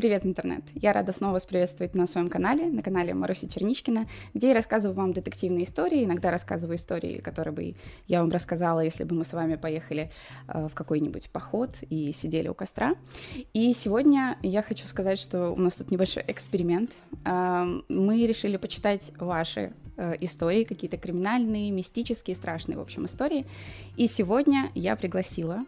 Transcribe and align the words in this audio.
Привет, 0.00 0.24
интернет! 0.24 0.62
Я 0.74 0.94
рада 0.94 1.12
снова 1.12 1.34
вас 1.34 1.44
приветствовать 1.44 1.94
на 1.94 2.06
своем 2.06 2.30
канале, 2.30 2.64
на 2.70 2.82
канале 2.82 3.12
Маруси 3.12 3.46
Черничкина, 3.46 4.06
где 4.32 4.48
я 4.48 4.54
рассказываю 4.54 4.96
вам 4.96 5.12
детективные 5.12 5.64
истории, 5.64 6.06
иногда 6.06 6.30
рассказываю 6.30 6.78
истории, 6.78 7.18
которые 7.18 7.52
бы 7.52 7.74
я 8.06 8.22
вам 8.22 8.30
рассказала, 8.30 8.80
если 8.80 9.04
бы 9.04 9.14
мы 9.14 9.24
с 9.26 9.34
вами 9.34 9.56
поехали 9.56 10.10
э, 10.48 10.68
в 10.68 10.72
какой-нибудь 10.72 11.28
поход 11.28 11.76
и 11.90 12.14
сидели 12.14 12.48
у 12.48 12.54
костра. 12.54 12.94
И 13.52 13.74
сегодня 13.74 14.38
я 14.42 14.62
хочу 14.62 14.86
сказать, 14.86 15.18
что 15.18 15.50
у 15.50 15.60
нас 15.60 15.74
тут 15.74 15.90
небольшой 15.90 16.24
эксперимент. 16.28 16.92
Э, 17.26 17.66
мы 17.90 18.26
решили 18.26 18.56
почитать 18.56 19.12
ваши 19.18 19.74
э, 19.98 20.14
истории, 20.20 20.64
какие-то 20.64 20.96
криминальные, 20.96 21.70
мистические, 21.72 22.36
страшные, 22.36 22.78
в 22.78 22.80
общем, 22.80 23.04
истории. 23.04 23.44
И 23.98 24.06
сегодня 24.06 24.70
я 24.74 24.96
пригласила 24.96 25.66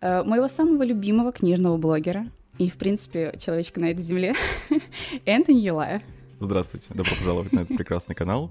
э, 0.00 0.22
моего 0.22 0.48
самого 0.48 0.84
любимого 0.84 1.32
книжного 1.32 1.76
блогера, 1.76 2.28
и, 2.58 2.68
в 2.68 2.76
принципе, 2.76 3.34
человечка 3.40 3.80
на 3.80 3.90
этой 3.90 4.02
земле, 4.02 4.34
Энтони 5.24 5.60
Юлая. 5.60 6.02
Здравствуйте, 6.40 6.88
добро 6.92 7.14
пожаловать 7.16 7.52
на 7.52 7.60
этот 7.60 7.76
прекрасный 7.76 8.14
канал. 8.14 8.50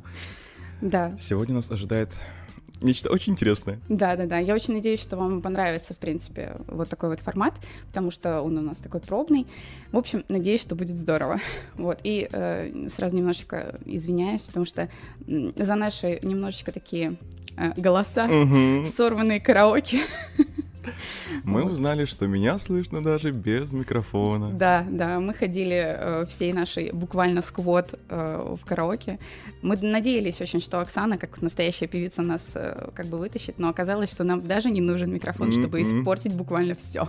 Да. 0.82 1.16
Сегодня 1.20 1.56
нас 1.56 1.70
ожидает 1.72 2.20
нечто 2.82 3.10
очень 3.12 3.34
интересное. 3.34 3.80
Да, 3.90 4.16
да, 4.16 4.26
да. 4.26 4.38
Я 4.38 4.54
очень 4.54 4.74
надеюсь, 4.74 5.02
что 5.02 5.18
вам 5.18 5.42
понравится, 5.42 5.94
в 5.94 5.98
принципе, 5.98 6.58
вот 6.68 6.90
такой 6.90 7.10
вот 7.10 7.20
формат, 7.20 7.54
потому 7.88 8.12
что 8.12 8.42
он 8.42 8.58
у 8.58 8.62
нас 8.62 8.78
такой 8.78 9.02
пробный. 9.02 9.48
В 9.92 9.98
общем, 9.98 10.24
надеюсь, 10.30 10.62
что 10.62 10.76
будет 10.76 10.98
здорово. 10.98 11.40
Вот. 11.76 12.00
И 12.04 12.28
э, 12.32 12.90
сразу 12.96 13.16
немножечко 13.16 13.80
извиняюсь, 13.86 14.42
потому 14.42 14.66
что 14.66 14.90
за 15.26 15.76
наши 15.76 16.20
немножечко 16.24 16.72
такие 16.72 17.18
э, 17.56 17.74
голоса, 17.78 18.26
угу. 18.26 18.86
сорванные 18.86 19.40
караоке. 19.40 20.02
Мы 21.44 21.64
узнали, 21.64 22.06
что 22.06 22.28
меня 22.28 22.58
слышно 22.58 23.04
даже 23.04 23.32
без 23.32 23.72
микрофона. 23.74 24.52
Да, 24.52 24.86
да, 24.90 25.20
мы 25.20 25.34
ходили 25.34 25.76
э, 25.76 26.26
всей 26.28 26.54
нашей 26.54 26.92
буквально 26.92 27.42
сквот 27.42 27.94
э, 28.10 28.56
в 28.62 28.66
караоке. 28.66 29.20
Мы 29.62 29.78
надеялись 29.78 30.42
очень, 30.42 30.62
что 30.62 30.80
Оксана, 30.80 31.18
как 31.18 31.42
настоящая 31.42 31.88
певица, 31.88 32.22
нас 32.22 32.52
э, 32.56 32.90
как 32.94 33.08
бы 33.08 33.18
вытащит, 33.18 33.60
но 33.60 33.70
оказалось, 33.70 34.12
что 34.12 34.24
нам 34.24 34.42
даже 34.42 34.70
не 34.70 34.82
нужен 34.82 35.12
микрофон, 35.14 35.52
чтобы 35.52 35.82
испортить 35.82 36.34
буквально 36.34 36.76
все. 36.76 37.08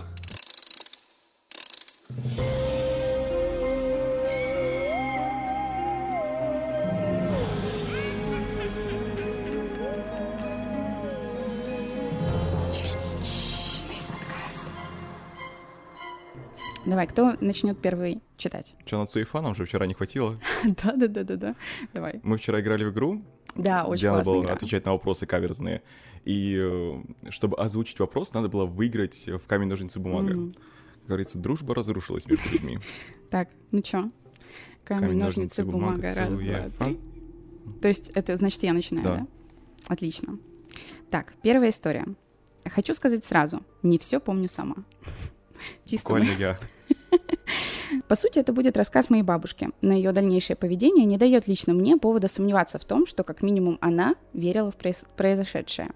Давай, 16.88 17.06
кто 17.06 17.36
начнет 17.40 17.78
первый 17.78 18.22
читать? 18.38 18.74
Че, 18.86 18.96
на 18.96 19.06
Цуефа 19.06 19.42
нам 19.42 19.54
же 19.54 19.66
вчера 19.66 19.86
не 19.86 19.92
хватило? 19.92 20.40
Да, 20.64 20.92
да, 20.96 21.06
да, 21.06 21.22
да, 21.22 21.36
да. 21.36 21.54
Давай. 21.92 22.20
Мы 22.22 22.38
вчера 22.38 22.60
играли 22.60 22.84
в 22.84 22.92
игру. 22.92 23.22
Да, 23.54 23.84
очень 23.84 24.00
где 24.00 24.10
надо 24.10 24.24
было 24.24 24.42
игра. 24.42 24.54
отвечать 24.54 24.86
на 24.86 24.92
вопросы 24.92 25.26
каверзные. 25.26 25.82
И 26.24 26.56
э, 26.58 27.30
чтобы 27.30 27.58
озвучить 27.58 28.00
вопрос, 28.00 28.32
надо 28.32 28.48
было 28.48 28.64
выиграть 28.64 29.26
в 29.26 29.46
камень, 29.46 29.68
ножницы, 29.68 30.00
бумага. 30.00 30.32
Mm-hmm. 30.32 30.54
Как 30.54 31.06
говорится, 31.08 31.38
дружба 31.38 31.74
разрушилась 31.74 32.26
между 32.26 32.48
людьми. 32.50 32.78
Так, 33.30 33.50
ну 33.70 33.82
чё? 33.82 34.08
Камень, 34.84 35.18
ножницы, 35.18 35.66
бумага, 35.66 36.14
раз, 36.14 36.32
два, 36.32 36.70
три. 36.78 36.98
То 37.82 37.88
есть 37.88 38.08
это 38.14 38.34
значит 38.36 38.62
я 38.62 38.72
начинаю, 38.72 39.04
да? 39.04 39.26
Отлично. 39.88 40.38
Так, 41.10 41.34
первая 41.42 41.68
история. 41.68 42.06
Хочу 42.64 42.94
сказать 42.94 43.26
сразу, 43.26 43.62
не 43.82 43.98
все 43.98 44.20
помню 44.20 44.48
сама. 44.48 44.76
Чисто 45.84 46.08
Буквально 46.08 46.30
я. 46.38 46.58
По 48.08 48.14
сути, 48.16 48.38
это 48.38 48.52
будет 48.52 48.76
рассказ 48.76 49.10
моей 49.10 49.22
бабушки, 49.22 49.70
но 49.80 49.92
ее 49.92 50.12
дальнейшее 50.12 50.56
поведение 50.56 51.04
не 51.04 51.18
дает 51.18 51.48
лично 51.48 51.74
мне 51.74 51.96
повода 51.96 52.28
сомневаться 52.28 52.78
в 52.78 52.84
том, 52.84 53.06
что 53.06 53.24
как 53.24 53.42
минимум 53.42 53.78
она 53.80 54.14
верила 54.32 54.70
в 54.70 54.76
произошедшее. 55.16 55.90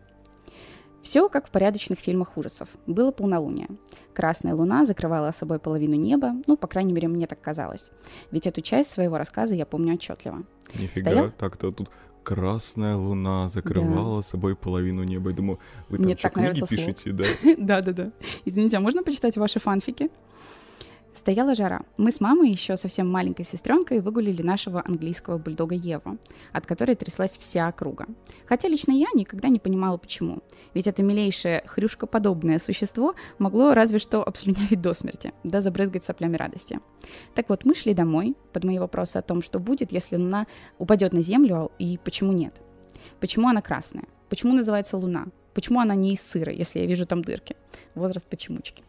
Все 1.03 1.28
как 1.28 1.49
в 1.49 1.51
порядочных 1.51 1.99
фильмах 1.99 2.37
ужасов. 2.37 2.69
Было 2.87 3.11
полнолуние. 3.11 3.69
Красная 4.15 4.55
луна 4.55 4.84
закрывала 4.84 5.33
собой 5.33 5.59
половину 5.59 5.95
неба, 5.95 6.34
ну, 6.47 6.56
по 6.56 6.69
крайней 6.69 6.93
мере, 6.93 7.09
мне 7.09 7.27
так 7.27 7.41
казалось. 7.41 7.91
Ведь 8.31 8.47
эту 8.47 8.61
часть 8.61 8.93
своего 8.93 9.19
рассказа 9.19 9.55
я 9.55 9.67
помню 9.67 9.95
отчетливо. 9.95 10.45
Нифига, 10.75 11.11
Стоял... 11.11 11.31
так-то 11.33 11.72
тут 11.72 11.91
красная 12.22 12.97
луна 12.97 13.49
закрывала 13.49 14.19
да. 14.19 14.22
собой 14.22 14.55
половину 14.55 15.03
неба. 15.03 15.31
Я 15.31 15.37
думаю, 15.37 15.59
вы 15.89 15.97
там 15.97 16.06
Мне 16.06 16.17
что, 16.17 16.31
книги 16.31 16.65
пишете, 16.65 17.11
да? 17.11 17.25
Да-да-да. 17.59 18.12
Извините, 18.45 18.77
а 18.77 18.81
можно 18.81 19.03
почитать 19.03 19.37
ваши 19.37 19.59
фанфики? 19.59 20.09
Стояла 21.15 21.55
жара. 21.55 21.83
Мы 21.99 22.11
с 22.11 22.21
мамой 22.21 22.50
еще 22.50 22.77
совсем 22.77 23.11
маленькой 23.11 23.45
сестренкой 23.45 24.00
выгулили 24.00 24.43
нашего 24.43 24.83
английского 24.84 25.37
бульдога 25.37 25.75
Еву, 25.75 26.19
от 26.53 26.67
которой 26.67 26.97
тряслась 26.97 27.37
вся 27.37 27.69
округа. 27.69 28.06
Хотя 28.47 28.69
лично 28.69 28.93
я 28.93 29.09
никогда 29.15 29.49
не 29.49 29.59
понимала, 29.59 29.99
почему. 29.99 30.39
Ведь 30.72 30.87
это 30.87 31.03
милейшее 31.03 31.62
хрюшкоподобное 31.67 32.59
существо 32.59 33.15
могло 33.39 33.75
разве 33.75 33.99
что 33.99 34.22
обслюнявить 34.22 34.81
до 34.81 34.95
смерти, 34.95 35.33
да 35.45 35.61
забрызгать 35.61 36.05
соплями 36.05 36.37
радости. 36.37 36.81
Так 37.34 37.51
вот, 37.51 37.67
мы 37.67 37.75
шли 37.75 37.93
домой 37.93 38.34
под 38.53 38.65
мои 38.65 38.78
вопросы 38.78 39.19
о 39.19 39.22
том, 39.22 39.43
что 39.43 39.59
будет, 39.59 39.93
если 39.93 40.17
луна 40.17 40.47
упадет 40.78 41.12
на 41.12 41.22
землю 41.22 41.72
и 41.78 41.99
почему 42.03 42.33
нет. 42.33 42.55
Почему 43.21 43.49
она 43.49 43.61
красная? 43.61 44.05
Почему 44.31 44.55
называется 44.55 44.97
луна? 44.97 45.27
Почему 45.53 45.81
она 45.81 45.95
не 45.95 46.15
из 46.15 46.22
сыра, 46.22 46.51
если 46.51 46.81
я 46.81 46.87
вижу 46.87 47.05
там 47.05 47.22
дырки? 47.22 47.55
Возраст 47.95 48.27
почемучки. 48.27 48.83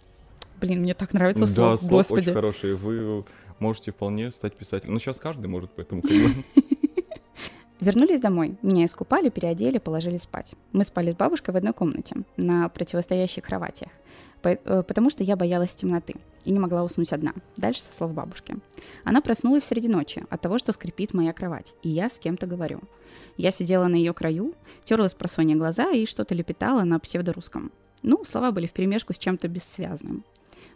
Блин, 0.64 0.80
мне 0.80 0.94
так 0.94 1.12
нравится 1.12 1.46
да, 1.46 1.48
слово, 1.48 1.76
слог 1.76 1.92
господи. 1.92 2.22
очень 2.22 2.34
хороший. 2.34 2.76
Вы 2.76 3.26
можете 3.60 3.92
вполне 3.92 4.32
стать 4.32 4.56
писателем. 4.56 4.94
Ну, 4.94 5.00
сейчас 5.00 5.18
каждый 5.18 5.48
может, 5.48 5.72
поэтому 5.76 6.02
Вернулись 7.82 8.22
домой. 8.22 8.56
Меня 8.62 8.86
искупали, 8.86 9.28
переодели, 9.28 9.78
положили 9.78 10.16
спать. 10.16 10.54
Мы 10.72 10.86
спали 10.86 11.12
с 11.12 11.16
бабушкой 11.16 11.54
в 11.54 11.58
одной 11.58 11.74
комнате, 11.74 12.16
на 12.38 12.70
противостоящих 12.70 13.44
кроватях, 13.44 13.90
э, 14.42 14.84
потому 14.84 15.10
что 15.10 15.22
я 15.22 15.36
боялась 15.36 15.76
темноты 15.76 16.16
и 16.46 16.52
не 16.54 16.60
могла 16.60 16.86
уснуть 16.86 17.12
одна. 17.12 17.34
Дальше 17.58 17.82
со 17.82 17.94
слов 17.94 18.14
бабушки. 18.14 18.56
Она 19.04 19.20
проснулась 19.20 19.66
среди 19.66 19.90
ночи 19.90 20.24
от 20.30 20.40
того, 20.40 20.60
что 20.60 20.72
скрипит 20.72 21.14
моя 21.14 21.34
кровать, 21.34 21.74
и 21.82 21.90
я 21.90 22.10
с 22.10 22.20
кем-то 22.20 22.46
говорю. 22.46 22.80
Я 23.36 23.52
сидела 23.52 23.88
на 23.88 23.96
ее 23.96 24.14
краю, 24.14 24.54
терлась 24.86 25.14
про 25.14 25.28
Соня 25.28 25.58
глаза 25.58 25.92
и 25.92 26.06
что-то 26.06 26.34
лепетала 26.34 26.86
на 26.86 27.00
псевдорусском. 27.00 27.74
Ну, 28.02 28.24
слова 28.24 28.52
были 28.52 28.68
вперемешку 28.68 29.12
с 29.12 29.18
чем-то 29.18 29.50
бессвязным. 29.50 30.24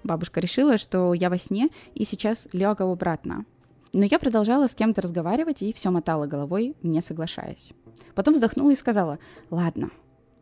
Бабушка 0.04 0.40
решила, 0.40 0.78
что 0.78 1.14
я 1.14 1.30
во 1.30 1.38
сне 1.38 1.70
и 1.94 2.06
сейчас 2.06 2.48
лягу 2.52 2.84
обратно. 2.84 3.46
Но 3.94 4.06
я 4.06 4.20
продолжала 4.20 4.68
с 4.68 4.76
кем-то 4.76 5.02
разговаривать 5.02 5.62
и 5.62 5.74
все 5.74 5.90
мотала 5.90 6.28
головой, 6.28 6.76
не 6.84 7.02
соглашаясь. 7.02 7.72
Потом 8.16 8.34
вздохнула 8.34 8.72
и 8.72 8.76
сказала 8.76 9.20
«Ладно». 9.50 9.90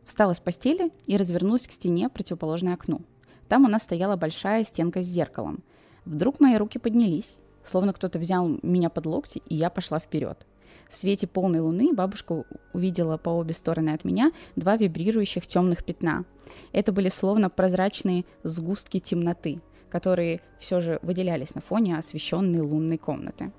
Встала 0.04 0.34
с 0.34 0.38
постели 0.38 0.92
и 1.06 1.16
развернулась 1.16 1.66
к 1.66 1.72
стене, 1.72 2.08
противоположной 2.08 2.74
окну. 2.74 3.00
Там 3.48 3.64
у 3.64 3.68
нас 3.68 3.82
стояла 3.82 4.16
большая 4.16 4.64
стенка 4.64 5.02
с 5.02 5.06
зеркалом. 5.06 5.62
Вдруг 6.04 6.38
мои 6.38 6.56
руки 6.56 6.78
поднялись, 6.78 7.36
словно 7.64 7.92
кто-то 7.92 8.18
взял 8.18 8.48
меня 8.62 8.90
под 8.90 9.06
локти, 9.06 9.42
и 9.48 9.54
я 9.54 9.70
пошла 9.70 9.98
вперед. 9.98 10.46
В 10.88 10.94
свете 10.94 11.26
полной 11.26 11.60
луны 11.60 11.92
бабушка 11.92 12.44
увидела 12.72 13.16
по 13.16 13.30
обе 13.30 13.54
стороны 13.54 13.90
от 13.90 14.04
меня 14.04 14.32
два 14.54 14.76
вибрирующих 14.76 15.46
темных 15.46 15.84
пятна. 15.84 16.24
Это 16.72 16.92
были 16.92 17.08
словно 17.08 17.50
прозрачные 17.50 18.24
сгустки 18.44 19.00
темноты, 19.00 19.60
которые 19.90 20.40
все 20.58 20.80
же 20.80 20.98
выделялись 21.02 21.54
на 21.54 21.60
фоне 21.60 21.98
освещенной 21.98 22.60
лунной 22.60 22.98
комнаты. 22.98 23.52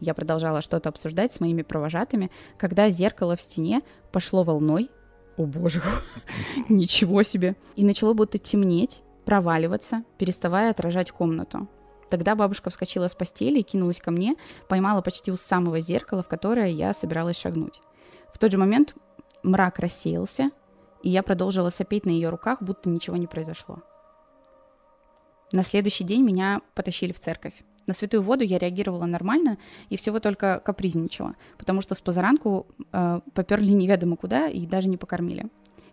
Я 0.00 0.12
продолжала 0.12 0.60
что-то 0.60 0.90
обсуждать 0.90 1.32
с 1.32 1.40
моими 1.40 1.62
провожатыми, 1.62 2.30
когда 2.58 2.90
зеркало 2.90 3.36
в 3.36 3.40
стене 3.40 3.80
пошло 4.12 4.42
волной. 4.42 4.90
О 5.38 5.46
боже, 5.46 5.80
ничего 6.68 7.22
себе! 7.22 7.56
И 7.76 7.84
начало 7.84 8.12
будто 8.12 8.38
темнеть, 8.38 9.00
проваливаться, 9.24 10.04
переставая 10.18 10.70
отражать 10.70 11.10
комнату. 11.10 11.68
Тогда 12.08 12.34
бабушка 12.34 12.70
вскочила 12.70 13.08
с 13.08 13.14
постели 13.14 13.60
и 13.60 13.62
кинулась 13.62 14.00
ко 14.00 14.10
мне, 14.10 14.36
поймала 14.68 15.00
почти 15.00 15.32
у 15.32 15.36
самого 15.36 15.80
зеркала, 15.80 16.22
в 16.22 16.28
которое 16.28 16.68
я 16.68 16.92
собиралась 16.92 17.38
шагнуть. 17.38 17.80
В 18.32 18.38
тот 18.38 18.52
же 18.52 18.58
момент 18.58 18.94
мрак 19.42 19.78
рассеялся, 19.78 20.50
и 21.02 21.10
я 21.10 21.22
продолжила 21.22 21.70
сопеть 21.70 22.06
на 22.06 22.10
ее 22.10 22.28
руках, 22.28 22.62
будто 22.62 22.88
ничего 22.88 23.16
не 23.16 23.26
произошло. 23.26 23.82
На 25.52 25.62
следующий 25.62 26.04
день 26.04 26.22
меня 26.22 26.60
потащили 26.74 27.12
в 27.12 27.20
церковь. 27.20 27.54
На 27.86 27.94
святую 27.94 28.22
воду 28.22 28.42
я 28.42 28.58
реагировала 28.58 29.06
нормально 29.06 29.58
и 29.90 29.96
всего 29.96 30.18
только 30.18 30.60
капризничала, 30.64 31.36
потому 31.56 31.80
что 31.80 31.94
с 31.94 32.00
позаранку 32.00 32.66
э, 32.92 33.20
поперли 33.32 33.70
неведомо 33.70 34.16
куда 34.16 34.48
и 34.48 34.66
даже 34.66 34.88
не 34.88 34.96
покормили. 34.96 35.46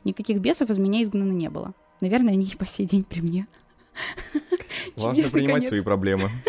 Никаких 0.03 0.39
бесов 0.39 0.71
из 0.71 0.79
меня 0.79 1.03
изгнано 1.03 1.31
не 1.31 1.49
было. 1.49 1.73
Наверное, 2.01 2.33
они 2.33 2.47
и 2.47 2.55
по 2.55 2.65
сей 2.65 2.87
день 2.87 3.03
при 3.03 3.21
мне. 3.21 3.47
Важно 4.95 5.29
принимать 5.29 5.55
конец. 5.55 5.67
свои 5.69 5.81
проблемы. 5.81 6.29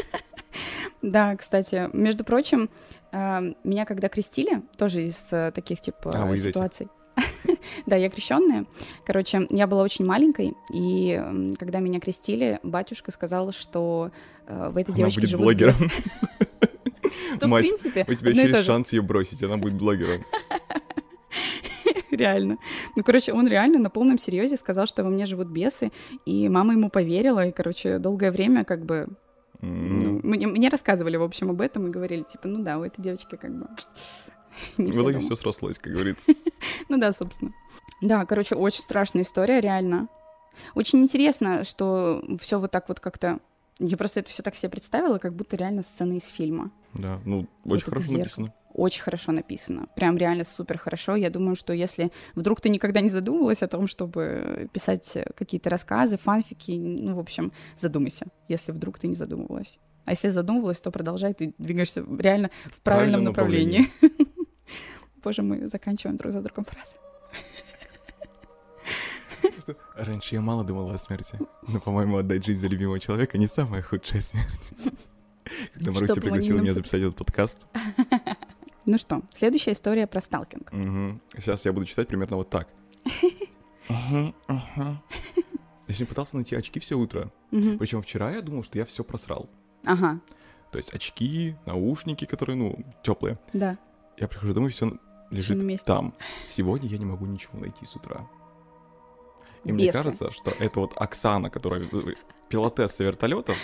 Да, 1.02 1.36
кстати, 1.36 1.90
между 1.92 2.24
прочим, 2.24 2.70
э, 3.12 3.52
меня 3.62 3.84
когда 3.84 4.08
крестили, 4.08 4.62
тоже 4.78 5.02
из 5.02 5.28
э, 5.32 5.52
таких 5.54 5.82
типа 5.82 6.10
а, 6.14 6.34
ситуаций. 6.34 6.88
да, 7.86 7.96
я 7.96 8.08
крещенная. 8.08 8.64
Короче, 9.04 9.46
я 9.50 9.66
была 9.66 9.82
очень 9.82 10.06
маленькой, 10.06 10.54
и 10.72 11.54
когда 11.58 11.80
меня 11.80 12.00
крестили, 12.00 12.58
батюшка 12.62 13.10
сказал, 13.10 13.52
что 13.52 14.12
э, 14.46 14.68
в 14.70 14.78
этой 14.78 14.94
девочке 14.94 15.20
будет 15.20 15.30
живут 15.30 15.44
блогером. 15.44 15.74
Что, 17.34 17.46
в 17.46 17.50
Мать, 17.50 17.64
принципе, 17.64 18.04
У 18.08 18.14
тебя 18.14 18.30
одно 18.30 18.42
еще 18.42 18.54
есть 18.54 18.66
шанс 18.66 18.92
ее 18.92 19.02
бросить, 19.02 19.42
она 19.42 19.56
будет 19.56 19.74
блогером. 19.74 20.24
Реально. 22.16 22.58
Ну, 22.96 23.02
короче, 23.02 23.32
он 23.32 23.48
реально 23.48 23.78
на 23.78 23.90
полном 23.90 24.18
серьезе 24.18 24.56
сказал, 24.56 24.86
что 24.86 25.02
во 25.02 25.10
мне 25.10 25.26
живут 25.26 25.48
бесы, 25.48 25.90
и 26.24 26.48
мама 26.48 26.72
ему 26.74 26.90
поверила, 26.90 27.46
и, 27.46 27.52
короче, 27.52 27.98
долгое 27.98 28.30
время 28.30 28.64
как 28.64 28.84
бы... 28.84 29.08
ну, 29.60 30.20
мне, 30.22 30.46
мне 30.46 30.68
рассказывали, 30.68 31.16
в 31.16 31.22
общем, 31.22 31.50
об 31.50 31.60
этом 31.60 31.86
и 31.86 31.90
говорили, 31.90 32.22
типа, 32.22 32.48
ну 32.48 32.62
да, 32.62 32.78
у 32.78 32.84
этой 32.84 33.02
девочки 33.02 33.36
как 33.36 33.52
бы... 33.52 33.66
В 34.76 34.90
итоге 34.90 35.18
все 35.20 35.34
срослось, 35.34 35.78
как 35.78 35.92
говорится. 35.92 36.32
Ну 36.88 36.98
да, 36.98 37.12
собственно. 37.12 37.52
Да, 38.00 38.24
короче, 38.24 38.54
очень 38.54 38.82
страшная 38.82 39.22
история, 39.22 39.60
реально. 39.60 40.08
Очень 40.74 41.00
интересно, 41.00 41.64
что 41.64 42.22
все 42.40 42.60
вот 42.60 42.70
так 42.70 42.88
вот 42.88 43.00
как-то... 43.00 43.40
Я 43.80 43.96
просто 43.96 44.20
это 44.20 44.30
все 44.30 44.42
так 44.42 44.54
себе 44.54 44.70
представила, 44.70 45.18
как 45.18 45.34
будто 45.34 45.56
реально 45.56 45.82
сцена 45.82 46.12
из 46.14 46.28
фильма. 46.28 46.70
Да, 46.94 47.20
ну, 47.24 47.48
Вот 47.64 47.76
очень 47.76 47.86
хорошо 47.86 48.06
зеркало. 48.06 48.18
написано. 48.18 48.54
Очень 48.72 49.02
хорошо 49.02 49.32
написано. 49.32 49.86
Прям 49.94 50.16
реально 50.16 50.44
супер 50.44 50.78
хорошо. 50.78 51.14
Я 51.16 51.30
думаю, 51.30 51.54
что 51.54 51.72
если 51.72 52.10
вдруг 52.34 52.60
ты 52.60 52.68
никогда 52.68 53.00
не 53.00 53.08
задумывалась 53.08 53.62
о 53.62 53.68
том, 53.68 53.86
чтобы 53.86 54.68
писать 54.72 55.16
какие-то 55.36 55.70
рассказы, 55.70 56.18
фанфики, 56.18 56.72
ну, 56.72 57.14
в 57.14 57.20
общем, 57.20 57.52
задумайся, 57.76 58.26
если 58.48 58.72
вдруг 58.72 58.98
ты 58.98 59.06
не 59.06 59.14
задумывалась. 59.14 59.78
А 60.04 60.10
если 60.10 60.28
задумывалась, 60.28 60.80
то 60.80 60.90
продолжай, 60.90 61.34
ты 61.34 61.54
двигаешься 61.58 62.00
реально 62.18 62.50
в 62.64 62.80
правильном, 62.80 62.82
правильном 62.82 63.24
направлении. 63.24 63.88
Боже, 65.22 65.42
мы 65.42 65.68
заканчиваем 65.68 66.16
друг 66.16 66.32
за 66.32 66.42
другом 66.42 66.64
фразы. 66.64 66.96
Что 69.64 69.76
Раньше 69.96 70.34
я 70.34 70.42
мало 70.42 70.62
думала 70.62 70.92
о 70.92 70.98
смерти, 70.98 71.38
но, 71.66 71.80
по-моему, 71.80 72.18
отдать 72.18 72.44
жизнь 72.44 72.60
за 72.60 72.68
любимого 72.68 73.00
человека 73.00 73.38
не 73.38 73.46
самая 73.46 73.80
худшая 73.80 74.20
смерть. 74.20 74.72
Когда 75.72 75.90
Маруся 75.90 76.20
пригласила 76.20 76.60
меня 76.60 76.74
записать 76.74 77.00
этот 77.00 77.16
подкаст, 77.16 77.66
Ну 78.84 78.98
что, 78.98 79.22
следующая 79.34 79.72
история 79.72 80.06
про 80.06 80.20
сталкинг. 80.20 80.70
сейчас 81.38 81.64
я 81.64 81.72
буду 81.72 81.86
читать 81.86 82.08
примерно 82.08 82.36
вот 82.36 82.50
так. 82.50 82.68
Я 83.88 84.32
сегодня 85.88 86.06
пытался 86.06 86.36
найти 86.36 86.56
очки 86.56 86.78
все 86.78 86.96
утро. 86.96 87.32
Причем 87.50 88.02
вчера 88.02 88.32
я 88.32 88.42
думал, 88.42 88.64
что 88.64 88.76
я 88.78 88.84
все 88.84 89.02
просрал. 89.02 89.48
Ага, 89.84 90.20
То 90.72 90.78
есть 90.78 90.92
очки, 90.92 91.56
наушники, 91.64 92.26
которые, 92.26 92.56
ну, 92.56 92.84
теплые. 93.02 93.38
да. 93.54 93.78
Я 94.18 94.28
прихожу 94.28 94.52
домой, 94.52 94.70
все 94.70 94.98
лежит 95.30 95.84
там. 95.84 96.14
Сегодня 96.46 96.88
я 96.88 96.98
не 96.98 97.06
могу 97.06 97.24
ничего 97.24 97.58
найти 97.58 97.86
с 97.86 97.96
утра. 97.96 98.26
И 99.64 99.72
мне 99.72 99.86
Бесы. 99.86 99.92
кажется, 99.98 100.30
что 100.30 100.50
это 100.58 100.80
вот 100.80 100.92
Оксана, 100.96 101.50
которая 101.50 101.82
э, 101.82 102.14
пилотесса 102.48 103.04
вертолетов, 103.04 103.56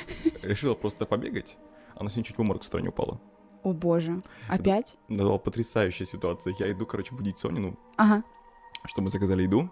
решила 0.43 0.75
просто 0.75 1.07
побегать. 1.07 1.59
Она 1.95 2.09
сегодня 2.09 2.25
чуть 2.25 2.39
в 2.39 2.41
обморок 2.41 2.65
с 2.65 2.69
утра 2.69 2.81
не 2.81 2.89
упала. 2.89 3.21
О 3.63 3.73
боже. 3.75 4.23
Опять? 4.49 4.97
Это 5.09 5.23
была 5.23 5.37
потрясающая 5.39 6.07
ситуация. 6.07 6.55
Я 6.59 6.71
иду, 6.73 6.87
короче, 6.87 7.15
будить 7.15 7.39
Сонину, 7.39 7.79
Ага. 7.97 8.23
что 8.87 9.03
мы 9.03 9.11
заказали 9.11 9.43
еду. 9.43 9.71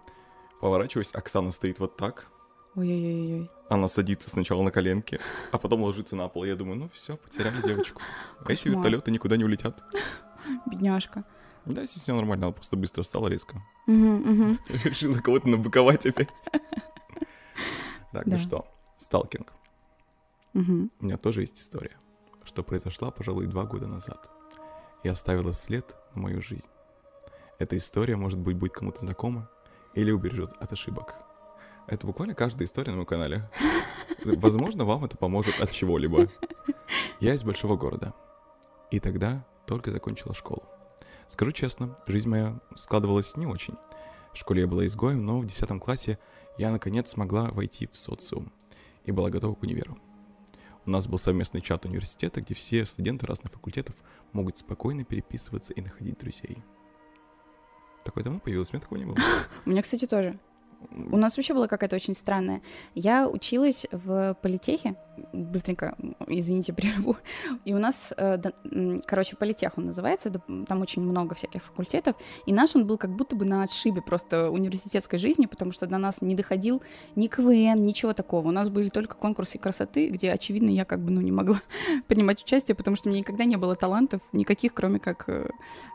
Поворачиваюсь, 0.61 1.09
Оксана 1.13 1.49
стоит 1.51 1.79
вот 1.79 1.97
так. 1.97 2.27
Ой-ой-ой. 2.75 3.49
Она 3.69 3.87
садится 3.87 4.29
сначала 4.29 4.61
на 4.61 4.69
коленки, 4.71 5.19
а 5.51 5.57
потом 5.57 5.81
ложится 5.81 6.15
на 6.15 6.27
пол. 6.27 6.43
Я 6.43 6.55
думаю, 6.55 6.77
ну 6.77 6.89
все, 6.93 7.17
потеряли 7.17 7.61
девочку. 7.63 7.99
А 8.45 8.51
Эти 8.51 8.67
вертолеты 8.67 9.09
никуда 9.09 9.37
не 9.37 9.43
улетят. 9.43 9.83
Бедняжка. 10.67 11.23
Да, 11.69 11.85
здесь 11.85 12.01
все 12.01 12.15
нормально, 12.15 12.47
она 12.47 12.53
просто 12.53 12.75
быстро 12.75 13.03
встала 13.03 13.27
резко. 13.27 13.61
Решила 13.87 15.17
кого-то 15.19 15.47
набыковать 15.47 16.05
опять. 16.05 16.29
Так, 18.11 18.25
ну 18.25 18.39
что, 18.39 18.65
сталкинг. 18.97 19.53
У 20.55 21.05
меня 21.05 21.15
тоже 21.17 21.41
есть 21.41 21.61
история, 21.61 21.95
что 22.43 22.63
произошла, 22.63 23.11
пожалуй, 23.11 23.45
два 23.45 23.65
года 23.65 23.85
назад 23.85 24.31
и 25.03 25.09
оставила 25.09 25.53
след 25.53 25.95
в 26.15 26.19
мою 26.19 26.41
жизнь. 26.41 26.69
Эта 27.59 27.77
история, 27.77 28.15
может 28.15 28.39
быть, 28.39 28.57
будет 28.57 28.73
кому-то 28.73 29.01
знакома 29.01 29.47
или 29.93 30.09
убережет 30.09 30.53
от 30.59 30.71
ошибок. 30.73 31.15
Это 31.85 32.07
буквально 32.07 32.33
каждая 32.33 32.65
история 32.65 32.89
на 32.89 32.97
моем 32.97 33.05
канале. 33.05 33.49
Возможно, 34.25 34.85
вам 34.85 35.05
это 35.05 35.15
поможет 35.17 35.61
от 35.61 35.71
чего-либо. 35.71 36.29
Я 37.19 37.35
из 37.35 37.43
большого 37.43 37.75
города. 37.75 38.15
И 38.89 38.99
тогда 38.99 39.45
только 39.67 39.91
закончила 39.91 40.33
школу. 40.33 40.63
Скажу 41.29 41.51
честно, 41.51 41.95
жизнь 42.07 42.27
моя 42.27 42.59
складывалась 42.75 43.37
не 43.37 43.45
очень. 43.45 43.75
В 44.33 44.37
школе 44.37 44.61
я 44.61 44.67
была 44.67 44.87
изгоем, 44.87 45.23
но 45.23 45.39
в 45.39 45.45
10 45.45 45.79
классе 45.79 46.17
я 46.57 46.71
наконец 46.71 47.11
смогла 47.11 47.51
войти 47.51 47.87
в 47.87 47.95
социум 47.95 48.51
и 49.05 49.11
была 49.11 49.29
готова 49.29 49.53
к 49.53 49.61
универу. 49.61 49.95
У 50.87 50.89
нас 50.89 51.07
был 51.07 51.19
совместный 51.19 51.61
чат 51.61 51.85
университета, 51.85 52.41
где 52.41 52.55
все 52.55 52.83
студенты 52.83 53.27
разных 53.27 53.53
факультетов 53.53 53.95
могут 54.33 54.57
спокойно 54.57 55.03
переписываться 55.03 55.71
и 55.71 55.81
находить 55.81 56.17
друзей. 56.17 56.63
Такое 58.03 58.23
давно 58.23 58.39
появилось, 58.39 58.71
у 58.71 58.73
меня 58.73 58.81
такого 58.81 58.97
не 58.97 59.05
было. 59.05 59.17
У 59.65 59.69
меня, 59.69 59.83
кстати, 59.83 60.07
тоже. 60.07 60.39
У 61.11 61.17
нас 61.17 61.37
вообще 61.37 61.53
была 61.53 61.67
какая-то 61.67 61.95
очень 61.95 62.13
странная. 62.13 62.61
Я 62.95 63.27
училась 63.27 63.85
в 63.91 64.35
политехе, 64.41 64.95
быстренько, 65.33 65.95
извините, 66.27 66.73
прерву. 66.79 67.17
И 67.65 67.73
у 67.73 67.79
нас, 67.79 68.13
э, 68.17 68.37
короче, 69.05 69.35
политех 69.35 69.77
он 69.77 69.87
называется, 69.87 70.31
там 70.67 70.81
очень 70.81 71.01
много 71.01 71.35
всяких 71.35 71.63
факультетов. 71.63 72.15
И 72.45 72.53
наш 72.53 72.75
он 72.75 72.85
был 72.85 72.97
как 72.97 73.15
будто 73.15 73.35
бы 73.35 73.45
на 73.45 73.63
отшибе 73.63 74.01
просто 74.01 74.49
университетской 74.49 75.19
жизни, 75.19 75.45
потому 75.45 75.71
что 75.71 75.87
до 75.87 75.97
нас 75.97 76.21
не 76.21 76.35
доходил 76.35 76.81
ни 77.15 77.27
КВН, 77.27 77.85
ничего 77.85 78.13
такого. 78.13 78.47
У 78.47 78.51
нас 78.51 78.69
были 78.69 78.89
только 78.89 79.15
конкурсы 79.15 79.57
красоты, 79.57 80.09
где, 80.09 80.31
очевидно, 80.31 80.69
я 80.69 80.85
как 80.85 81.01
бы, 81.01 81.11
ну, 81.11 81.21
не 81.21 81.31
могла 81.31 81.61
принимать 82.07 82.41
участие, 82.43 82.75
потому 82.75 82.95
что 82.95 83.09
мне 83.09 83.19
никогда 83.19 83.45
не 83.45 83.57
было 83.57 83.75
талантов 83.75 84.21
никаких, 84.31 84.73
кроме 84.73 84.99
как, 84.99 85.27
э, 85.27 85.49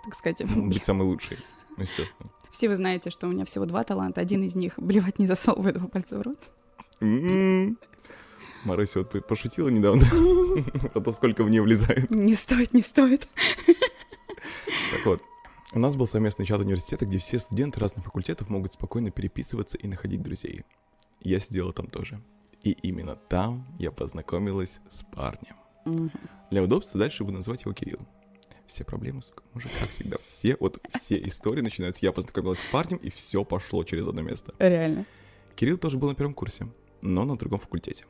так 0.05 0.15
сказать, 0.15 0.43
Быть 0.57 0.85
самый 0.85 1.05
лучший, 1.05 1.39
естественно. 1.77 2.31
все 2.51 2.69
вы 2.69 2.77
знаете, 2.77 3.11
что 3.11 3.27
у 3.27 3.31
меня 3.31 3.45
всего 3.45 3.67
два 3.67 3.83
таланта. 3.83 4.21
Один 4.21 4.43
из 4.45 4.55
них— 4.55 4.75
блевать 4.77 5.19
не 5.19 5.27
засовывая 5.27 5.73
два 5.73 5.89
пальца 5.89 6.19
в 6.19 6.23
рот. 6.23 6.39
М-м. 7.01 7.79
Маруся 8.65 9.01
вот 9.01 9.27
пошутила 9.27 9.69
недавно 9.69 10.03
про 10.93 11.01
то, 11.01 11.13
сколько 11.13 11.45
в 11.45 11.51
нее 11.51 11.63
влезает. 11.63 12.11
Не 12.11 12.35
стоит, 12.35 12.73
не 12.73 12.81
стоит. 12.81 13.29
Так 13.67 15.05
вот, 15.05 15.23
у 15.73 15.79
нас 15.79 15.97
был 15.97 16.07
совместный 16.07 16.47
чат 16.47 16.61
университета, 16.61 17.05
где 17.05 17.19
все 17.19 17.39
студенты 17.39 17.81
разных 17.81 18.05
факультетов 18.05 18.49
могут 18.49 18.73
спокойно 18.73 19.11
переписываться 19.11 19.77
и 19.77 19.87
находить 19.87 20.23
друзей. 20.23 20.65
Я 21.21 21.41
сидела 21.41 21.73
там 21.73 21.89
тоже. 21.89 22.23
И 22.63 22.71
именно 22.71 23.17
там 23.17 23.67
я 23.79 23.91
познакомилась 23.91 24.81
с 24.89 25.03
парнем. 25.03 25.57
Для 26.51 26.63
удобства 26.63 26.99
дальше 26.99 27.25
буду 27.25 27.37
называть 27.37 27.63
его 27.63 27.75
Кирилл. 27.75 28.01
Все 28.67 28.85
проблемы, 28.85 29.23
сука, 29.23 29.43
мужик, 29.53 29.71
как 29.79 29.91
всегда, 29.91 30.17
все, 30.19 30.57
вот 30.59 30.81
все 30.95 31.23
истории 31.27 31.61
начинаются. 31.61 32.05
Я 32.05 32.13
познакомилась 32.13 32.59
с 32.61 32.65
парнем, 32.73 32.97
и 32.97 33.11
все 33.11 33.45
пошло 33.45 33.85
через 33.85 34.07
одно 34.07 34.23
место. 34.23 34.55
Реально. 34.59 35.05
Кирилл 35.55 35.79
тоже 35.79 35.99
был 35.99 36.09
на 36.09 36.15
первом 36.15 36.35
курсе, 36.35 36.67
но 37.03 37.25
на 37.25 37.37
другом 37.37 37.61
факультете. 37.61 38.07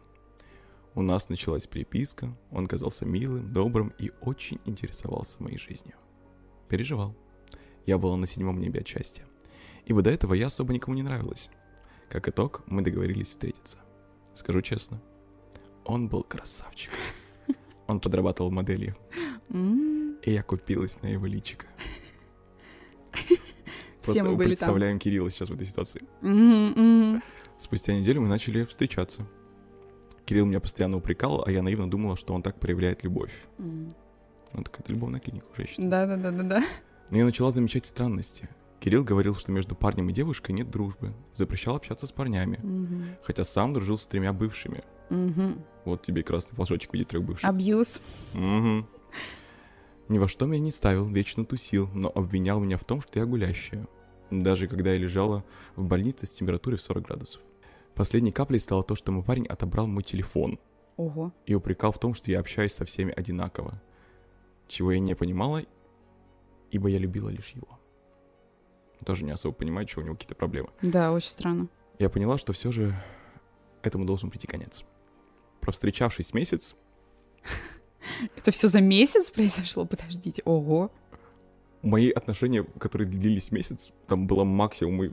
У 0.94 1.02
нас 1.02 1.28
началась 1.28 1.66
переписка, 1.66 2.37
он 2.52 2.68
казался 2.68 3.04
милым, 3.04 3.49
добрым 3.49 3.92
и 3.99 4.12
очень 4.20 4.61
интересовался 4.64 5.42
моей 5.42 5.58
жизнью. 5.58 5.96
Переживал. 6.68 7.16
Я 7.84 7.99
была 7.99 8.16
на 8.16 8.26
седьмом 8.26 8.61
небе 8.61 8.80
от 8.80 8.87
счастья. 8.87 9.25
Ибо 9.87 10.02
до 10.02 10.11
этого 10.11 10.34
я 10.34 10.46
особо 10.46 10.73
никому 10.73 10.94
не 10.94 11.02
нравилась. 11.02 11.50
Как 12.08 12.28
итог, 12.28 12.62
мы 12.66 12.82
договорились 12.82 13.32
встретиться. 13.32 13.78
Скажу 14.34 14.62
честно, 14.62 15.02
он 15.84 16.08
был 16.08 16.23
красавчиком. 16.23 16.99
Он 17.87 18.00
подрабатывал 18.00 18.50
моделью, 18.50 18.94
М, 19.50 19.94
и 20.25 20.33
я 20.33 20.43
купилась 20.43 21.00
на 21.02 21.07
его 21.09 21.26
личико. 21.26 21.66
Все 24.00 24.23
мы 24.23 24.37
были 24.37 24.49
представляем 24.49 24.99
Кирилла 24.99 25.31
сейчас 25.31 25.49
в 25.49 25.54
этой 25.54 25.66
ситуации. 25.66 26.02
Спустя 27.57 27.95
неделю 27.95 28.23
мы 28.23 28.28
начали 28.28 28.64
встречаться. 28.64 29.26
Кирилл 30.26 30.47
меня 30.47 30.61
постоянно 30.61 30.97
упрекал, 30.97 31.45
а 31.47 31.50
я 31.50 31.62
наивно 31.62 31.88
думала, 31.90 32.16
что 32.16 32.35
он 32.35 32.43
так 32.43 32.59
проявляет 32.59 33.04
любовь. 33.04 33.33
Ну, 33.59 34.62
так 34.62 34.81
это 34.81 34.93
любовная 34.93 35.21
клиника 35.21 35.47
уже. 35.57 35.66
Да-да-да-да-да. 35.78 36.62
Но 37.11 37.19
я 37.19 37.25
начала 37.25 37.50
замечать 37.50 37.87
странности. 37.87 38.49
Кирилл 38.81 39.04
говорил, 39.04 39.35
что 39.35 39.50
между 39.52 39.75
парнем 39.75 40.11
и 40.11 40.12
девушкой 40.12 40.52
нет 40.52 40.71
дружбы, 40.71 41.14
запрещал 41.35 41.76
общаться 41.76 42.07
с 42.07 42.12
парнями, 42.12 42.59
Мгм. 42.62 43.16
хотя 43.23 43.43
сам 43.45 43.73
дружил 43.73 43.97
с 43.99 44.07
тремя 44.07 44.33
бывшими. 44.33 44.85
Мгм. 45.11 45.64
Вот 45.85 46.02
тебе 46.02 46.21
и 46.21 46.25
красный 46.25 46.54
флажочек 46.54 46.90
в 46.90 46.95
виде 46.95 47.04
трех 47.04 47.23
бывших. 47.25 47.49
Абьюз. 47.49 48.00
Мгм. 48.35 48.87
Ни 50.08 50.18
во 50.18 50.28
что 50.28 50.46
меня 50.46 50.61
не 50.61 50.70
ставил, 50.70 51.06
вечно 51.06 51.44
тусил, 51.44 51.88
но 51.94 52.12
обвинял 52.14 52.61
меня 52.61 52.76
в 52.76 52.84
том, 52.84 53.00
что 53.00 53.18
я 53.18 53.26
гулящая. 53.26 53.87
Даже 54.30 54.68
когда 54.68 54.92
я 54.92 54.99
лежала 54.99 55.44
в 55.76 55.84
больнице 55.84 56.26
с 56.26 56.32
температурой 56.32 56.78
в 56.78 56.82
40 56.82 57.04
градусов. 57.04 57.40
Последней 57.94 58.32
каплей 58.32 58.58
стало 58.58 58.82
то, 58.82 58.94
что 58.96 59.12
мой 59.12 59.23
парень 59.23 59.46
отобрал 59.46 59.87
мой 59.87 60.02
телефон 60.02 60.58
Ого. 60.96 61.32
и 61.46 61.54
упрекал 61.54 61.92
в 61.92 61.99
том, 61.99 62.12
что 62.12 62.30
я 62.30 62.40
общаюсь 62.40 62.73
со 62.73 62.84
всеми 62.84 63.12
одинаково. 63.12 63.80
Чего 64.66 64.92
я 64.92 64.99
не 64.99 65.14
понимала, 65.14 65.62
ибо 66.70 66.88
я 66.88 66.99
любила 66.99 67.28
лишь 67.28 67.50
его. 67.50 67.78
Тоже 69.04 69.25
не 69.25 69.30
особо 69.32 69.54
понимаю, 69.54 69.87
что 69.87 70.00
у 70.00 70.04
него 70.04 70.14
какие-то 70.14 70.34
проблемы. 70.34 70.70
Да, 70.82 71.12
очень 71.12 71.28
странно. 71.28 71.68
Я 71.99 72.08
поняла, 72.11 72.38
что 72.38 72.52
все 72.52 72.73
же 72.73 72.94
этому 73.82 74.04
должен 74.04 74.30
прийти 74.30 74.46
конец. 74.46 74.82
Провстречавшись 75.61 76.34
месяц, 76.34 76.75
Это 78.37 78.50
все 78.50 78.68
за 78.68 78.80
месяц 78.80 79.30
произошло? 79.30 79.84
Подождите, 79.87 80.42
ого. 80.44 80.90
Мои 81.82 82.11
отношения, 82.11 82.64
которые 82.78 83.08
длились 83.08 83.52
месяц, 83.52 83.90
там 84.06 84.26
было 84.26 84.44
максимум... 84.44 85.04
и- 85.04 85.11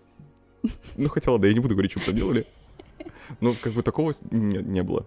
Ну, 0.98 1.10
хотя 1.10 1.32
ладно, 1.32 1.46
я 1.48 1.54
не 1.54 1.60
буду 1.60 1.74
говорить, 1.76 1.92
что 1.92 2.00
мы 2.00 2.06
там 2.06 2.16
делали. 2.16 2.46
Но 3.40 3.56
как 3.62 3.74
бы 3.74 3.84
такого 3.84 4.14
не, 4.32 4.58
не 4.58 4.84
было. 4.84 5.06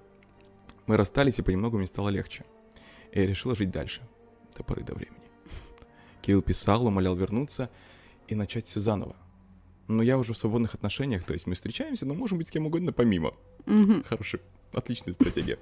Мы 0.86 0.96
расстались, 0.96 1.38
и 1.38 1.42
понемногу 1.42 1.78
мне 1.78 1.86
стало 1.86 2.10
легче. 2.10 2.44
И 3.12 3.20
я 3.20 3.26
решила 3.26 3.54
жить 3.54 3.70
дальше. 3.70 4.02
До 4.56 4.62
поры 4.62 4.82
до 4.82 4.94
времени. 4.94 5.16
Кирилл 6.22 6.42
писал, 6.42 6.86
умолял 6.86 7.16
вернуться 7.16 7.70
и 8.28 8.34
начать 8.34 8.66
все 8.66 8.80
заново. 8.80 9.16
Но 9.88 10.02
я 10.02 10.16
уже 10.18 10.32
в 10.32 10.38
свободных 10.38 10.74
отношениях, 10.74 11.24
то 11.24 11.32
есть 11.34 11.46
мы 11.46 11.54
встречаемся, 11.54 12.06
но 12.06 12.14
можем 12.14 12.38
быть 12.38 12.48
с 12.48 12.50
кем 12.50 12.66
угодно 12.66 12.92
помимо. 12.92 13.34
Мгм. 13.66 14.02
Хорошая, 14.04 14.40
отличная 14.72 15.12
стратегия. 15.14 15.58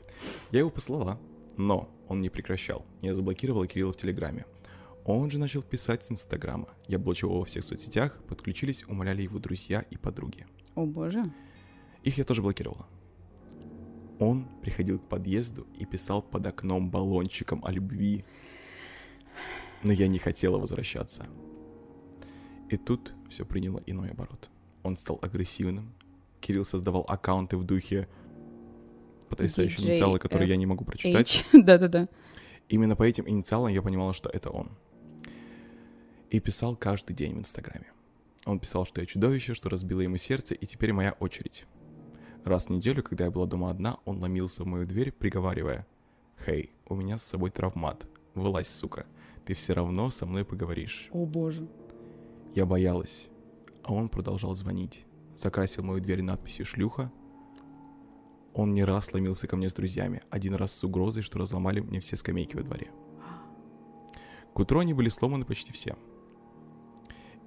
Я 0.53 0.61
его 0.61 0.71
послала, 0.71 1.19
но 1.57 1.89
он 2.09 2.21
не 2.21 2.29
прекращал. 2.29 2.85
Я 3.01 3.15
заблокировала 3.15 3.67
Кирилла 3.67 3.93
в 3.93 3.97
Телеграме. 3.97 4.47
Он 5.05 5.31
же 5.31 5.39
начал 5.39 5.63
писать 5.63 6.05
с 6.05 6.13
Инстаграма. 6.13 6.69
Я 6.87 6.99
блочил 6.99 7.31
его 7.31 7.41
во 7.41 7.45
всех 7.45 7.65
соцсетях, 7.65 8.23
подключились, 8.29 8.85
умоляли 8.87 9.23
его 9.23 9.39
друзья 9.39 9.81
и 9.91 9.97
подруги. 9.97 10.47
О 10.75 10.87
боже. 10.87 11.25
Их 12.05 12.19
я 12.19 12.25
тоже 12.25 12.43
блокировала. 12.43 12.87
Он 14.19 14.47
приходил 14.63 15.01
к 15.01 15.09
подъезду 15.09 15.67
и 15.77 15.85
писал 15.85 16.23
под 16.23 16.47
окном 16.47 16.91
баллончиком 16.91 17.65
о 17.65 17.73
любви. 17.73 18.25
Но 19.83 19.93
я 19.93 20.07
не 20.07 20.19
хотела 20.19 20.59
возвращаться. 20.59 21.27
И 22.71 22.77
тут 22.77 23.13
все 23.29 23.45
приняло 23.45 23.83
иной 23.87 24.11
оборот. 24.11 24.49
Он 24.85 24.97
стал 24.97 25.19
агрессивным. 25.23 25.93
Кирилл 26.41 26.65
создавал 26.65 27.05
аккаунты 27.09 27.57
в 27.57 27.65
духе 27.65 28.09
потрясающие 29.33 29.87
DJ 29.87 29.91
инициалы, 29.91 30.19
которые 30.19 30.49
я 30.49 30.57
не 30.57 30.67
могу 30.67 30.85
прочитать. 30.85 31.45
Да-да-да. 31.53 32.09
Именно 32.69 32.97
по 32.97 33.03
этим 33.03 33.29
инициалам 33.29 33.73
я 33.73 33.83
понимала, 33.83 34.13
что 34.13 34.31
это 34.31 34.51
он. 34.51 34.71
И 36.31 36.41
писал 36.41 36.77
каждый 36.77 37.15
день 37.15 37.35
в 37.35 37.39
Инстаграме. 37.39 37.87
Он 38.47 38.59
писал, 38.59 38.85
что 38.85 39.01
я 39.01 39.07
чудовище, 39.07 39.55
что 39.55 39.69
разбило 39.69 40.01
ему 40.01 40.17
сердце, 40.17 40.55
и 40.55 40.67
теперь 40.67 40.93
моя 40.93 41.13
очередь. 41.13 41.65
Раз 42.45 42.67
в 42.67 42.71
неделю, 42.71 43.03
когда 43.03 43.25
я 43.25 43.31
была 43.31 43.47
дома 43.47 43.71
одна, 43.71 43.99
он 44.05 44.19
ломился 44.19 44.65
в 44.65 44.67
мою 44.67 44.85
дверь, 44.85 45.13
приговаривая, 45.13 45.87
«Хей, 46.45 46.73
у 46.89 46.97
меня 46.97 47.19
с 47.19 47.23
собой 47.23 47.51
травмат. 47.51 48.07
Вылазь, 48.35 48.69
сука. 48.69 49.07
Ты 49.45 49.55
все 49.55 49.75
равно 49.75 50.11
со 50.11 50.27
мной 50.27 50.45
поговоришь». 50.45 51.09
О 51.13 51.25
боже. 51.25 51.69
Я 52.55 52.67
боялась. 52.67 53.29
А 53.83 53.93
он 53.93 54.09
продолжал 54.09 54.55
звонить. 54.55 55.05
Закрасил 55.37 55.85
мою 55.85 56.01
дверь 56.01 56.23
надписью 56.23 56.67
«Шлюха». 56.67 57.13
Он 58.55 58.75
не 58.75 58.85
раз 58.85 59.13
ломился 59.13 59.47
ко 59.47 59.57
мне 59.57 59.69
с 59.69 59.75
друзьями. 59.75 60.23
Один 60.31 60.55
раз 60.55 60.73
с 60.73 60.85
угрозой, 60.85 61.23
что 61.23 61.39
разломали 61.39 61.81
мне 61.81 62.01
все 62.01 62.17
скамейки 62.17 62.57
во 62.57 62.63
дворе. 62.63 62.91
К 64.55 64.59
утру 64.61 64.81
они 64.81 64.93
были 64.93 65.09
сломаны 65.09 65.45
почти 65.47 65.73
все. 65.73 65.97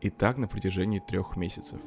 И 0.02 0.10
так 0.10 0.38
на 0.38 0.48
протяжении 0.48 1.00
трех 1.00 1.38
месяцев. 1.38 1.80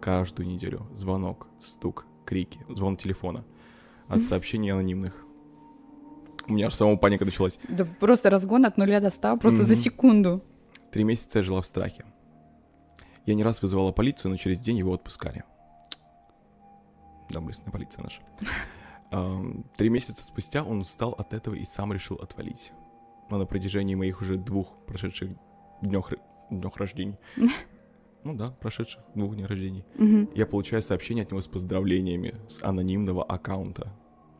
Каждую 0.00 0.46
неделю 0.48 0.86
звонок, 0.92 1.46
стук, 1.58 2.06
крики, 2.26 2.60
звон 2.68 2.96
телефона. 2.96 3.44
От 4.08 4.24
сообщений 4.24 4.70
анонимных. 4.72 5.24
У 6.48 6.52
меня 6.52 6.66
аж 6.66 6.74
самого 6.74 6.96
паника 6.96 7.24
началась. 7.24 7.58
Да 7.68 7.84
просто 7.84 8.28
разгон 8.28 8.64
от 8.66 8.76
нуля 8.76 9.00
до 9.00 9.10
ста 9.10 9.36
просто 9.36 9.64
за 9.64 9.74
Мгм. 9.74 9.82
секунду. 9.82 10.44
Три 10.90 11.04
месяца 11.04 11.38
я 11.38 11.42
жила 11.44 11.60
в 11.60 11.66
страхе. 11.66 12.04
Я 13.24 13.34
не 13.34 13.44
раз 13.44 13.62
вызывала 13.62 13.92
полицию, 13.92 14.32
но 14.32 14.36
через 14.36 14.60
день 14.60 14.76
его 14.78 14.92
отпускали. 14.92 15.44
Доблестная 17.32 17.72
полиция 17.72 18.02
наша. 18.04 18.20
Три 19.76 19.88
месяца 19.88 20.22
спустя 20.22 20.62
он 20.62 20.80
устал 20.80 21.10
от 21.12 21.32
этого 21.32 21.54
и 21.54 21.64
сам 21.64 21.92
решил 21.92 22.16
отвалить. 22.16 22.72
Но 23.28 23.38
на 23.38 23.46
протяжении 23.46 23.94
моих 23.94 24.20
уже 24.20 24.36
двух 24.36 24.76
прошедших 24.86 25.30
днях, 25.82 26.12
днях 26.50 26.76
рождений, 26.76 27.16
ну 28.24 28.34
да, 28.34 28.50
прошедших 28.50 29.00
двух 29.14 29.34
дней 29.34 29.46
рождений, 29.46 29.84
Мгм. 29.96 30.30
я 30.34 30.46
получаю 30.46 30.82
сообщение 30.82 31.24
от 31.24 31.30
него 31.30 31.40
с 31.40 31.48
поздравлениями 31.48 32.34
с 32.48 32.62
анонимного 32.62 33.24
аккаунта. 33.24 33.92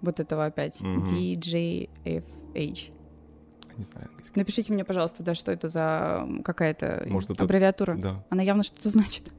Вот 0.02 0.18
этого 0.20 0.46
опять. 0.46 0.80
Мгм. 0.80 1.04
DJFH. 1.04 2.92
Не 3.76 3.84
знаю 3.84 4.08
английский. 4.08 4.38
Напишите 4.38 4.72
мне, 4.72 4.84
пожалуйста, 4.84 5.22
да, 5.22 5.34
что 5.34 5.52
это 5.52 5.68
за 5.68 6.28
какая-то 6.44 7.04
Может, 7.08 7.30
это- 7.30 7.44
аббревиатура. 7.44 7.96
Да. 7.96 8.24
Она 8.30 8.42
явно 8.42 8.62
что-то 8.62 8.88
значит. 8.90 9.32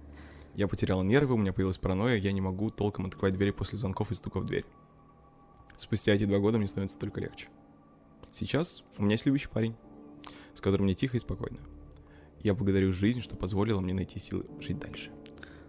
Я 0.56 0.68
потерял 0.68 1.02
нервы, 1.04 1.36
у 1.36 1.38
меня 1.38 1.54
появилась 1.54 1.78
паранойя, 1.78 2.18
я 2.18 2.32
не 2.32 2.42
могу 2.42 2.70
толком 2.72 3.06
открывать 3.06 3.34
двери 3.36 3.52
после 3.52 3.78
звонков 3.78 4.12
и 4.12 4.16
стука 4.16 4.40
в 4.40 4.46
дверь. 4.46 4.66
Спустя 5.78 6.14
эти 6.14 6.26
два 6.26 6.40
года 6.40 6.58
мне 6.58 6.68
становится 6.68 7.00
только 7.00 7.22
легче. 7.22 7.48
Сейчас 8.32 8.84
у 8.98 9.04
меня 9.04 9.14
есть 9.14 9.26
любящий 9.26 9.50
парень, 9.50 9.76
с 10.54 10.62
которым 10.62 10.86
мне 10.86 10.96
тихо 10.96 11.18
и 11.18 11.20
спокойно. 11.20 11.60
Я 12.44 12.54
благодарю 12.54 12.92
жизнь, 12.92 13.22
что 13.22 13.36
позволила 13.36 13.82
мне 13.82 13.94
найти 13.94 14.20
силы 14.20 14.46
жить 14.60 14.80
дальше. 14.80 15.12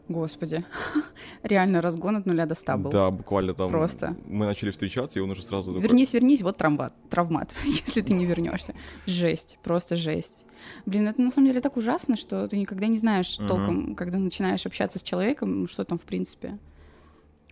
Господи. 0.08 0.64
Реально 1.42 1.80
разгон 1.80 2.16
от 2.16 2.26
нуля 2.26 2.44
до 2.46 2.54
ста 2.54 2.76
был. 2.76 2.90
Да, 2.90 3.10
буквально 3.10 3.54
там 3.54 3.70
Просто. 3.70 4.16
мы 4.26 4.46
начали 4.46 4.70
встречаться, 4.70 5.18
и 5.18 5.22
он 5.22 5.30
уже 5.30 5.42
сразу 5.42 5.72
такой, 5.72 5.82
Вернись, 5.88 6.12
вернись, 6.12 6.42
вот 6.42 6.56
травмат, 6.58 6.92
травмат, 7.08 7.52
если 7.64 8.00
ты 8.02 8.12
не 8.12 8.26
вернешься. 8.26 8.74
Жесть, 9.06 9.58
просто 9.62 9.96
жесть. 9.96 10.44
Блин, 10.86 11.08
это 11.08 11.20
на 11.22 11.30
самом 11.30 11.48
деле 11.48 11.60
так 11.60 11.76
ужасно, 11.76 12.16
что 12.16 12.46
ты 12.48 12.56
никогда 12.56 12.86
не 12.88 12.98
знаешь 12.98 13.38
Мгм. 13.38 13.48
толком, 13.48 13.94
когда 13.94 14.18
начинаешь 14.18 14.66
общаться 14.66 14.98
с 14.98 15.02
человеком, 15.02 15.66
что 15.68 15.84
там, 15.84 15.98
в 15.98 16.02
принципе, 16.02 16.58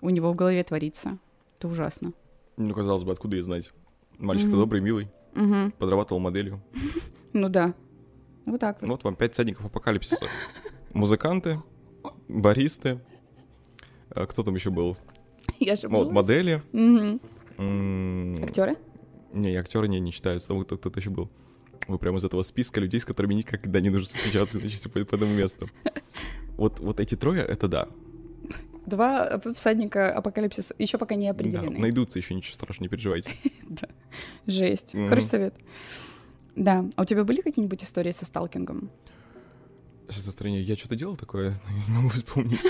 у 0.00 0.10
него 0.10 0.32
в 0.32 0.36
голове 0.36 0.62
творится. 0.64 1.18
Это 1.58 1.68
ужасно. 1.68 2.12
ну, 2.56 2.74
казалось 2.74 3.04
бы, 3.04 3.12
откуда 3.12 3.36
ей 3.36 3.42
знать? 3.42 3.70
Мальчик-то 4.18 4.56
Мгм. 4.56 4.60
добрый, 4.60 4.80
милый, 4.82 5.08
Мгм. 5.34 5.70
подрабатывал 5.72 6.20
моделью. 6.20 6.60
Ну 7.32 7.48
да. 7.48 7.74
Вот 8.44 8.58
так 8.60 8.80
вот. 8.80 8.90
Вот 8.90 9.04
вам 9.04 9.14
пять 9.14 9.34
садников 9.36 9.64
апокалипсиса. 9.66 10.26
Музыканты, 10.94 11.60
баристы, 12.30 13.00
а 14.10 14.26
кто 14.26 14.42
там 14.42 14.54
еще 14.54 14.70
был? 14.70 14.96
Я 15.58 15.76
же 15.76 15.88
Вот, 15.88 16.10
модели. 16.12 16.62
Актеры? 18.42 18.76
Не, 19.32 19.54
актеры 19.56 19.88
не, 19.88 20.00
не 20.00 20.10
считаются, 20.10 20.48
там 20.48 20.64
кто- 20.64 20.76
кто-то 20.76 20.98
еще 21.00 21.10
был. 21.10 21.30
Вы 21.88 21.98
прямо 21.98 22.18
из 22.18 22.24
этого 22.24 22.42
списка 22.42 22.80
людей, 22.80 23.00
с 23.00 23.04
которыми 23.04 23.34
никогда 23.34 23.80
не 23.80 23.90
нужно 23.90 24.08
встречаться, 24.08 24.58
иначе 24.60 24.88
по, 24.88 25.04
по 25.04 25.16
этому 25.16 25.34
месту. 25.34 25.68
Вот, 26.56 26.80
вот 26.80 27.00
эти 27.00 27.16
трое, 27.16 27.42
это 27.42 27.68
да. 27.68 27.88
Два 28.86 29.40
всадника 29.54 30.12
апокалипсиса 30.12 30.74
еще 30.78 30.98
пока 30.98 31.14
не 31.14 31.26
да. 31.26 31.30
определены. 31.30 31.78
Найдутся 31.78 32.18
еще, 32.18 32.34
ничего 32.34 32.54
страшного, 32.54 32.84
не 32.84 32.88
переживайте. 32.88 33.30
Жесть. 34.46 34.94
Мгм. 34.94 35.08
Хороший 35.08 35.26
совет. 35.26 35.54
Да. 36.56 36.84
А 36.96 37.02
у 37.02 37.04
тебя 37.04 37.24
были 37.24 37.40
какие-нибудь 37.40 37.82
истории 37.82 38.10
со 38.12 38.24
сталкингом? 38.24 38.90
Сейчас 40.10 40.26
на 40.26 40.32
стороне, 40.32 40.60
я 40.60 40.76
что-то 40.76 40.96
делал 40.96 41.16
такое, 41.16 41.54
не 41.88 41.94
могу 41.94 42.08
вспомнить. 42.10 42.60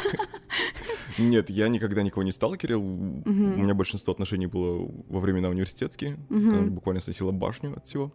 Нет, 1.19 1.51
я 1.51 1.69
никогда 1.69 2.03
никого 2.03 2.23
не 2.23 2.33
сталкерил. 2.33 2.83
У 2.83 3.29
меня 3.29 3.75
большинство 3.75 4.13
отношений 4.13 4.47
было 4.47 4.91
во 5.09 5.21
времена 5.21 5.49
университетские, 5.49 6.19
когда 6.29 6.63
буквально 6.63 7.01
сносило 7.01 7.31
башню 7.33 7.77
от 7.77 7.87
всего. 7.87 8.13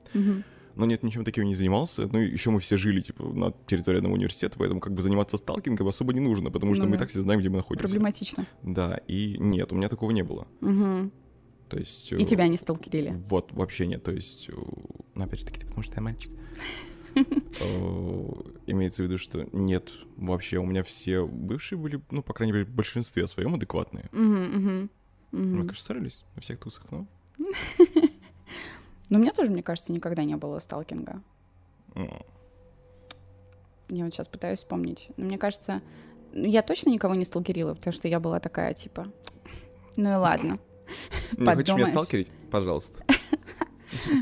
Но 0.75 0.85
нет, 0.85 1.03
ничем 1.03 1.23
таким 1.23 1.45
не 1.45 1.55
занимался. 1.55 2.07
Ну, 2.11 2.19
еще 2.19 2.49
мы 2.49 2.59
все 2.59 2.75
жили, 2.75 2.99
типа, 2.99 3.23
на 3.23 3.53
территории 3.65 3.97
одного 3.97 4.15
университета, 4.15 4.57
поэтому 4.57 4.81
как 4.81 4.93
бы 4.93 5.01
заниматься 5.01 5.37
сталкингом 5.37 5.87
особо 5.87 6.13
не 6.13 6.19
нужно, 6.19 6.51
потому 6.51 6.75
что 6.75 6.83
Ну 6.83 6.89
мы 6.89 6.97
и 6.97 6.99
так 6.99 7.09
все 7.09 7.21
знаем, 7.21 7.39
где 7.39 7.47
мы 7.47 7.57
находимся. 7.57 7.87
Проблематично. 7.87 8.45
Да, 8.61 8.99
и 9.07 9.37
нет, 9.39 9.71
у 9.71 9.75
меня 9.75 9.87
такого 9.87 10.11
не 10.11 10.23
было. 10.23 10.47
То 11.69 11.77
есть... 11.77 12.11
И 12.11 12.15
э, 12.15 12.25
тебя 12.25 12.47
не 12.47 12.57
сталкерили. 12.57 13.23
Вот, 13.27 13.51
вообще 13.53 13.87
нет. 13.87 14.03
То 14.03 14.11
есть, 14.11 14.49
э, 14.49 14.53
ну, 15.15 15.23
опять 15.23 15.39
же 15.39 15.45
таки, 15.45 15.61
потому 15.61 15.81
что 15.81 15.95
я 15.95 16.01
мальчик. 16.01 16.31
Э, 17.15 18.27
Имеется 18.67 19.01
в 19.01 19.05
виду, 19.05 19.17
что 19.17 19.47
нет, 19.53 19.91
вообще, 20.17 20.57
у 20.57 20.65
меня 20.65 20.83
все 20.83 21.25
бывшие 21.25 21.79
были, 21.79 22.01
ну, 22.11 22.21
по 22.23 22.33
крайней 22.33 22.53
мере, 22.53 22.65
в 22.65 22.69
большинстве 22.69 23.27
своем 23.27 23.55
адекватные. 23.55 24.09
Мы, 24.11 24.89
конечно, 25.31 25.75
ссорились 25.75 26.23
на 26.35 26.41
всех 26.41 26.59
тусах, 26.59 26.85
но... 26.91 27.05
Но 29.09 29.19
у 29.19 29.21
меня 29.21 29.33
тоже, 29.33 29.51
мне 29.51 29.61
кажется, 29.61 29.93
никогда 29.93 30.23
не 30.23 30.35
было 30.35 30.59
сталкинга. 30.59 31.21
Я 33.89 34.03
вот 34.05 34.13
сейчас 34.13 34.27
пытаюсь 34.27 34.59
вспомнить. 34.59 35.09
Но 35.15 35.25
мне 35.25 35.37
кажется, 35.37 35.81
ну, 36.33 36.45
я 36.45 36.63
точно 36.63 36.89
никого 36.89 37.13
не 37.13 37.23
сталкерила, 37.23 37.75
потому 37.75 37.93
что 37.93 38.07
я 38.07 38.19
была 38.19 38.39
такая, 38.39 38.73
типа, 38.73 39.07
ну 39.95 40.11
и 40.11 40.15
ладно. 40.15 40.57
Не 41.37 41.45
хочешь 41.55 41.75
меня 41.75 41.87
сталкерить? 41.87 42.31
Пожалуйста. 42.51 43.03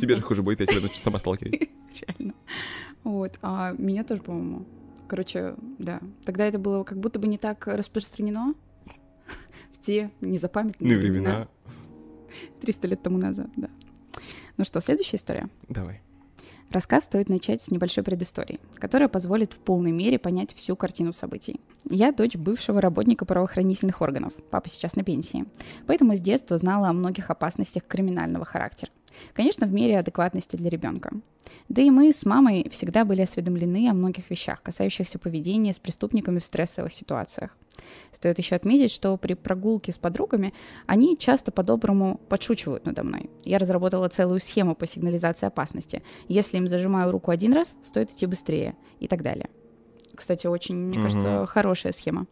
Тебе 0.01 0.15
же 0.15 0.21
хуже 0.21 0.43
будет, 0.43 0.59
я 0.59 0.65
тебя 0.65 0.81
начну 0.81 0.97
сама 0.97 1.17
сталкерить. 1.19 1.69
Реально. 2.01 2.33
Вот. 3.03 3.38
А 3.41 3.73
меня 3.77 4.05
тоже, 4.05 4.21
по-моему. 4.21 4.65
Короче, 5.09 5.55
да. 5.77 6.00
Тогда 6.25 6.45
это 6.45 6.57
было 6.57 6.83
как 6.83 6.97
будто 7.00 7.19
бы 7.19 7.27
не 7.27 7.38
так 7.38 7.67
распространено 7.67 8.53
в 9.71 9.79
те 9.79 10.09
незапамятные 10.21 10.97
времена. 10.97 11.47
300 12.62 12.88
лет 12.88 13.03
тому 13.03 13.17
назад, 13.17 13.50
да. 13.57 13.69
Ну 14.55 14.63
что, 14.63 14.79
следующая 14.79 15.17
история. 15.17 15.50
Давай. 15.67 16.01
Рассказ 16.73 17.03
стоит 17.03 17.29
начать 17.29 17.62
с 17.62 17.69
небольшой 17.69 18.03
предыстории, 18.03 18.59
которая 18.77 19.07
позволит 19.07 19.53
в 19.53 19.57
полной 19.57 19.91
мере 19.91 20.17
понять 20.17 20.55
всю 20.55 20.75
картину 20.75 21.13
событий. 21.13 21.62
Я 21.88 22.12
дочь 22.12 22.35
бывшего 22.35 22.81
работника 22.81 23.25
правоохранительных 23.25 24.01
органов. 24.01 24.33
Папа 24.50 24.67
сейчас 24.69 24.95
на 24.95 25.03
пенсии. 25.03 25.45
Поэтому 25.85 26.15
с 26.15 26.21
детства 26.21 26.57
знала 26.57 26.89
о 26.89 26.93
многих 26.93 27.29
опасностях 27.29 27.85
криминального 27.85 28.43
характера. 28.43 28.91
Конечно, 29.34 29.67
в 29.67 29.74
мере 29.74 30.00
адекватности 30.00 30.55
для 30.55 30.70
ребенка. 30.70 31.12
Да 31.70 31.82
и 31.82 31.89
мы 31.89 32.12
с 32.12 32.25
мамой 32.25 32.70
всегда 32.70 33.05
были 33.05 33.22
осведомлены 33.22 33.89
о 33.89 33.93
многих 33.93 34.29
вещах, 34.29 34.62
касающихся 34.62 35.20
поведения 35.20 35.74
с 35.74 35.79
преступниками 35.79 36.39
в 36.39 36.43
стрессовых 36.43 36.93
ситуациях. 36.93 37.55
Стоит 38.12 38.38
еще 38.38 38.55
отметить, 38.55 38.91
что 38.91 39.17
при 39.17 39.34
прогулке 39.34 39.91
с 39.91 39.98
подругами 39.98 40.53
они 40.86 41.17
часто 41.17 41.51
по-доброму 41.51 42.20
подшучивают 42.29 42.86
надо 42.86 43.03
мной. 43.03 43.29
Я 43.43 43.58
разработала 43.58 44.08
целую 44.08 44.39
схему 44.39 44.75
по 44.75 44.88
сигнализации 44.88 45.46
опасности. 45.46 46.03
Если 46.27 46.58
им 46.58 46.67
зажимаю 46.67 47.12
руку 47.12 47.32
один 47.32 47.53
раз, 47.53 47.74
стоит 47.84 48.12
идти 48.12 48.25
быстрее 48.25 48.75
и 49.00 49.08
так 49.08 49.22
далее. 49.22 49.50
Кстати, 50.15 50.48
очень, 50.48 50.75
мне 50.75 51.00
угу. 51.00 51.05
кажется, 51.05 51.46
хорошая 51.46 51.91
схема. 51.91 52.27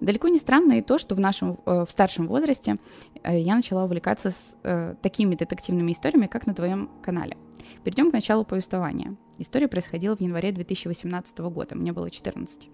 Далеко 0.00 0.28
не 0.28 0.38
странно 0.38 0.78
и 0.78 0.82
то, 0.82 0.98
что 0.98 1.14
в 1.14 1.20
нашем 1.20 1.58
э, 1.66 1.84
в 1.86 1.90
старшем 1.90 2.26
возрасте 2.26 2.78
я 3.24 3.56
начала 3.56 3.84
увлекаться 3.84 4.30
с 4.30 4.56
э, 4.62 4.94
такими 5.02 5.34
детективными 5.34 5.92
историями, 5.92 6.26
как 6.26 6.46
на 6.46 6.54
твоем 6.54 6.90
канале. 7.02 7.36
Перейдем 7.84 8.10
к 8.10 8.14
началу 8.14 8.44
повествования. 8.44 9.16
История 9.38 9.68
происходила 9.68 10.16
в 10.16 10.20
январе 10.20 10.52
2018 10.52 11.38
года, 11.38 11.74
мне 11.74 11.92
было 11.92 12.10
14. 12.10 12.68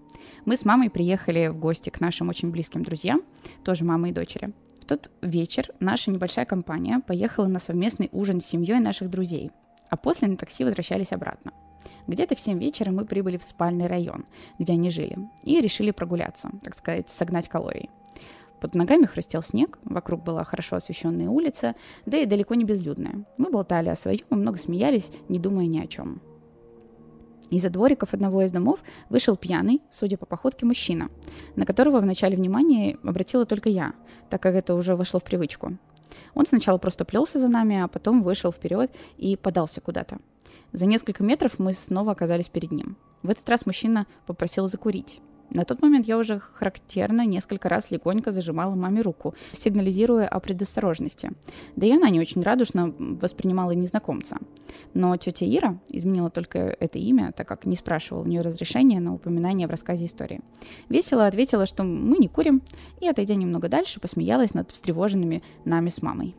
Мы 0.45 0.57
с 0.57 0.65
мамой 0.65 0.89
приехали 0.89 1.47
в 1.47 1.57
гости 1.57 1.89
к 1.89 1.99
нашим 1.99 2.29
очень 2.29 2.51
близким 2.51 2.83
друзьям, 2.83 3.21
тоже 3.63 3.85
мама 3.85 4.09
и 4.09 4.13
дочери. 4.13 4.53
В 4.81 4.85
тот 4.85 5.11
вечер 5.21 5.69
наша 5.79 6.11
небольшая 6.11 6.45
компания 6.45 6.99
поехала 6.99 7.47
на 7.47 7.59
совместный 7.59 8.09
ужин 8.11 8.39
с 8.39 8.45
семьей 8.45 8.79
наших 8.79 9.09
друзей, 9.09 9.51
а 9.89 9.97
после 9.97 10.27
на 10.27 10.37
такси 10.37 10.63
возвращались 10.63 11.11
обратно. 11.11 11.51
Где-то 12.07 12.35
в 12.35 12.39
7 12.39 12.59
вечера 12.59 12.91
мы 12.91 13.05
прибыли 13.05 13.37
в 13.37 13.43
спальный 13.43 13.87
район, 13.87 14.25
где 14.59 14.73
они 14.73 14.89
жили, 14.89 15.17
и 15.43 15.59
решили 15.59 15.91
прогуляться, 15.91 16.49
так 16.63 16.75
сказать, 16.75 17.09
согнать 17.09 17.49
калории. 17.49 17.89
Под 18.59 18.73
ногами 18.73 19.05
хрустел 19.05 19.43
снег, 19.43 19.77
вокруг 19.83 20.23
была 20.23 20.43
хорошо 20.43 20.77
освещенная 20.77 21.29
улица, 21.29 21.75
да 22.05 22.17
и 22.17 22.25
далеко 22.25 22.55
не 22.55 22.63
безлюдная. 22.63 23.23
Мы 23.37 23.51
болтали 23.51 23.89
о 23.89 23.95
своем 23.95 24.25
и 24.29 24.35
много 24.35 24.57
смеялись, 24.57 25.11
не 25.29 25.39
думая 25.39 25.67
ни 25.67 25.79
о 25.79 25.87
чем. 25.87 26.21
Из-за 27.49 27.69
двориков 27.69 28.13
одного 28.13 28.41
из 28.41 28.51
домов 28.51 28.79
вышел 29.09 29.37
пьяный, 29.37 29.81
судя 29.89 30.17
по 30.17 30.25
походке, 30.25 30.65
мужчина, 30.65 31.09
на 31.55 31.65
которого 31.65 31.99
в 31.99 32.05
начале 32.05 32.35
внимания 32.35 32.97
обратила 33.03 33.45
только 33.45 33.69
я, 33.69 33.93
так 34.29 34.41
как 34.41 34.55
это 34.55 34.73
уже 34.73 34.95
вошло 34.95 35.19
в 35.19 35.23
привычку. 35.23 35.77
Он 36.33 36.45
сначала 36.45 36.77
просто 36.77 37.05
плелся 37.05 37.39
за 37.39 37.47
нами, 37.47 37.79
а 37.79 37.87
потом 37.87 38.21
вышел 38.21 38.51
вперед 38.51 38.91
и 39.17 39.37
подался 39.37 39.81
куда-то. 39.81 40.17
За 40.73 40.85
несколько 40.85 41.23
метров 41.23 41.59
мы 41.59 41.73
снова 41.73 42.11
оказались 42.11 42.49
перед 42.49 42.71
ним. 42.71 42.97
В 43.23 43.29
этот 43.29 43.47
раз 43.47 43.65
мужчина 43.65 44.07
попросил 44.25 44.67
закурить. 44.67 45.21
На 45.49 45.63
тот 45.63 45.81
момент 45.81 46.07
я 46.07 46.17
уже 46.17 46.39
характерно 46.39 47.25
несколько 47.25 47.69
раз 47.69 47.89
легонько 47.89 48.31
зажимала 48.31 48.75
маме 48.75 49.01
руку, 49.01 49.33
сигнализируя 49.53 50.27
о 50.27 50.39
предосторожности. 50.39 51.31
Да 51.75 51.87
и 51.87 51.91
она 51.91 52.09
не 52.09 52.19
очень 52.19 52.41
радушно 52.41 52.93
воспринимала 52.97 53.71
незнакомца. 53.71 54.37
Но 54.93 55.15
тетя 55.17 55.45
Ира 55.45 55.77
изменила 55.89 56.29
только 56.29 56.59
это 56.59 56.99
имя, 56.99 57.31
так 57.31 57.47
как 57.47 57.65
не 57.65 57.75
спрашивала 57.75 58.23
у 58.23 58.27
нее 58.27 58.41
разрешения 58.41 58.99
на 58.99 59.13
упоминание 59.13 59.67
в 59.67 59.71
рассказе 59.71 60.05
истории. 60.05 60.41
Весело 60.89 61.25
ответила, 61.25 61.65
что 61.65 61.83
мы 61.83 62.17
не 62.17 62.27
курим, 62.27 62.61
и, 62.99 63.07
отойдя 63.07 63.35
немного 63.35 63.69
дальше, 63.69 63.99
посмеялась 63.99 64.53
над 64.53 64.71
встревоженными 64.71 65.43
нами 65.65 65.89
с 65.89 66.01
мамой. 66.01 66.35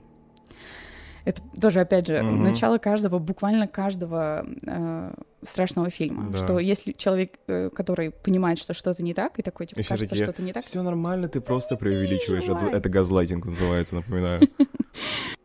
Это 1.24 1.42
тоже, 1.60 1.80
опять 1.80 2.06
же, 2.06 2.20
угу. 2.20 2.36
начало 2.36 2.78
каждого, 2.78 3.18
буквально 3.18 3.68
каждого 3.68 4.46
э, 4.66 5.12
страшного 5.44 5.90
фильма. 5.90 6.30
Да. 6.30 6.38
Что 6.38 6.58
если 6.58 6.92
человек, 6.92 7.34
э, 7.46 7.70
который 7.74 8.10
понимает, 8.10 8.58
что 8.58 8.74
что-то 8.74 9.02
не 9.02 9.14
так, 9.14 9.38
и 9.38 9.42
такой, 9.42 9.66
типа, 9.66 9.80
Еще 9.80 9.88
кажется, 9.88 10.16
что-то 10.16 10.42
не 10.42 10.52
так. 10.52 10.64
Все 10.64 10.82
нормально, 10.82 11.28
ты 11.28 11.40
просто 11.40 11.76
преувеличиваешь. 11.76 12.44
Это, 12.44 12.66
это 12.76 12.88
газлайтинг 12.88 13.46
называется, 13.46 13.96
напоминаю. 13.96 14.48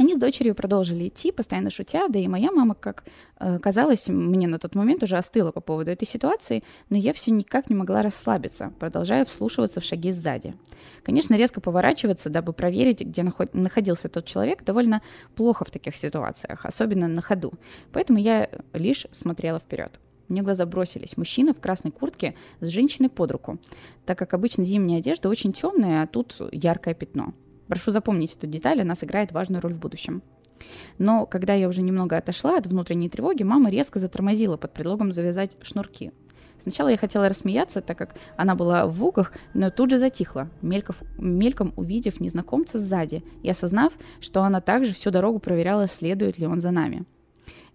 Они 0.00 0.14
с 0.14 0.18
дочерью 0.18 0.54
продолжили 0.54 1.08
идти, 1.08 1.30
постоянно 1.30 1.68
шутя, 1.68 2.08
да 2.08 2.18
и 2.18 2.26
моя 2.26 2.50
мама, 2.50 2.74
как 2.74 3.04
э, 3.38 3.58
казалось, 3.58 4.08
мне 4.08 4.48
на 4.48 4.58
тот 4.58 4.74
момент 4.74 5.02
уже 5.02 5.18
остыла 5.18 5.52
по 5.52 5.60
поводу 5.60 5.90
этой 5.90 6.08
ситуации, 6.08 6.64
но 6.88 6.96
я 6.96 7.12
все 7.12 7.30
никак 7.30 7.68
не 7.68 7.76
могла 7.76 8.00
расслабиться, 8.00 8.72
продолжая 8.78 9.26
вслушиваться 9.26 9.82
в 9.82 9.84
шаги 9.84 10.12
сзади. 10.12 10.54
Конечно, 11.02 11.34
резко 11.34 11.60
поворачиваться, 11.60 12.30
дабы 12.30 12.54
проверить, 12.54 13.02
где 13.02 13.20
наход- 13.20 13.50
находился 13.52 14.08
тот 14.08 14.24
человек, 14.24 14.64
довольно 14.64 15.02
плохо 15.36 15.66
в 15.66 15.70
таких 15.70 15.94
ситуациях, 15.96 16.64
особенно 16.64 17.06
на 17.06 17.20
ходу, 17.20 17.52
поэтому 17.92 18.18
я 18.18 18.48
лишь 18.72 19.06
смотрела 19.12 19.58
вперед. 19.58 20.00
Мне 20.28 20.40
глаза 20.40 20.64
бросились. 20.64 21.18
Мужчина 21.18 21.52
в 21.52 21.60
красной 21.60 21.90
куртке 21.90 22.36
с 22.60 22.68
женщиной 22.68 23.10
под 23.10 23.32
руку, 23.32 23.58
так 24.06 24.18
как 24.18 24.32
обычно 24.32 24.64
зимняя 24.64 25.00
одежда 25.00 25.28
очень 25.28 25.52
темная, 25.52 26.04
а 26.04 26.06
тут 26.06 26.36
яркое 26.52 26.94
пятно. 26.94 27.34
Прошу 27.70 27.92
запомнить 27.92 28.34
эту 28.34 28.48
деталь, 28.48 28.80
она 28.80 28.96
сыграет 28.96 29.30
важную 29.30 29.62
роль 29.62 29.74
в 29.74 29.78
будущем. 29.78 30.22
Но 30.98 31.24
когда 31.24 31.54
я 31.54 31.68
уже 31.68 31.82
немного 31.82 32.16
отошла 32.16 32.58
от 32.58 32.66
внутренней 32.66 33.08
тревоги, 33.08 33.44
мама 33.44 33.70
резко 33.70 34.00
затормозила 34.00 34.56
под 34.56 34.72
предлогом 34.72 35.12
завязать 35.12 35.56
шнурки. 35.62 36.10
Сначала 36.60 36.88
я 36.88 36.96
хотела 36.96 37.28
рассмеяться, 37.28 37.80
так 37.80 37.96
как 37.96 38.16
она 38.36 38.56
была 38.56 38.88
в 38.88 38.94
вугах, 38.94 39.32
но 39.54 39.70
тут 39.70 39.90
же 39.90 40.00
затихла, 40.00 40.50
мельков, 40.62 40.96
мельком 41.16 41.72
увидев 41.76 42.18
незнакомца 42.18 42.80
сзади 42.80 43.22
и 43.44 43.48
осознав, 43.48 43.92
что 44.20 44.42
она 44.42 44.60
также 44.60 44.92
всю 44.92 45.12
дорогу 45.12 45.38
проверяла, 45.38 45.86
следует 45.86 46.40
ли 46.40 46.48
он 46.48 46.60
за 46.60 46.72
нами. 46.72 47.04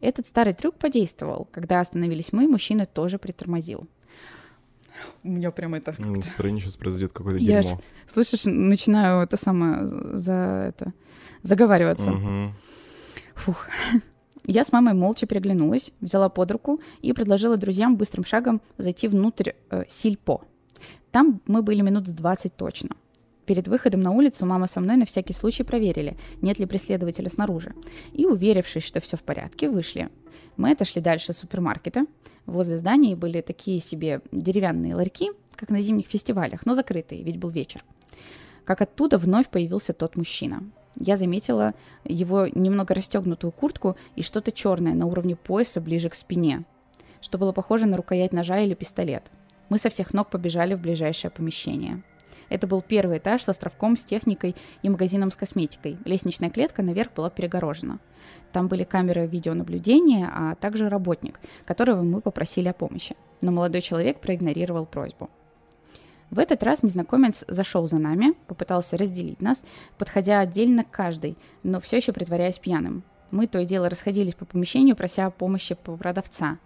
Этот 0.02 0.28
старый 0.28 0.54
трюк 0.54 0.76
подействовал. 0.76 1.48
Когда 1.54 1.80
остановились 1.80 2.34
мы, 2.34 2.50
мужчина 2.50 2.86
тоже 2.86 3.18
притормозил. 3.18 3.88
У 5.24 5.30
меня 5.30 5.52
прям 5.52 5.76
это... 5.76 5.96
На 6.00 6.22
стороне 6.22 6.60
сейчас 6.60 6.78
произойдет 6.78 7.12
какое-то 7.14 7.40
дерьмо. 7.40 7.54
Я 7.54 7.62
ж, 7.62 7.68
слышишь, 8.12 8.46
начинаю 8.46 9.24
это 9.24 9.38
самое 9.38 10.18
за 10.18 10.34
это 10.70 10.94
заговариваться. 11.42 12.12
Угу. 12.12 12.54
Фух. 13.36 13.68
Я 14.46 14.64
с 14.64 14.72
мамой 14.72 14.94
молча 14.94 15.26
переглянулась, 15.26 15.92
взяла 16.02 16.30
под 16.30 16.52
руку 16.52 16.82
и 17.02 17.14
предложила 17.14 17.58
друзьям 17.58 17.98
быстрым 17.98 18.26
шагом 18.26 18.62
зайти 18.78 19.08
внутрь 19.08 19.52
э, 19.70 19.84
Сильпо. 19.90 20.42
Там 21.12 21.42
мы 21.48 21.64
были 21.64 21.82
минут 21.82 22.08
с 22.08 22.12
20 22.12 22.56
точно. 22.56 22.90
Перед 23.46 23.68
выходом 23.68 24.00
на 24.00 24.12
улицу 24.12 24.46
мама 24.46 24.68
со 24.68 24.80
мной 24.80 24.98
на 24.98 25.06
всякий 25.06 25.34
случай 25.34 25.64
проверили, 25.64 26.18
нет 26.42 26.58
ли 26.58 26.66
преследователя 26.66 27.30
снаружи. 27.30 27.74
И, 28.14 28.26
уверившись, 28.26 28.84
что 28.84 29.00
все 29.00 29.18
в 29.18 29.22
порядке, 29.22 29.70
вышли. 29.70 30.10
Мы 30.58 30.72
отошли 30.72 31.02
дальше 31.02 31.34
супермаркета. 31.34 32.06
Возле 32.46 32.78
здания 32.78 33.16
были 33.16 33.42
такие 33.42 33.80
себе 33.80 34.22
деревянные 34.32 34.96
ларьки, 34.96 35.32
как 35.56 35.70
на 35.70 35.82
зимних 35.82 36.08
фестивалях, 36.08 36.66
но 36.66 36.74
закрытые, 36.74 37.24
ведь 37.24 37.38
был 37.38 37.50
вечер. 37.50 37.84
Как 38.64 38.82
оттуда 38.82 39.18
вновь 39.18 39.50
появился 39.50 39.94
тот 39.94 40.16
мужчина. 40.16 40.64
Я 40.98 41.18
заметила 41.18 41.74
его 42.04 42.48
немного 42.48 42.94
расстегнутую 42.94 43.52
куртку 43.52 43.96
и 44.16 44.24
что-то 44.24 44.52
черное 44.52 44.94
на 44.94 45.06
уровне 45.06 45.36
пояса 45.36 45.82
ближе 45.82 46.10
к 46.10 46.16
спине, 46.16 46.64
что 47.22 47.38
было 47.38 47.52
похоже 47.52 47.86
на 47.86 47.98
рукоять 47.98 48.32
ножа 48.32 48.60
или 48.60 48.74
пистолет. 48.74 49.24
Мы 49.70 49.78
со 49.78 49.90
всех 49.90 50.14
ног 50.14 50.30
побежали 50.30 50.74
в 50.74 50.80
ближайшее 50.80 51.32
помещение. 51.32 52.02
Это 52.50 52.68
был 52.68 52.82
первый 52.82 53.18
этаж 53.18 53.44
с 53.44 53.50
островком 53.50 53.98
с 53.98 54.04
техникой 54.04 54.56
и 54.82 54.90
магазином 54.90 55.32
с 55.32 55.36
косметикой. 55.36 55.98
Лестничная 56.06 56.50
клетка 56.50 56.82
наверх 56.82 57.14
была 57.14 57.30
перегорожена. 57.30 58.00
Там 58.52 58.68
были 58.68 58.84
камеры 58.84 59.28
видеонаблюдения, 59.28 60.30
а 60.34 60.56
также 60.56 60.90
работник, 60.90 61.40
которого 61.66 62.02
мы 62.02 62.22
попросили 62.22 62.68
о 62.68 62.74
помощи. 62.74 63.16
Но 63.42 63.52
молодой 63.52 63.82
человек 63.82 64.20
проигнорировал 64.20 64.86
просьбу. 64.86 65.30
В 66.32 66.40
этот 66.40 66.64
раз 66.64 66.84
незнакомец 66.84 67.44
зашел 67.48 67.88
за 67.88 67.98
нами, 67.98 68.34
попытался 68.48 68.98
разделить 68.98 69.42
нас, 69.42 69.64
подходя 69.98 70.40
отдельно 70.40 70.84
к 70.84 70.90
каждой, 70.90 71.38
но 71.64 71.80
все 71.80 71.98
еще 71.98 72.14
притворяясь 72.14 72.58
пьяным. 72.58 73.04
Мы 73.32 73.48
то 73.48 73.60
и 73.60 73.66
дело 73.66 73.90
расходились 73.90 74.34
по 74.34 74.46
помещению, 74.46 74.96
прося 74.96 75.30
помощи 75.30 75.76
по 75.76 75.96
продавца. 75.98 76.58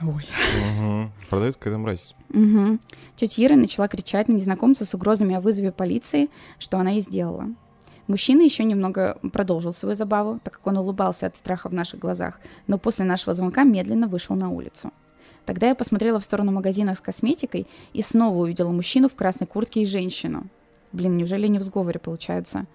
Ой. 0.00 0.26
Угу. 0.26 1.10
Продает 1.30 1.56
какая-то 1.56 1.78
мразь. 1.78 2.14
Угу. 2.30 2.78
Тетя 3.16 3.44
Ира 3.44 3.56
начала 3.56 3.88
кричать 3.88 4.28
на 4.28 4.34
незнакомца 4.34 4.84
с 4.84 4.94
угрозами 4.94 5.34
о 5.34 5.40
вызове 5.40 5.72
полиции, 5.72 6.30
что 6.58 6.78
она 6.78 6.98
и 6.98 7.00
сделала. 7.00 7.48
Мужчина 8.06 8.42
еще 8.42 8.64
немного 8.64 9.18
продолжил 9.32 9.72
свою 9.72 9.94
забаву, 9.94 10.40
так 10.42 10.54
как 10.54 10.66
он 10.66 10.78
улыбался 10.78 11.26
от 11.26 11.36
страха 11.36 11.68
в 11.68 11.74
наших 11.74 12.00
глазах, 12.00 12.40
но 12.66 12.78
после 12.78 13.04
нашего 13.04 13.34
звонка 13.34 13.64
медленно 13.64 14.08
вышел 14.08 14.34
на 14.34 14.50
улицу. 14.50 14.92
Тогда 15.44 15.68
я 15.68 15.74
посмотрела 15.74 16.20
в 16.20 16.24
сторону 16.24 16.52
магазина 16.52 16.94
с 16.94 17.00
косметикой 17.00 17.66
и 17.92 18.02
снова 18.02 18.38
увидела 18.38 18.70
мужчину 18.70 19.08
в 19.08 19.14
красной 19.14 19.46
куртке 19.46 19.82
и 19.82 19.86
женщину. 19.86 20.46
Блин, 20.92 21.16
неужели 21.16 21.48
не 21.48 21.58
в 21.58 21.62
сговоре 21.62 21.98
получается? 21.98 22.66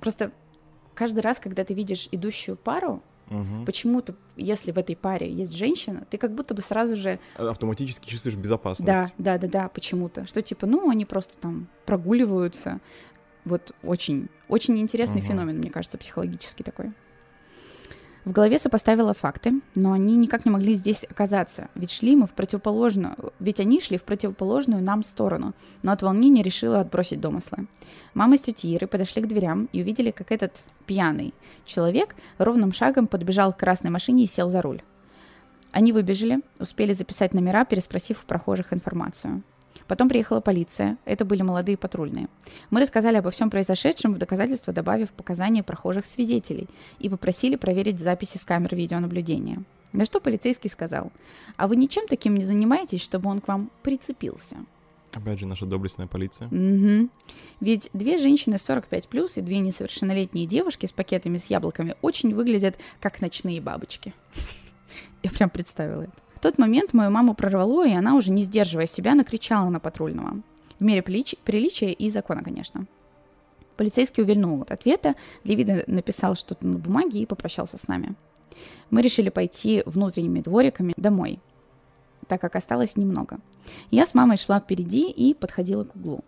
Просто 0.00 0.32
каждый 0.94 1.20
раз, 1.20 1.38
когда 1.38 1.64
ты 1.64 1.74
видишь 1.74 2.08
идущую 2.10 2.56
пару, 2.56 3.02
Угу. 3.30 3.64
Почему-то, 3.66 4.14
если 4.36 4.70
в 4.70 4.78
этой 4.78 4.96
паре 4.96 5.30
есть 5.30 5.52
женщина, 5.52 6.06
ты 6.08 6.18
как 6.18 6.34
будто 6.34 6.54
бы 6.54 6.62
сразу 6.62 6.96
же... 6.96 7.18
Автоматически 7.36 8.08
чувствуешь 8.08 8.36
безопасность. 8.36 8.86
Да, 8.86 9.10
да, 9.18 9.38
да, 9.38 9.48
да, 9.48 9.68
почему-то. 9.68 10.26
Что 10.26 10.42
типа, 10.42 10.66
ну, 10.66 10.88
они 10.88 11.04
просто 11.04 11.36
там 11.36 11.68
прогуливаются. 11.84 12.80
Вот 13.44 13.72
очень, 13.82 14.28
очень 14.48 14.78
интересный 14.78 15.20
угу. 15.20 15.28
феномен, 15.28 15.58
мне 15.58 15.70
кажется, 15.70 15.98
психологический 15.98 16.64
такой. 16.64 16.92
В 18.26 18.32
голове 18.32 18.58
сопоставила 18.58 19.14
факты, 19.14 19.60
но 19.76 19.92
они 19.92 20.16
никак 20.16 20.44
не 20.44 20.50
могли 20.50 20.74
здесь 20.74 21.04
оказаться, 21.08 21.68
ведь 21.76 21.92
шли 21.92 22.16
мы 22.16 22.26
в 22.26 22.32
противоположную, 22.32 23.14
ведь 23.38 23.60
они 23.60 23.80
шли 23.80 23.98
в 23.98 24.02
противоположную 24.02 24.82
нам 24.82 25.04
сторону, 25.04 25.54
но 25.84 25.92
от 25.92 26.02
волнения 26.02 26.42
решила 26.42 26.80
отбросить 26.80 27.20
домыслы. 27.20 27.68
Мама 28.14 28.36
с 28.36 28.40
тетей 28.40 28.80
подошли 28.80 29.22
к 29.22 29.28
дверям 29.28 29.68
и 29.72 29.80
увидели, 29.80 30.10
как 30.10 30.32
этот 30.32 30.64
пьяный 30.86 31.34
человек 31.64 32.16
ровным 32.38 32.72
шагом 32.72 33.06
подбежал 33.06 33.52
к 33.52 33.58
красной 33.58 33.92
машине 33.92 34.24
и 34.24 34.28
сел 34.28 34.50
за 34.50 34.60
руль. 34.60 34.82
Они 35.70 35.92
выбежали, 35.92 36.40
успели 36.58 36.94
записать 36.94 37.32
номера, 37.32 37.64
переспросив 37.64 38.24
у 38.24 38.26
прохожих 38.26 38.72
информацию. 38.72 39.44
Потом 39.86 40.08
приехала 40.08 40.40
полиция. 40.40 40.96
Это 41.04 41.24
были 41.24 41.42
молодые 41.42 41.76
патрульные. 41.76 42.28
Мы 42.70 42.80
рассказали 42.80 43.16
обо 43.16 43.30
всем 43.30 43.50
произошедшем, 43.50 44.14
в 44.14 44.18
доказательство 44.18 44.72
добавив 44.72 45.10
показания 45.10 45.62
прохожих 45.62 46.04
свидетелей 46.04 46.68
и 46.98 47.08
попросили 47.08 47.56
проверить 47.56 48.00
записи 48.00 48.38
с 48.38 48.44
камер 48.44 48.74
видеонаблюдения. 48.74 49.62
На 49.92 50.04
что 50.04 50.20
полицейский 50.20 50.68
сказал, 50.68 51.12
а 51.56 51.68
вы 51.68 51.76
ничем 51.76 52.06
таким 52.08 52.34
не 52.34 52.44
занимаетесь, 52.44 53.00
чтобы 53.00 53.30
он 53.30 53.40
к 53.40 53.48
вам 53.48 53.70
прицепился? 53.82 54.56
Опять 55.14 55.40
же, 55.40 55.46
наша 55.46 55.64
доблестная 55.64 56.06
полиция. 56.06 56.48
Угу. 56.48 57.08
Ведь 57.60 57.88
две 57.94 58.18
женщины 58.18 58.58
45 58.58 59.08
плюс 59.08 59.38
и 59.38 59.40
две 59.40 59.60
несовершеннолетние 59.60 60.46
девушки 60.46 60.84
с 60.84 60.92
пакетами 60.92 61.38
с 61.38 61.46
яблоками 61.46 61.94
очень 62.02 62.34
выглядят 62.34 62.76
как 63.00 63.20
ночные 63.22 63.60
бабочки. 63.62 64.12
Я 65.22 65.30
прям 65.30 65.48
представила 65.48 66.02
это. 66.02 66.25
В 66.36 66.40
тот 66.40 66.58
момент 66.58 66.92
мою 66.92 67.10
маму 67.10 67.34
прорвало, 67.34 67.86
и 67.86 67.94
она, 67.94 68.14
уже 68.14 68.30
не 68.30 68.44
сдерживая 68.44 68.86
себя, 68.86 69.14
накричала 69.14 69.70
на 69.70 69.80
патрульного. 69.80 70.42
В 70.78 70.84
мере 70.84 71.00
прилич- 71.00 71.38
приличия 71.42 71.92
и 71.92 72.10
закона, 72.10 72.44
конечно. 72.44 72.86
Полицейский 73.78 74.22
увильнул 74.22 74.60
от 74.60 74.70
ответа, 74.70 75.14
для 75.44 75.56
вида 75.56 75.84
написал 75.86 76.34
что-то 76.34 76.66
на 76.66 76.76
бумаге 76.76 77.20
и 77.20 77.26
попрощался 77.26 77.78
с 77.78 77.88
нами. 77.88 78.14
Мы 78.90 79.00
решили 79.00 79.30
пойти 79.30 79.82
внутренними 79.86 80.42
двориками 80.42 80.92
домой, 80.98 81.40
так 82.28 82.42
как 82.42 82.54
осталось 82.54 82.96
немного. 82.96 83.38
Я 83.90 84.04
с 84.04 84.12
мамой 84.12 84.36
шла 84.36 84.60
впереди 84.60 85.10
и 85.10 85.32
подходила 85.32 85.84
к 85.84 85.96
углу. 85.96 86.20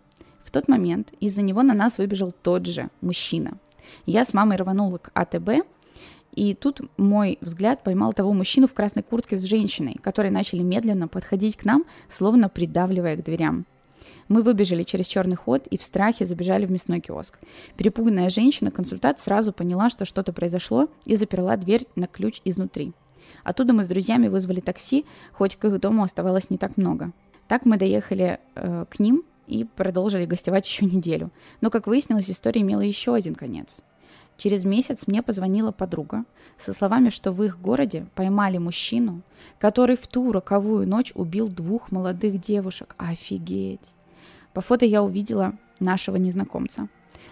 В 0.43 0.49
тот 0.49 0.67
момент 0.67 1.13
из-за 1.19 1.43
него 1.43 1.61
на 1.61 1.75
нас 1.75 1.99
выбежал 1.99 2.33
тот 2.41 2.65
же 2.65 2.89
мужчина. 3.01 3.59
Я 4.07 4.25
с 4.25 4.33
мамой 4.33 4.57
рванула 4.57 4.97
к 4.97 5.11
АТБ, 5.13 5.67
и 6.33 6.53
тут 6.53 6.81
мой 6.97 7.37
взгляд 7.41 7.83
поймал 7.83 8.13
того 8.13 8.33
мужчину 8.33 8.67
в 8.67 8.73
красной 8.73 9.03
куртке 9.03 9.37
с 9.37 9.43
женщиной, 9.43 9.97
которые 10.01 10.31
начали 10.31 10.61
медленно 10.61 11.07
подходить 11.07 11.57
к 11.57 11.65
нам, 11.65 11.85
словно 12.09 12.49
придавливая 12.49 13.15
к 13.17 13.23
дверям. 13.23 13.65
Мы 14.27 14.43
выбежали 14.43 14.83
через 14.83 15.07
черный 15.07 15.35
ход 15.35 15.65
и 15.67 15.77
в 15.77 15.83
страхе 15.83 16.25
забежали 16.25 16.65
в 16.65 16.71
мясной 16.71 16.99
киоск. 16.99 17.39
Перепуганная 17.77 18.29
женщина-консультант 18.29 19.19
сразу 19.19 19.51
поняла, 19.51 19.89
что 19.89 20.05
что-то 20.05 20.33
произошло, 20.33 20.87
и 21.05 21.15
заперла 21.15 21.57
дверь 21.57 21.87
на 21.95 22.07
ключ 22.07 22.41
изнутри. 22.45 22.93
Оттуда 23.43 23.73
мы 23.73 23.83
с 23.83 23.87
друзьями 23.87 24.27
вызвали 24.27 24.59
такси, 24.59 25.05
хоть 25.33 25.55
к 25.55 25.65
их 25.65 25.79
дому 25.79 26.03
оставалось 26.03 26.49
не 26.49 26.57
так 26.57 26.77
много. 26.77 27.11
Так 27.47 27.65
мы 27.65 27.77
доехали 27.77 28.39
э, 28.55 28.85
к 28.89 28.99
ним 28.99 29.23
и 29.47 29.63
продолжили 29.63 30.25
гостевать 30.25 30.67
еще 30.67 30.85
неделю. 30.85 31.31
Но, 31.61 31.71
как 31.71 31.87
выяснилось, 31.87 32.29
история 32.29 32.61
имела 32.61 32.81
еще 32.81 33.15
один 33.15 33.33
конец– 33.33 33.77
Через 34.39 34.63
месяц 34.63 35.05
мне 35.05 35.21
позвонила 35.21 35.73
подруга 35.73 36.23
со 36.57 36.71
словами, 36.71 37.09
что 37.09 37.33
в 37.33 37.43
их 37.43 37.59
городе 37.59 38.07
поймали 38.15 38.57
мужчину, 38.57 39.21
который 39.59 39.97
в 39.97 40.07
ту 40.07 40.31
роковую 40.31 40.87
ночь 40.87 41.11
убил 41.13 41.49
двух 41.49 41.91
молодых 41.91 42.39
девушек. 42.39 42.95
Офигеть! 42.97 43.91
По 44.53 44.61
фото 44.61 44.85
я 44.85 45.03
увидела 45.03 45.55
нашего 45.81 46.15
незнакомца. 46.15 46.87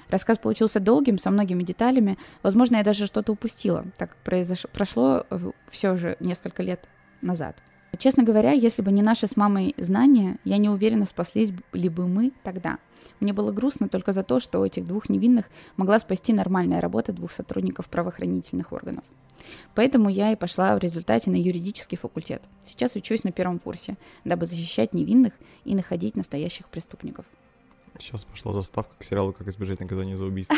Рассказ 0.10 0.38
получился 0.38 0.82
долгим, 0.82 1.18
со 1.18 1.32
многими 1.32 1.64
деталями. 1.64 2.18
Возможно, 2.44 2.76
я 2.76 2.84
даже 2.84 3.06
что-то 3.06 3.32
упустила, 3.32 3.86
так 3.98 4.10
как 4.10 4.18
произош... 4.24 4.66
прошло 4.74 5.26
все 5.70 5.96
же 5.96 6.18
несколько 6.20 6.62
лет 6.62 6.90
назад. 7.22 7.56
Честно 7.98 8.24
говоря, 8.24 8.52
если 8.52 8.82
бы 8.82 8.92
не 8.92 9.02
наши 9.02 9.28
с 9.28 9.38
мамой 9.38 9.74
знания, 9.78 10.40
я 10.44 10.58
не 10.58 10.68
уверена, 10.68 11.06
спаслись 11.06 11.54
ли 11.72 11.88
бы 11.88 12.06
мы 12.06 12.34
тогда. 12.44 12.80
Мне 13.20 13.34
было 13.34 13.52
грустно 13.52 13.90
только 13.90 14.14
за 14.14 14.24
то, 14.24 14.40
что 14.40 14.60
у 14.60 14.66
этих 14.66 14.86
двух 14.86 15.10
невинных 15.10 15.46
могла 15.76 16.00
спасти 16.00 16.34
нормальная 16.34 16.82
работа 16.82 17.14
двух 17.14 17.32
сотрудников 17.32 17.88
правоохранительных 17.88 18.72
органов. 18.72 19.04
Поэтому 19.76 20.10
я 20.10 20.32
и 20.32 20.36
пошла 20.36 20.76
в 20.76 20.80
результате 20.80 21.32
на 21.32 21.36
юридический 21.36 21.98
факультет. 21.98 22.42
Сейчас 22.66 22.96
учусь 22.96 23.24
на 23.24 23.32
первом 23.32 23.60
курсе, 23.60 23.98
дабы 24.26 24.46
защищать 24.46 24.94
невинных 24.94 25.34
и 25.64 25.76
находить 25.76 26.16
настоящих 26.16 26.68
преступников. 26.68 27.26
Сейчас 28.00 28.26
пошла 28.26 28.54
заставка 28.54 28.94
к 29.00 29.04
сериалу 29.04 29.34
«Как 29.34 29.48
избежать 29.48 29.80
наказания 29.80 30.18
за 30.18 30.26
убийство». 30.26 30.58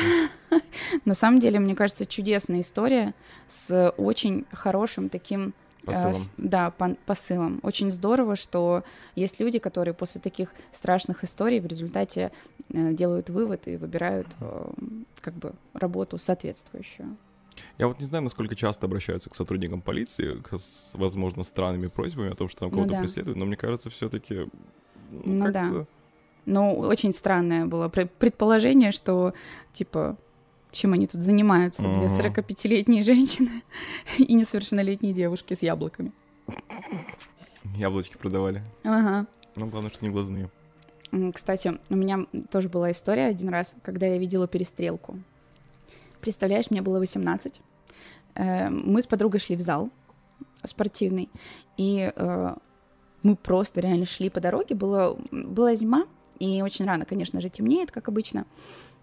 На 1.06 1.14
самом 1.14 1.40
деле, 1.40 1.60
мне 1.60 1.76
кажется, 1.76 2.06
чудесная 2.06 2.62
история 2.62 3.14
с 3.48 3.94
очень 3.98 4.46
хорошим 4.52 5.10
таким 5.10 5.54
Посылом. 5.86 6.24
Э, 6.24 6.26
да, 6.38 6.72
по 6.72 6.96
посылом. 7.06 7.60
Очень 7.64 7.92
здорово, 7.92 8.36
что 8.36 8.84
есть 9.16 9.40
люди, 9.40 9.60
которые 9.60 9.94
после 9.94 10.20
таких 10.22 10.54
страшных 10.74 11.24
историй 11.24 11.60
в 11.60 11.66
результате 11.66 12.32
э, 12.70 12.94
делают 12.94 13.30
вывод 13.30 13.68
и 13.68 13.78
выбирают 13.78 14.28
э, 14.42 14.70
как 15.22 15.34
бы 15.36 15.54
работу 15.74 16.18
соответствующую. 16.18 17.18
Я 17.78 17.88
вот 17.88 18.00
не 18.00 18.06
знаю, 18.06 18.24
насколько 18.24 18.56
часто 18.56 18.86
обращаются 18.86 19.30
к 19.30 19.36
сотрудникам 19.36 19.82
полиции 19.82 20.42
с, 20.58 20.92
возможно, 20.94 21.44
странными 21.44 21.88
просьбами 21.88 22.32
о 22.32 22.36
том, 22.36 22.50
что 22.50 22.62
там 22.62 22.72
кого-то 22.72 22.88
ну, 22.88 22.94
да. 22.96 23.00
преследуют, 23.00 23.38
но 23.38 23.46
мне 23.46 23.58
кажется, 23.58 23.90
все-таки. 23.90 24.48
Ну, 25.12 25.22
ну 25.26 25.52
да. 25.52 25.86
Ну, 26.46 26.78
очень 26.80 27.14
странное 27.14 27.66
было 27.66 27.90
предположение, 27.90 28.92
что, 28.92 29.34
типа, 29.74 30.18
чем 30.72 30.94
они 30.94 31.08
тут 31.08 31.22
занимаются. 31.22 31.82
Две 31.82 32.08
45-летние 32.08 33.02
женщины 33.02 33.64
и 34.18 34.34
несовершеннолетние 34.34 35.14
девушки 35.14 35.54
с 35.54 35.62
яблоками. 35.62 36.12
Яблочки 37.76 38.18
продавали. 38.18 38.64
Ага. 38.84 39.28
Ну, 39.56 39.68
главное, 39.68 39.92
что 39.92 40.06
не 40.06 40.12
глазные. 40.12 40.50
Кстати, 41.34 41.80
у 41.90 41.96
меня 41.96 42.26
тоже 42.52 42.70
была 42.70 42.92
история 42.92 43.26
один 43.26 43.50
раз, 43.50 43.76
когда 43.84 44.06
я 44.06 44.18
видела 44.18 44.48
перестрелку. 44.48 45.18
Представляешь, 46.22 46.70
мне 46.70 46.82
было 46.82 47.00
18. 47.00 47.62
Э, 48.36 48.70
мы 48.70 49.02
с 49.02 49.08
подругой 49.08 49.40
шли 49.40 49.56
в 49.56 49.62
зал 49.62 49.90
спортивный, 50.64 51.30
и 51.78 52.12
э, 52.16 52.56
мы 53.24 53.36
просто 53.36 53.82
реально 53.82 54.06
шли 54.06 54.30
по 54.30 54.40
дороге. 54.40 54.76
Было, 54.76 55.18
была 55.32 55.74
зима, 55.76 56.06
и 56.38 56.62
очень 56.62 56.86
рано, 56.86 57.06
конечно 57.06 57.42
же, 57.42 57.50
темнеет, 57.50 57.92
как 57.92 58.08
обычно. 58.08 58.46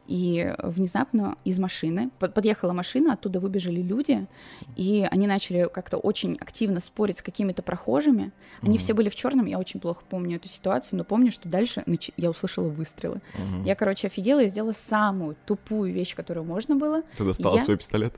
И 0.07 0.55
внезапно 0.59 1.37
из 1.45 1.59
машины, 1.59 2.11
подъехала 2.19 2.73
машина, 2.73 3.15
оттуда 3.15 3.41
выбежали 3.41 3.81
люди, 3.83 4.27
и 4.77 5.07
они 5.11 5.27
начали 5.27 5.69
как-то 5.73 5.97
очень 5.97 6.37
активно 6.41 6.81
спорить 6.81 7.19
с 7.19 7.23
какими-то 7.23 7.63
прохожими. 7.63 8.33
Они 8.63 8.77
mm-hmm. 8.77 8.81
все 8.81 8.95
были 8.95 9.09
в 9.09 9.15
черном, 9.15 9.47
я 9.47 9.59
очень 9.59 9.81
плохо 9.81 10.05
помню 10.09 10.37
эту 10.37 10.49
ситуацию, 10.49 10.99
но 10.99 11.05
помню, 11.05 11.33
что 11.33 11.49
дальше 11.49 11.85
я 12.17 12.31
услышала 12.31 12.69
выстрелы. 12.69 13.21
Mm-hmm. 13.35 13.67
Я, 13.67 13.75
короче, 13.75 14.07
офигела 14.07 14.43
и 14.43 14.49
сделала 14.49 14.73
самую 14.73 15.37
тупую 15.47 15.93
вещь, 15.93 16.15
которую 16.15 16.45
можно 16.45 16.77
было. 16.77 17.03
Ты 17.17 17.25
достала 17.25 17.57
я... 17.57 17.65
свой 17.65 17.77
пистолет? 17.77 18.15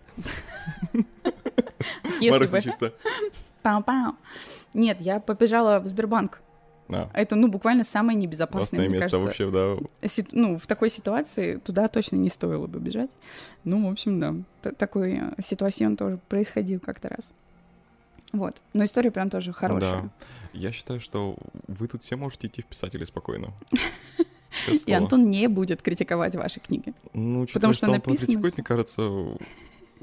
Маруся 2.20 2.60
чисто. 2.60 2.92
Нет, 4.74 4.98
я 5.00 5.20
побежала 5.20 5.80
в 5.80 5.86
Сбербанк 5.86 6.40
а. 6.88 7.10
Это, 7.12 7.36
ну, 7.36 7.48
буквально 7.48 7.84
самое 7.84 8.16
небезопасное, 8.18 8.80
мне 8.80 8.88
место 8.88 9.18
кажется. 9.18 9.26
вообще, 9.26 9.50
да. 9.50 10.08
Си- 10.08 10.28
ну, 10.32 10.58
в 10.58 10.66
такой 10.66 10.88
ситуации 10.90 11.56
туда 11.56 11.88
точно 11.88 12.16
не 12.16 12.28
стоило 12.28 12.66
бы 12.66 12.78
бежать. 12.78 13.10
Ну, 13.64 13.86
в 13.86 13.90
общем, 13.92 14.20
да. 14.20 14.34
Т- 14.62 14.72
такой 14.72 15.18
э, 15.20 15.42
ситуацион 15.42 15.96
тоже 15.96 16.18
происходил 16.28 16.80
как-то 16.80 17.08
раз. 17.08 17.30
Вот. 18.32 18.60
Но 18.72 18.84
история 18.84 19.10
прям 19.10 19.30
тоже 19.30 19.52
хорошая. 19.52 20.02
Да. 20.02 20.10
Я 20.52 20.72
считаю, 20.72 21.00
что 21.00 21.36
вы 21.66 21.88
тут 21.88 22.02
все 22.02 22.16
можете 22.16 22.46
идти 22.46 22.62
в 22.62 22.66
писатели 22.66 23.04
спокойно. 23.04 23.52
И 24.86 24.92
Антон 24.92 25.22
не 25.22 25.46
будет 25.48 25.82
критиковать 25.82 26.34
ваши 26.34 26.60
книги. 26.60 26.94
Ну, 27.12 27.46
потому 27.52 27.72
что, 27.72 27.86
что 27.86 27.94
Антон 27.94 28.16
критикует, 28.16 28.56
мне 28.56 28.64
кажется, 28.64 29.36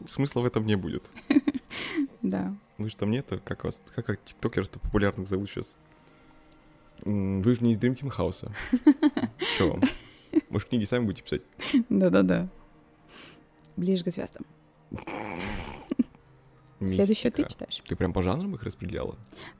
смысла 0.07 0.41
в 0.41 0.45
этом 0.45 0.65
не 0.65 0.75
будет. 0.75 1.03
Да. 2.21 2.55
Вы 2.79 2.89
же 2.89 2.97
там 2.97 3.11
нет, 3.11 3.27
как 3.43 3.65
вас, 3.65 3.79
как, 3.93 4.05
как 4.05 4.23
тиктокеров 4.23 4.69
популярных 4.69 5.27
зовут 5.27 5.47
сейчас? 5.47 5.75
Вы 7.03 7.55
же 7.55 7.63
не 7.63 7.71
из 7.71 7.77
Dream 7.77 7.95
Team 7.95 8.15
House. 8.15 8.49
Что 9.55 9.71
вам? 9.71 9.81
Может, 10.49 10.69
книги 10.69 10.85
сами 10.85 11.05
будете 11.05 11.23
писать? 11.23 11.41
Да-да-да. 11.89 12.49
Ближе 13.75 14.03
к 14.03 14.11
звездам. 14.11 14.45
Следующую 16.79 17.31
ты 17.31 17.45
читаешь. 17.47 17.81
Ты 17.87 17.95
прям 17.95 18.13
по 18.13 18.21
жанрам 18.21 18.53
их 18.55 18.63
распределяла? 18.63 19.15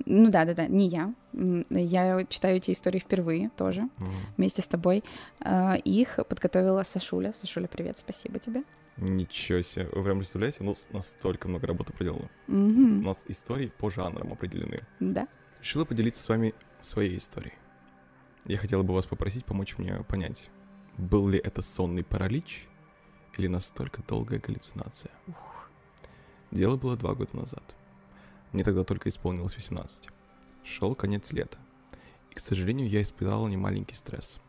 Ну 0.06 0.30
да, 0.30 0.46
да, 0.46 0.54
да, 0.54 0.68
не 0.68 0.88
я. 0.88 1.14
Я 1.70 2.26
читаю 2.26 2.58
эти 2.58 2.72
истории 2.72 3.00
впервые 3.00 3.50
тоже, 3.56 3.82
uh-huh. 3.82 4.06
вместе 4.38 4.62
с 4.62 4.68
тобой. 4.68 5.04
А, 5.40 5.76
их 5.76 6.20
подготовила 6.28 6.84
Сашуля. 6.84 7.34
Сашуля, 7.34 7.68
привет, 7.68 7.98
спасибо 8.00 8.40
тебе. 8.40 8.64
Ничего 8.98 9.62
себе. 9.62 9.88
Вы 9.92 10.04
прям 10.04 10.18
представляете, 10.18 10.58
у 10.62 10.66
нас 10.66 10.88
настолько 10.92 11.48
много 11.48 11.68
работы 11.68 11.94
проделано. 11.94 12.30
Uh-huh. 12.48 13.00
У 13.00 13.04
нас 13.04 13.26
истории 13.28 13.72
по 13.78 13.90
жанрам 13.90 14.32
определены. 14.32 14.82
Да. 15.00 15.28
Решила 15.62 15.86
поделиться 15.86 16.22
с 16.22 16.30
вами 16.30 16.54
своей 16.86 17.18
историей. 17.18 17.54
Я 18.46 18.58
хотела 18.58 18.84
бы 18.84 18.94
вас 18.94 19.06
попросить 19.06 19.46
помочь 19.46 19.78
мне 19.78 19.96
понять, 20.04 20.50
был 20.98 21.28
ли 21.28 21.40
это 21.40 21.62
сонный 21.62 22.04
паралич 22.04 22.68
или 23.38 23.48
настолько 23.48 24.04
долгая 24.04 24.40
галлюцинация. 24.40 25.12
Ух. 25.28 25.70
Дело 26.52 26.78
было 26.78 26.96
два 26.96 27.16
года 27.16 27.36
назад. 27.36 27.76
Мне 28.52 28.64
тогда 28.64 28.84
только 28.84 29.10
исполнилось 29.10 29.56
18. 29.56 30.10
Шел 30.64 30.96
конец 30.96 31.32
лета. 31.34 31.58
И, 32.32 32.36
к 32.36 32.40
сожалению, 32.40 32.88
я 32.88 33.02
испытал 33.02 33.48
немаленький 33.48 33.96
стресс. 33.96 34.40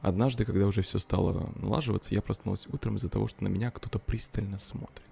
Однажды, 0.00 0.44
когда 0.44 0.66
уже 0.66 0.82
все 0.82 0.98
стало 0.98 1.52
налаживаться, 1.60 2.14
я 2.14 2.22
проснулась 2.22 2.66
утром 2.66 2.96
из-за 2.96 3.08
того, 3.08 3.28
что 3.28 3.44
на 3.44 3.48
меня 3.48 3.70
кто-то 3.70 4.00
пристально 4.00 4.58
смотрит. 4.58 5.06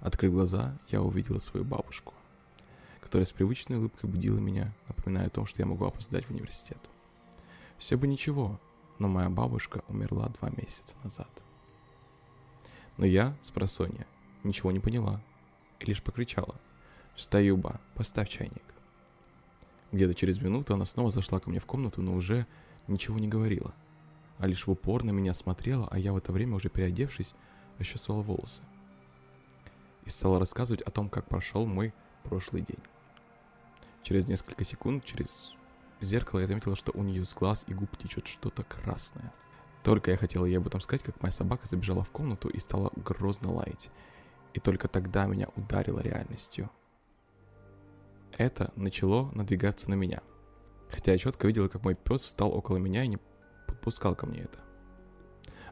Открыв 0.00 0.32
глаза, 0.32 0.78
я 0.88 1.02
увидела 1.02 1.38
свою 1.38 1.66
бабушку, 1.66 2.14
которая 3.12 3.26
с 3.26 3.32
привычной 3.32 3.76
улыбкой 3.76 4.08
будила 4.08 4.38
меня, 4.38 4.72
напоминая 4.88 5.26
о 5.26 5.28
том, 5.28 5.44
что 5.44 5.60
я 5.60 5.66
могу 5.66 5.84
опоздать 5.84 6.24
в 6.24 6.30
университет. 6.30 6.78
Все 7.76 7.98
бы 7.98 8.06
ничего, 8.06 8.58
но 8.98 9.06
моя 9.06 9.28
бабушка 9.28 9.82
умерла 9.86 10.30
два 10.40 10.48
месяца 10.56 10.94
назад. 11.04 11.28
Но 12.96 13.04
я, 13.04 13.36
с 13.42 13.50
просонья, 13.50 14.06
ничего 14.44 14.72
не 14.72 14.80
поняла 14.80 15.20
и 15.78 15.84
лишь 15.84 16.02
покричала. 16.02 16.54
«Встаю, 17.14 17.58
ба, 17.58 17.82
поставь 17.96 18.30
чайник». 18.30 18.64
Где-то 19.92 20.14
через 20.14 20.40
минуту 20.40 20.72
она 20.72 20.86
снова 20.86 21.10
зашла 21.10 21.38
ко 21.38 21.50
мне 21.50 21.60
в 21.60 21.66
комнату, 21.66 22.00
но 22.00 22.14
уже 22.14 22.46
ничего 22.88 23.18
не 23.18 23.28
говорила, 23.28 23.74
а 24.38 24.46
лишь 24.46 24.66
в 24.66 24.70
упор 24.70 25.04
на 25.04 25.10
меня 25.10 25.34
смотрела, 25.34 25.86
а 25.90 25.98
я 25.98 26.14
в 26.14 26.16
это 26.16 26.32
время, 26.32 26.54
уже 26.54 26.70
переодевшись, 26.70 27.34
расчесывала 27.78 28.22
волосы. 28.22 28.62
И 30.06 30.08
стала 30.08 30.38
рассказывать 30.38 30.80
о 30.80 30.90
том, 30.90 31.10
как 31.10 31.28
прошел 31.28 31.66
мой 31.66 31.92
прошлый 32.22 32.62
день. 32.62 32.80
Через 34.02 34.26
несколько 34.28 34.64
секунд, 34.64 35.04
через 35.04 35.52
зеркало, 36.00 36.40
я 36.40 36.46
заметила, 36.46 36.76
что 36.76 36.92
у 36.94 37.02
нее 37.02 37.24
с 37.24 37.34
глаз 37.34 37.64
и 37.68 37.74
губ 37.74 37.96
течет 37.96 38.26
что-то 38.26 38.62
красное. 38.64 39.32
Только 39.82 40.10
я 40.10 40.16
хотела 40.16 40.44
ей 40.44 40.58
об 40.58 40.66
этом 40.66 40.80
сказать, 40.80 41.02
как 41.02 41.20
моя 41.22 41.32
собака 41.32 41.66
забежала 41.66 42.04
в 42.04 42.10
комнату 42.10 42.48
и 42.48 42.58
стала 42.58 42.90
грозно 42.96 43.52
лаять. 43.52 43.90
И 44.54 44.60
только 44.60 44.88
тогда 44.88 45.26
меня 45.26 45.48
ударило 45.56 46.00
реальностью. 46.00 46.70
Это 48.36 48.72
начало 48.76 49.30
надвигаться 49.32 49.90
на 49.90 49.94
меня– 49.94 50.20
Хотя 50.92 51.12
я 51.12 51.18
четко 51.18 51.46
видела, 51.46 51.68
как 51.68 51.84
мой 51.84 51.94
пес 51.94 52.22
встал 52.22 52.52
около 52.52 52.76
меня 52.76 53.02
и 53.02 53.08
не 53.08 53.18
подпускал 53.66 54.14
ко 54.14 54.26
мне 54.26 54.42
это. 54.42 54.58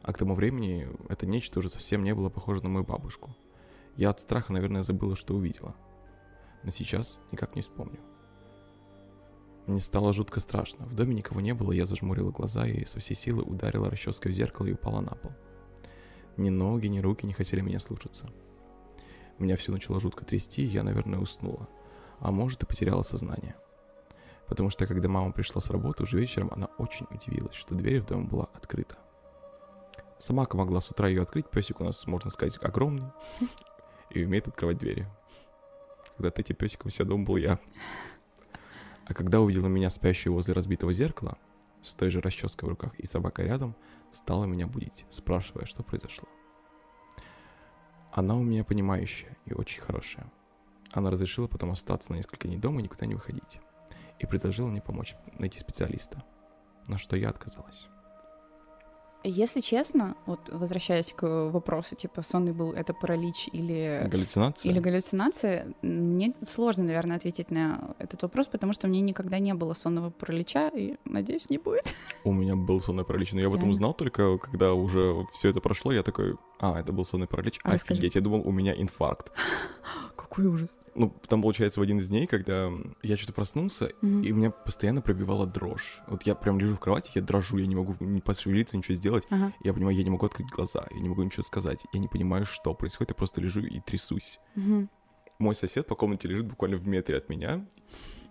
А 0.01 0.13
к 0.13 0.17
тому 0.17 0.33
времени 0.33 0.89
это 1.09 1.27
нечто 1.27 1.59
уже 1.59 1.69
совсем 1.69 2.03
не 2.03 2.15
было 2.15 2.29
похоже 2.29 2.63
на 2.63 2.69
мою 2.69 2.83
бабушку. 2.83 3.35
Я 3.95 4.09
от 4.09 4.19
страха, 4.19 4.51
наверное, 4.51 4.81
забыла, 4.81 5.15
что 5.15 5.35
увидела. 5.35 5.75
Но 6.63 6.71
сейчас 6.71 7.19
никак 7.31 7.55
не 7.55 7.61
вспомню. 7.61 7.99
Мне 9.67 9.79
стало 9.79 10.13
жутко 10.13 10.39
страшно. 10.39 10.85
В 10.85 10.95
доме 10.95 11.15
никого 11.15 11.39
не 11.39 11.53
было, 11.53 11.71
я 11.71 11.85
зажмурила 11.85 12.31
глаза 12.31 12.67
и 12.67 12.85
со 12.85 12.99
всей 12.99 13.15
силы 13.15 13.43
ударила 13.43 13.89
расческой 13.89 14.31
в 14.31 14.35
зеркало 14.35 14.65
и 14.67 14.73
упала 14.73 15.01
на 15.01 15.11
пол. 15.11 15.31
Ни 16.37 16.49
ноги, 16.49 16.87
ни 16.87 16.99
руки 16.99 17.25
не 17.25 17.33
хотели 17.33 17.61
меня 17.61 17.79
слушаться. 17.79 18.29
Меня 19.37 19.57
все 19.57 19.71
начало 19.71 19.99
жутко 19.99 20.25
трясти, 20.25 20.63
и 20.63 20.67
я, 20.69 20.83
наверное, 20.83 21.19
уснула. 21.19 21.67
А 22.19 22.31
может, 22.31 22.63
и 22.63 22.65
потеряла 22.65 23.03
сознание. 23.03 23.55
Потому 24.47 24.69
что 24.69 24.85
когда 24.85 25.07
мама 25.07 25.31
пришла 25.31 25.61
с 25.61 25.69
работы, 25.69 26.03
уже 26.03 26.19
вечером 26.19 26.49
она 26.51 26.67
очень 26.77 27.07
удивилась, 27.09 27.55
что 27.55 27.75
дверь 27.75 28.01
в 28.01 28.05
дом 28.05 28.27
была 28.27 28.49
открыта. 28.53 28.97
Собака 30.17 30.57
могла 30.57 30.81
с 30.81 30.91
утра 30.91 31.07
ее 31.07 31.21
открыть, 31.21 31.49
песик 31.49 31.79
у 31.79 31.83
нас, 31.83 32.05
можно 32.05 32.29
сказать, 32.29 32.59
огромный 32.61 33.11
и 34.09 34.23
умеет 34.23 34.47
открывать 34.47 34.77
двери. 34.77 35.07
Когда-то 36.17 36.41
этим 36.41 36.55
песиком 36.55 36.91
вся 36.91 37.03
дом 37.03 37.25
был 37.25 37.37
я. 37.37 37.59
А 39.11 39.13
когда 39.13 39.41
увидела 39.41 39.67
меня 39.67 39.89
спящую 39.89 40.33
возле 40.33 40.53
разбитого 40.53 40.93
зеркала, 40.93 41.37
с 41.81 41.95
той 41.95 42.09
же 42.09 42.21
расческой 42.21 42.67
в 42.67 42.69
руках 42.69 42.97
и 42.97 43.05
собака 43.05 43.43
рядом, 43.43 43.75
стала 44.13 44.45
меня 44.45 44.67
будить, 44.67 45.05
спрашивая, 45.09 45.65
что 45.65 45.83
произошло. 45.83 46.29
Она 48.13 48.37
у 48.37 48.41
меня 48.41 48.63
понимающая 48.63 49.37
и 49.45 49.53
очень 49.53 49.81
хорошая. 49.81 50.31
Она 50.93 51.11
разрешила 51.11 51.47
потом 51.47 51.71
остаться 51.71 52.09
на 52.09 52.15
несколько 52.15 52.47
дней 52.47 52.57
дома 52.57 52.79
и 52.79 52.83
никуда 52.83 53.05
не 53.05 53.15
выходить 53.15 53.59
и 54.17 54.25
предложила 54.25 54.67
мне 54.67 54.81
помочь 54.81 55.15
найти 55.37 55.59
специалиста, 55.59 56.23
на 56.87 56.97
что 56.97 57.17
я 57.17 57.31
отказалась. 57.31 57.89
Если 59.23 59.61
честно, 59.61 60.15
вот 60.25 60.39
возвращаясь 60.51 61.13
к 61.13 61.23
вопросу, 61.49 61.95
типа 61.95 62.23
сонный 62.23 62.53
был 62.53 62.73
это 62.73 62.93
паралич 62.93 63.49
или 63.51 64.07
галлюцинация, 64.09 64.71
или 64.71 64.79
галлюцинация, 64.79 65.67
мне 65.81 66.33
сложно, 66.43 66.83
наверное, 66.85 67.17
ответить 67.17 67.51
на 67.51 67.93
этот 67.99 68.23
вопрос, 68.23 68.47
потому 68.47 68.73
что 68.73 68.87
мне 68.87 69.01
никогда 69.01 69.37
не 69.37 69.53
было 69.53 69.73
сонного 69.73 70.09
паралича 70.09 70.69
и, 70.69 70.95
надеюсь, 71.05 71.49
не 71.49 71.59
будет. 71.59 71.93
У 72.23 72.33
меня 72.33 72.55
был 72.55 72.81
сонный 72.81 73.05
паралич, 73.05 73.33
но 73.33 73.41
я 73.41 73.47
об 73.47 73.55
этом 73.55 73.69
узнал 73.69 73.93
только, 73.93 74.37
когда 74.39 74.73
уже 74.73 75.27
все 75.33 75.49
это 75.49 75.61
прошло, 75.61 75.91
я 75.91 76.01
такой, 76.01 76.37
а, 76.59 76.79
это 76.79 76.91
был 76.91 77.05
сонный 77.05 77.27
паралич, 77.27 77.59
а, 77.63 77.73
офигеть, 77.73 78.15
я 78.15 78.21
думал, 78.21 78.41
у 78.43 78.51
меня 78.51 78.73
инфаркт. 78.73 79.31
Какой 80.15 80.47
ужас 80.47 80.69
ну, 80.93 81.13
там, 81.27 81.41
получается, 81.41 81.79
в 81.79 81.83
один 81.83 81.99
из 81.99 82.09
дней, 82.09 82.27
когда 82.27 82.69
я 83.01 83.17
что-то 83.17 83.33
проснулся, 83.33 83.91
mm-hmm. 84.01 84.25
и 84.25 84.31
у 84.31 84.35
меня 84.35 84.51
постоянно 84.51 85.01
пробивала 85.01 85.47
дрожь. 85.47 86.01
Вот 86.07 86.23
я 86.23 86.35
прям 86.35 86.59
лежу 86.59 86.75
в 86.75 86.79
кровати, 86.79 87.11
я 87.15 87.21
дрожу, 87.21 87.57
я 87.57 87.65
не 87.65 87.75
могу 87.75 87.95
не 87.99 88.21
пошевелиться, 88.21 88.77
ничего 88.77 88.95
сделать. 88.95 89.25
Uh-huh. 89.29 89.53
Я 89.63 89.73
понимаю, 89.73 89.95
я 89.95 90.03
не 90.03 90.09
могу 90.09 90.25
открыть 90.25 90.49
глаза, 90.49 90.85
я 90.91 90.99
не 90.99 91.09
могу 91.09 91.23
ничего 91.23 91.43
сказать. 91.43 91.85
Я 91.93 91.99
не 91.99 92.07
понимаю, 92.07 92.45
что 92.45 92.73
происходит, 92.73 93.11
я 93.11 93.15
просто 93.15 93.39
лежу 93.41 93.61
и 93.61 93.79
трясусь. 93.79 94.39
Mm-hmm. 94.55 94.89
Мой 95.39 95.55
сосед 95.55 95.87
по 95.87 95.95
комнате 95.95 96.27
лежит 96.27 96.47
буквально 96.47 96.77
в 96.77 96.87
метре 96.87 97.17
от 97.17 97.29
меня. 97.29 97.65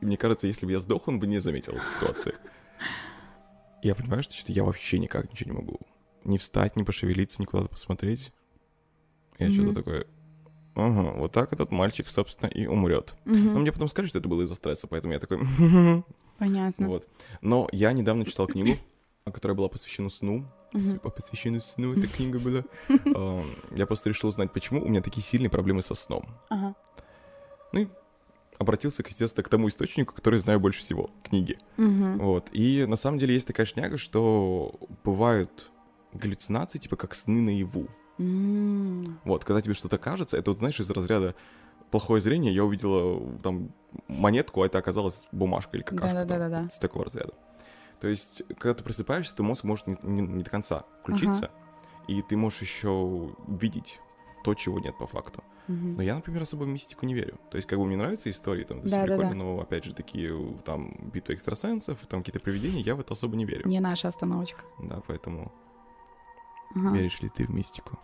И 0.01 0.05
мне 0.05 0.17
кажется, 0.17 0.47
если 0.47 0.67
бы 0.67 0.73
я 0.73 0.81
сдох, 0.81 1.09
он 1.09 1.19
бы 1.19 1.27
не 1.27 1.39
заметил 1.41 1.73
эту 1.73 1.87
ситуацию. 1.87 2.35
Я 3.83 3.95
понимаю, 3.95 4.23
что, 4.23 4.35
что 4.35 4.53
я 4.53 4.65
вообще 4.65 4.99
никак 4.99 5.31
ничего 5.31 5.53
не 5.53 5.57
могу. 5.57 5.81
Не 6.25 6.37
встать, 6.37 6.77
не 6.77 6.85
пошевелиться, 6.85 7.41
никуда 7.41 7.67
посмотреть. 7.67 8.33
Я 9.39 9.47
mm-hmm. 9.47 9.53
что-то 9.55 9.75
такое 9.75 10.07
Ага, 10.75 11.13
вот 11.17 11.33
так 11.33 11.53
этот 11.53 11.73
мальчик, 11.73 12.09
собственно, 12.09 12.49
и 12.49 12.67
умрет. 12.67 13.15
Угу. 13.27 13.35
Но 13.35 13.59
мне 13.61 13.73
потом 13.73 13.89
сказали, 13.89 14.09
что 14.09 14.19
это 14.19 14.29
было 14.29 14.43
из-за 14.43 14.55
стресса, 14.55 14.87
поэтому 14.87 15.13
я 15.13 15.21
такой... 15.21 15.39
Понятно. 16.39 16.89
Вот. 16.89 17.07
Но 17.43 17.69
я 17.73 17.93
недавно 17.93 18.25
читал 18.25 18.47
книгу, 18.47 18.79
которая 19.25 19.57
была 19.57 19.69
посвящена 19.69 20.09
сну. 20.09 20.47
Угу. 20.73 21.11
Посвящена 21.11 21.61
сну 21.61 21.93
эта 21.93 22.07
книга 22.17 22.39
была. 22.39 22.65
Я 23.75 23.87
просто 23.87 24.09
решил 24.09 24.29
узнать, 24.29 24.53
почему 24.53 24.83
у 24.83 24.89
меня 24.89 25.03
такие 25.03 25.23
сильные 25.23 25.51
проблемы 25.51 25.83
со 25.83 25.95
сном. 25.95 26.25
Ага. 26.49 26.75
Ну 27.73 27.81
и 27.81 27.89
обратился, 28.61 29.03
естественно, 29.07 29.43
к 29.43 29.49
тому 29.49 29.69
источнику, 29.69 30.15
который 30.15 30.39
знаю 30.39 30.61
больше 30.61 30.81
всего, 30.81 31.11
книги. 31.23 31.59
Угу. 31.79 32.23
Вот. 32.25 32.49
И 32.53 32.85
на 32.87 32.97
самом 32.97 33.19
деле 33.19 33.35
есть 33.35 33.47
такая 33.47 33.67
шняга, 33.67 33.97
что 33.97 34.79
бывают 35.03 35.71
галлюцинации, 36.13 36.79
типа 36.79 36.97
как 36.97 37.15
сны 37.15 37.41
наяву. 37.41 37.89
Mm. 38.21 39.15
Вот, 39.25 39.45
когда 39.45 39.63
тебе 39.63 39.75
что-то 39.75 39.97
кажется, 39.99 40.37
это 40.37 40.51
вот, 40.51 40.59
знаешь, 40.59 40.79
из 40.79 40.91
разряда 40.91 41.35
плохое 41.91 42.21
зрение, 42.21 42.55
я 42.55 42.65
увидела 42.65 43.21
там 43.39 43.73
монетку, 44.09 44.63
а 44.63 44.67
это 44.67 44.79
оказалась 44.79 45.27
бумажка 45.33 45.77
или 45.77 45.83
какашка. 45.83 46.25
Да-да-да. 46.25 46.69
С 46.69 46.79
такого 46.79 47.07
разряда. 47.07 47.33
То 48.01 48.09
есть, 48.09 48.43
когда 48.59 48.75
ты 48.75 48.85
просыпаешься, 48.85 49.35
ты 49.35 49.43
мозг 49.43 49.65
может 49.65 49.87
не, 49.87 49.97
не, 50.03 50.23
не 50.23 50.43
до 50.43 50.51
конца 50.51 50.85
включиться, 51.01 51.47
ага. 51.47 52.05
и 52.09 52.23
ты 52.23 52.37
можешь 52.37 52.61
еще 52.63 53.35
видеть 53.49 54.01
то, 54.45 54.55
чего 54.55 54.79
нет 54.79 54.97
по 54.99 55.07
факту. 55.07 55.43
Угу. 55.69 55.77
Но 55.77 56.03
я, 56.03 56.15
например, 56.15 56.43
особо 56.43 56.65
в 56.65 56.69
мистику 56.69 57.07
не 57.07 57.15
верю. 57.15 57.39
То 57.51 57.57
есть, 57.57 57.69
как 57.69 57.79
бы 57.79 57.87
мне 57.87 57.97
нравятся 57.97 58.31
истории, 58.31 58.65
там, 58.65 58.81
да, 58.83 59.03
прикольно, 59.03 59.23
да, 59.23 59.29
да. 59.29 59.35
но, 59.35 59.61
опять 59.61 59.85
же, 59.85 59.95
такие, 59.95 60.35
там, 60.65 60.95
битвы 61.13 61.35
экстрасенсов, 61.35 61.99
там, 62.09 62.21
какие-то 62.21 62.41
привидения, 62.41 62.83
я 62.83 62.95
в 62.95 63.01
это 63.01 63.13
особо 63.13 63.37
не 63.37 63.45
верю. 63.45 63.67
Не 63.67 63.81
наша 63.81 64.09
остановочка. 64.09 64.63
Да, 64.79 65.03
поэтому... 65.07 65.53
Ага. 66.75 66.91
Веришь 66.91 67.21
ли 67.21 67.29
ты 67.29 67.47
в 67.47 67.51
мистику? 67.51 67.99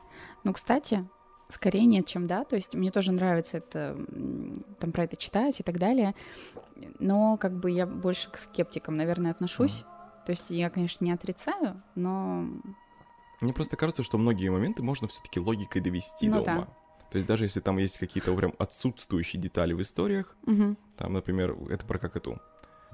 Ну, 0.44 0.52
кстати, 0.52 1.08
скорее 1.48 1.86
нет, 1.86 2.06
чем 2.06 2.26
да. 2.26 2.44
То 2.44 2.56
есть 2.56 2.74
мне 2.74 2.90
тоже 2.90 3.12
нравится 3.12 3.58
это, 3.58 3.96
там 4.80 4.92
про 4.92 5.04
это 5.04 5.16
читать 5.16 5.60
и 5.60 5.62
так 5.62 5.78
далее. 5.78 6.14
Но 6.98 7.36
как 7.36 7.52
бы 7.52 7.70
я 7.70 7.86
больше 7.86 8.30
к 8.30 8.38
скептикам, 8.38 8.96
наверное, 8.96 9.30
отношусь. 9.30 9.82
Ага. 9.82 10.22
То 10.26 10.30
есть 10.30 10.50
я, 10.50 10.70
конечно, 10.70 11.04
не 11.04 11.12
отрицаю, 11.12 11.82
но... 11.94 12.44
Мне 13.40 13.52
просто 13.52 13.76
кажется, 13.76 14.02
что 14.02 14.18
многие 14.18 14.48
моменты 14.48 14.82
можно 14.82 15.06
все-таки 15.06 15.38
логикой 15.38 15.82
довести 15.82 16.28
ну, 16.28 16.42
до 16.42 16.50
ума. 16.50 16.60
Да. 16.62 16.68
То 17.10 17.16
есть 17.16 17.28
даже 17.28 17.44
если 17.44 17.60
там 17.60 17.78
есть 17.78 17.98
какие-то 17.98 18.34
прям 18.34 18.52
отсутствующие 18.58 19.40
детали 19.40 19.72
в 19.72 19.80
историях, 19.80 20.36
угу. 20.44 20.76
там, 20.96 21.12
например, 21.12 21.56
это 21.70 21.86
про 21.86 21.98
как 21.98 22.16
эту, 22.16 22.40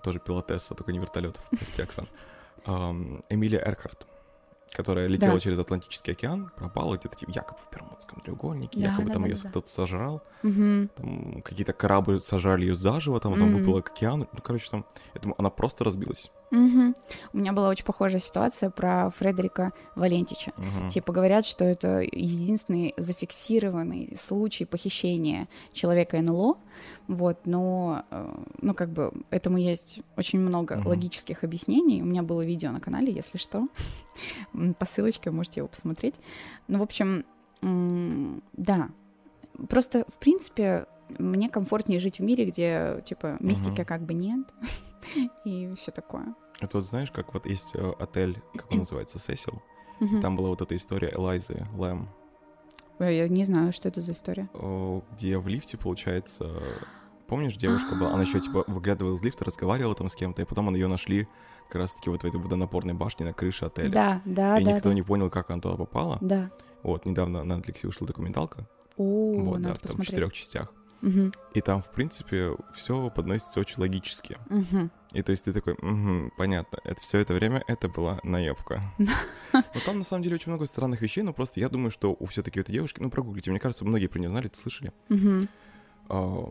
тоже 0.03 0.21
пилотесса, 0.21 0.75
только 0.75 0.93
не 0.93 0.99
вертолетов, 0.99 1.43
прости, 1.51 1.81
Оксан, 1.81 2.07
Эмилия 3.31 3.63
Эрхарт 3.65 4.07
которая 4.73 5.07
летела 5.07 5.35
да. 5.35 5.41
через 5.41 5.59
Атлантический 5.59 6.13
океан, 6.13 6.51
пропала 6.57 6.97
где-то 6.97 7.17
типа, 7.17 7.31
якобы 7.31 7.61
в 7.69 7.73
Бермудском 7.73 8.21
треугольнике, 8.21 8.81
да, 8.81 8.89
якобы 8.89 9.09
да, 9.09 9.13
там 9.15 9.23
да, 9.23 9.29
ее 9.29 9.37
да. 9.43 9.49
кто-то 9.49 9.69
сожрал, 9.69 10.23
угу. 10.43 10.89
там 10.97 11.43
какие-то 11.43 11.73
кораблы 11.73 12.21
сожрали 12.21 12.63
ее 12.63 12.75
заживо, 12.75 13.21
там, 13.21 13.33
потом 13.33 13.51
угу. 13.51 13.59
выплыла 13.59 13.81
к 13.83 13.91
океану, 13.91 14.29
ну, 14.33 14.41
короче, 14.43 14.71
там, 14.71 14.85
думаю, 15.21 15.35
она 15.39 15.51
просто 15.51 15.85
разбилась. 15.85 16.31
Угу. 16.53 16.95
У 17.33 17.39
меня 17.39 17.53
была 17.53 17.69
очень 17.69 17.85
похожая 17.85 18.21
ситуация 18.21 18.71
про 18.71 19.11
Фредерика 19.11 19.73
Валентича. 19.97 20.53
Угу. 20.57 20.91
Типа 20.91 21.13
говорят, 21.13 21.45
что 21.45 21.65
это 21.65 22.01
единственный 22.01 22.95
зафиксированный 22.97 24.17
случай 24.17 24.65
похищения 24.65 25.49
человека 25.73 26.21
НЛО, 26.21 26.59
вот, 27.09 27.41
но, 27.47 28.05
э, 28.11 28.35
ну, 28.61 28.75
как 28.75 28.91
бы, 28.91 29.13
этому 29.31 29.59
есть 29.59 30.01
очень 30.17 30.39
много 30.39 30.75
угу. 30.75 30.91
логических 30.91 31.43
объяснений. 31.43 32.03
У 32.03 32.07
меня 32.07 32.23
было 32.23 32.45
видео 32.45 32.71
на 32.71 32.81
канале, 32.81 33.13
если 33.13 33.39
что. 33.39 33.67
По 34.79 34.85
ссылочке 34.85 35.31
можете 35.31 35.61
его 35.61 35.69
посмотреть. 35.69 36.17
Ну, 36.69 36.79
в 36.79 36.83
общем, 36.83 37.25
да, 37.63 38.91
Просто, 39.69 40.05
в 40.09 40.15
принципе, 40.19 40.87
мне 41.19 41.49
комфортнее 41.49 42.01
жить 42.01 42.19
в 42.19 42.23
мире, 42.23 42.45
где, 42.47 43.03
типа, 43.05 43.37
мистики 43.41 43.81
Мгм. 43.81 43.85
как 43.85 44.03
бы 44.03 44.15
нет. 44.15 44.41
И 45.45 45.73
все 45.77 45.91
такое. 45.91 46.35
Это 46.61 46.79
вот 46.79 46.87
знаешь, 46.87 47.11
как 47.11 47.35
вот 47.35 47.47
есть 47.47 47.75
э, 47.75 47.93
отель, 47.99 48.41
как 48.55 48.71
он 48.71 48.79
называется, 48.81 49.19
Сесил. 49.19 49.63
Там 50.21 50.37
была 50.37 50.49
вот 50.49 50.61
эта 50.61 50.75
история 50.75 51.13
Элайзы 51.15 51.65
Лэм, 51.75 52.09
Я 52.99 53.29
не 53.29 53.45
знаю, 53.45 53.73
что 53.73 53.89
это 53.89 54.01
за 54.01 54.13
история. 54.13 54.49
где 55.13 55.39
в 55.39 55.47
лифте, 55.47 55.79
получается, 55.79 56.61
помнишь, 57.29 57.57
девушка 57.57 57.95
была, 57.95 58.13
она 58.13 58.23
еще 58.23 58.41
типа 58.41 58.65
выглядывала 58.67 59.15
из 59.15 59.23
лифта, 59.23 59.45
разговаривала 59.45 59.95
там 59.95 60.09
с 60.09 60.17
кем-то, 60.17 60.43
и 60.43 60.45
потом 60.45 60.75
ее 60.75 60.89
нашли 60.89 61.29
как 61.69 61.83
раз-таки 61.83 62.11
вот 62.11 62.23
в 62.23 62.27
этой 62.27 62.41
водонапорной 62.41 62.95
башне 62.95 63.25
на 63.25 63.33
крыше 63.33 63.67
отеля. 63.67 63.91
Да, 63.91 64.23
да, 64.25 64.59
и 64.59 64.65
да. 64.65 64.73
никто 64.73 64.89
да. 64.89 64.95
не 64.95 65.03
понял, 65.03 65.31
как 65.31 65.51
она 65.51 65.61
туда 65.61 65.77
попала. 65.77 66.19
Да. 66.21 66.51
Вот, 66.83 67.07
недавно 67.07 67.45
на 67.45 67.55
Netflix 67.55 67.87
вышла 67.87 68.07
документалка. 68.07 68.69
О, 68.97 69.33
вот, 69.35 69.59
надо 69.59 69.63
да, 69.63 69.71
там 69.71 69.77
в 69.77 69.81
посмотреть. 69.83 70.09
четырех 70.09 70.33
частях. 70.33 70.75
Мгм, 71.03 71.33
И 71.55 71.61
там, 71.61 71.83
в 71.83 71.91
принципе, 71.91 72.57
все 72.75 73.11
подносится 73.11 73.61
очень 73.61 73.81
логически. 73.81 74.39
мгм. 74.49 74.91
И 75.13 75.21
то 75.23 75.31
есть 75.33 75.45
ты 75.45 75.53
такой, 75.53 75.75
«Мгм, 75.83 76.33
понятно, 76.39 76.79
это 76.85 77.03
все 77.03 77.19
это 77.19 77.35
время 77.35 77.63
это 77.67 77.89
была 77.89 78.19
наебка. 78.23 78.81
Но 79.53 79.81
там 79.85 79.99
на 79.99 80.05
самом 80.05 80.23
деле 80.23 80.37
очень 80.37 80.51
много 80.51 80.65
странных 80.65 81.03
вещей, 81.03 81.23
но 81.23 81.35
просто 81.35 81.61
я 81.61 81.69
думаю, 81.69 81.91
что 81.91 82.17
у 82.19 82.25
все-таки 82.27 82.61
этой 82.61 82.73
девушки, 82.73 83.01
ну 83.01 83.11
прогуглите, 83.11 83.51
мне 83.51 83.61
кажется, 83.61 83.85
многие 83.85 84.07
про 84.07 84.21
нее 84.21 84.31
знали, 84.31 84.47
это 84.47 84.57
слышали. 84.57 84.93
А, 86.09 86.45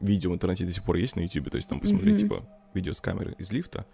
видео 0.00 0.30
в 0.30 0.34
интернете 0.34 0.64
до 0.64 0.72
сих 0.72 0.82
пор 0.84 0.96
есть 0.96 1.16
на 1.16 1.20
YouTube, 1.20 1.50
то 1.50 1.56
есть 1.56 1.68
там 1.68 1.80
посмотреть, 1.80 2.18
типа, 2.20 2.48
видео 2.74 2.92
с 2.92 3.00
камеры 3.00 3.34
из 3.38 3.50
лифта. 3.52 3.84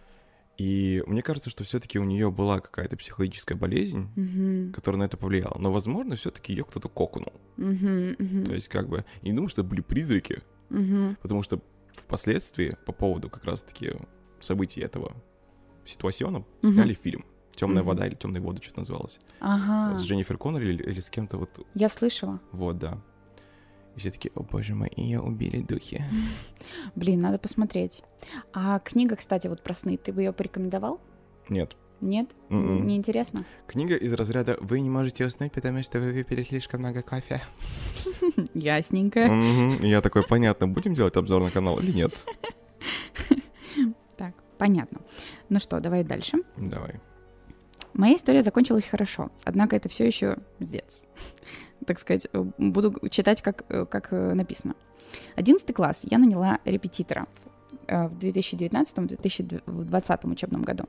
И 0.56 1.02
мне 1.06 1.20
кажется, 1.22 1.50
что 1.50 1.64
все-таки 1.64 1.98
у 1.98 2.04
нее 2.04 2.30
была 2.30 2.60
какая-то 2.60 2.96
психологическая 2.96 3.58
болезнь, 3.58 4.08
Мгм. 4.14 4.72
которая 4.72 5.00
на 5.00 5.04
это 5.04 5.16
повлияла. 5.16 5.56
Но, 5.58 5.72
возможно, 5.72 6.14
все-таки 6.16 6.52
ее 6.52 6.64
кто-то 6.64 6.88
кокнул. 6.88 7.32
Мгм. 7.56 8.44
То 8.46 8.54
есть, 8.54 8.68
как 8.68 8.88
бы, 8.88 9.04
я 9.22 9.30
не 9.30 9.34
думаю, 9.34 9.48
что 9.48 9.62
это 9.62 9.70
были 9.70 9.80
призраки, 9.80 10.42
Мгм. 10.70 11.16
потому 11.20 11.42
что 11.42 11.60
впоследствии, 11.92 12.76
по 12.86 12.92
поводу 12.92 13.28
как 13.30 13.44
раз-таки 13.44 13.94
событий 14.40 14.80
этого 14.80 15.12
ситуациона, 15.84 16.38
Мгм. 16.62 16.72
сняли 16.72 16.94
фильм. 16.94 17.24
Темная 17.54 17.82
Мгм. 17.82 17.88
вода 17.88 18.06
или 18.06 18.14
темные 18.14 18.40
воды, 18.40 18.60
что-то 18.62 18.80
называлось. 18.80 19.18
Ага, 19.40 19.94
С 19.94 20.02
Дженнифер 20.04 20.38
Коннор 20.38 20.62
или, 20.62 20.82
или 20.82 21.00
с 21.00 21.08
кем-то 21.10 21.36
вот, 21.38 21.64
я 21.74 21.88
слышала. 21.88 22.40
вот, 22.52 22.78
да. 22.78 23.00
И 23.96 24.00
все 24.00 24.10
такие, 24.10 24.32
о 24.34 24.42
боже 24.42 24.74
мой, 24.74 24.90
ее 24.96 25.20
убили 25.20 25.60
духи. 25.60 26.04
Блин, 26.94 27.20
надо 27.20 27.38
посмотреть. 27.38 28.02
А 28.52 28.78
книга, 28.80 29.16
кстати, 29.16 29.46
вот 29.46 29.62
про 29.62 29.74
сны, 29.74 29.96
ты 29.96 30.12
бы 30.12 30.22
ее 30.22 30.32
порекомендовал? 30.32 31.00
Нет. 31.48 31.76
Нет? 32.00 32.30
М-м. 32.50 32.86
Неинтересно? 32.86 33.46
Книга 33.66 33.96
из 33.96 34.12
разряда 34.12 34.56
«Вы 34.60 34.80
не 34.80 34.90
можете 34.90 35.24
уснуть, 35.24 35.52
потому 35.52 35.82
что 35.82 36.00
вы 36.00 36.12
выпили 36.12 36.42
слишком 36.42 36.80
много 36.80 37.02
кофе». 37.02 37.40
Ясненько. 38.54 39.20
Я 39.80 40.00
такой, 40.00 40.24
понятно, 40.24 40.68
будем 40.68 40.94
делать 40.94 41.16
обзор 41.16 41.42
на 41.42 41.50
канал 41.50 41.78
или 41.78 41.92
нет? 41.92 42.26
Так, 44.16 44.34
понятно. 44.58 45.00
Ну 45.48 45.60
что, 45.60 45.80
давай 45.80 46.04
дальше. 46.04 46.38
Давай. 46.56 47.00
Моя 47.94 48.16
история 48.16 48.42
закончилась 48.42 48.86
хорошо, 48.86 49.30
однако 49.44 49.76
это 49.76 49.88
все 49.88 50.04
еще 50.04 50.38
пиздец. 50.58 51.02
Так 51.86 51.98
сказать, 51.98 52.28
э, 52.32 52.44
буду 52.58 52.94
читать, 53.10 53.42
как, 53.42 53.64
э, 53.68 53.84
как 53.86 54.12
э, 54.12 54.34
написано. 54.34 54.74
Одиннадцатый 55.36 55.74
класс 55.74 56.00
я 56.02 56.18
наняла 56.18 56.58
репетитора 56.64 57.26
в 57.88 58.16
2019-2020 58.16 60.32
учебном 60.32 60.62
году. 60.62 60.84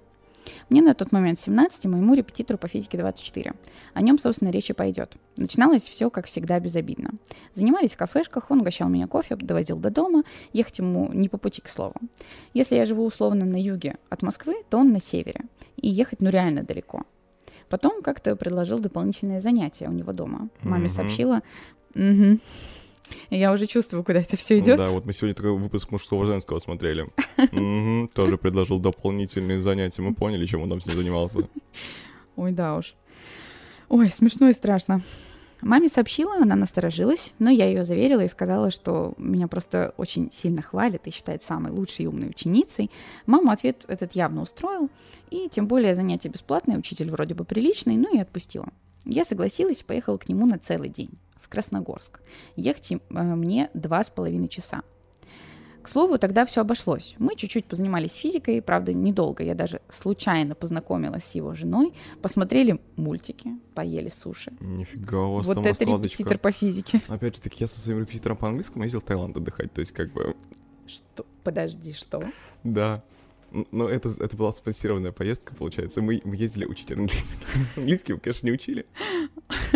Мне 0.70 0.82
на 0.82 0.94
тот 0.94 1.12
момент 1.12 1.40
17, 1.40 1.86
моему 1.86 2.14
репетитору 2.14 2.58
по 2.58 2.68
физике 2.68 2.98
24. 2.98 3.54
О 3.94 4.02
нем, 4.02 4.20
собственно, 4.20 4.50
речь 4.50 4.70
и 4.70 4.74
пойдет. 4.74 5.16
Начиналось 5.38 5.84
все, 5.84 6.10
как 6.10 6.28
всегда, 6.28 6.60
безобидно. 6.60 7.12
Занимались 7.54 7.94
в 7.94 7.98
кафешках, 7.98 8.52
он 8.52 8.62
угощал 8.62 8.90
меня 8.90 9.08
кофе, 9.08 9.36
довозил 9.36 9.78
до 9.78 9.90
дома, 9.90 10.24
ехать 10.54 10.80
ему 10.80 11.12
не 11.12 11.30
по 11.30 11.38
пути, 11.38 11.62
к 11.62 11.70
слову. 11.70 11.96
Если 12.54 12.76
я 12.76 12.86
живу 12.86 13.06
условно 13.06 13.46
на 13.46 13.62
юге 13.62 13.98
от 14.10 14.22
Москвы, 14.22 14.56
то 14.70 14.78
он 14.78 14.92
на 14.92 15.00
севере. 15.00 15.42
И 15.78 15.90
ехать, 15.90 16.22
ну, 16.22 16.30
реально 16.30 16.64
далеко. 16.64 17.04
Потом 17.70 18.02
как-то 18.02 18.36
предложил 18.36 18.80
дополнительное 18.80 19.40
занятие 19.40 19.88
у 19.88 19.92
него 19.92 20.14
дома. 20.14 20.50
Маме 20.62 20.90
сообщила. 20.90 21.42
«Мгм». 21.94 22.40
Я 23.30 23.52
уже 23.52 23.68
чувствую, 23.68 24.04
куда 24.04 24.20
это 24.20 24.36
все 24.36 24.60
идет. 24.60 24.78
Да, 24.78 24.90
вот 24.90 25.06
мы 25.06 25.14
сегодня 25.14 25.36
такой 25.36 25.56
выпуск 25.56 25.92
мужского 25.92 26.26
женского 26.26 26.60
смотрели. 26.60 27.06
Тоже 28.14 28.38
предложил 28.38 28.80
дополнительные 28.80 29.60
занятия. 29.60 30.02
Мы 30.02 30.14
поняли, 30.16 30.46
чем 30.46 30.62
он 30.62 30.70
там 30.70 30.80
ним 30.86 30.96
занимался. 30.96 31.48
Ой, 32.36 32.52
да 32.52 32.76
уж. 32.78 32.96
Ой, 33.90 34.10
смешно 34.10 34.50
и 34.50 34.54
страшно. 34.54 35.02
Маме 35.66 35.90
сообщила, 35.90 36.36
она 36.36 36.56
насторожилась, 36.56 37.34
но 37.40 37.50
я 37.50 37.66
ее 37.66 37.86
заверила 37.86 38.22
и 38.22 38.28
сказала, 38.28 38.70
что 38.70 39.16
меня 39.18 39.48
просто 39.48 39.96
очень 39.98 40.32
сильно 40.32 40.62
хвалит 40.62 41.08
и 41.08 41.10
считает 41.12 41.42
самой 41.42 41.72
лучшей 41.72 42.06
и 42.06 42.08
умной 42.08 42.30
ученицей. 42.30 42.92
Маму 43.26 43.50
ответ 43.50 43.84
этот 43.88 44.12
явно 44.12 44.44
устроил, 44.44 44.92
и 45.32 45.50
тем 45.50 45.66
более 45.66 45.96
занятие 45.96 46.30
бесплатное, 46.30 46.78
учитель 46.78 47.10
вроде 47.10 47.34
бы 47.34 47.46
приличный, 47.46 47.98
ну 47.98 48.16
и 48.16 48.20
отпустила. 48.20 48.68
Я 49.06 49.26
согласилась 49.26 49.82
и 49.82 49.84
поехала 49.84 50.20
к 50.20 50.30
нему 50.30 50.46
на 50.46 50.60
целый 50.60 50.90
день, 50.90 51.10
в 51.42 51.50
Красногорск. 51.50 52.20
Ехать 52.56 52.92
э, 52.92 52.98
мне 53.10 53.72
два 53.74 54.04
с 54.04 54.12
половиной 54.12 54.50
часа. 54.50 54.84
К 55.86 55.88
слову, 55.88 56.18
тогда 56.18 56.48
все 56.48 56.62
обошлось. 56.62 57.14
Мы 57.20 57.36
чуть-чуть 57.36 57.66
позанимались 57.66 58.12
физикой, 58.14 58.60
правда, 58.60 58.92
недолго. 58.92 59.44
Я 59.44 59.54
даже 59.54 59.82
случайно 59.88 60.56
познакомилась 60.56 61.26
с 61.26 61.36
его 61.36 61.54
женой, 61.54 61.94
посмотрели 62.24 62.80
мультики, 62.96 63.52
поели 63.76 64.10
суши. 64.10 64.52
Нифига 64.60 65.22
у 65.22 65.36
вас 65.36 65.46
вот 65.46 65.54
там 65.54 65.64
это 65.64 65.70
раскладочка. 65.82 66.18
репетитор 66.18 66.40
по 66.40 66.52
физике. 66.52 67.04
Опять 67.08 67.36
же 67.36 67.42
таки, 67.44 67.58
я 67.60 67.68
со 67.68 67.80
своим 67.80 68.00
репетитором 68.00 68.36
по 68.36 68.48
английскому 68.48 68.84
ездил 68.84 69.00
в 69.00 69.04
Таиланд 69.04 69.38
отдыхать, 69.38 69.72
то 69.74 69.82
есть 69.82 69.92
как 69.92 70.12
бы, 70.12 70.36
Что? 70.88 71.24
Подожди, 71.44 71.94
что? 71.94 72.24
да. 72.64 73.04
Но 73.72 73.88
это, 73.90 74.10
это 74.20 74.36
была 74.36 74.52
спонсированная 74.52 75.12
поездка, 75.12 75.56
получается. 75.56 76.02
Мы, 76.02 76.22
мы 76.26 76.36
ездили 76.36 76.66
учить 76.66 76.92
английский. 76.92 77.38
Английский 77.78 78.14
мы, 78.14 78.20
конечно, 78.20 78.46
не 78.48 78.52
учили. 78.54 78.86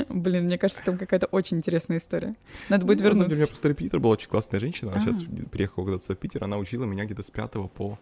Блин, 0.10 0.46
мне 0.46 0.58
кажется, 0.58 0.82
там 0.84 0.98
какая-то 0.98 1.28
очень 1.28 1.58
интересная 1.58 1.98
история. 2.00 2.36
Надо 2.70 2.86
будет 2.86 3.00
Ну, 3.00 3.04
на 3.04 3.10
деле, 3.10 3.10
у 3.10 3.14
вернуться. 3.22 3.36
меня 3.38 3.48
просто 3.48 3.70
репетитор 3.70 4.00
была 4.00 4.14
очень 4.14 4.30
классная 4.30 4.60
женщина. 4.60 4.92
Она 4.92 5.00
сейчас 5.02 5.24
приехала 5.52 5.86
когда-то 5.86 6.14
в 6.14 6.18
Питер, 6.18 6.44
она 6.44 6.58
учила 6.58 6.86
меня 6.86 7.06
где-то 7.06 7.24
с 7.24 7.32
пятого 7.32 7.68
по... 7.68 7.98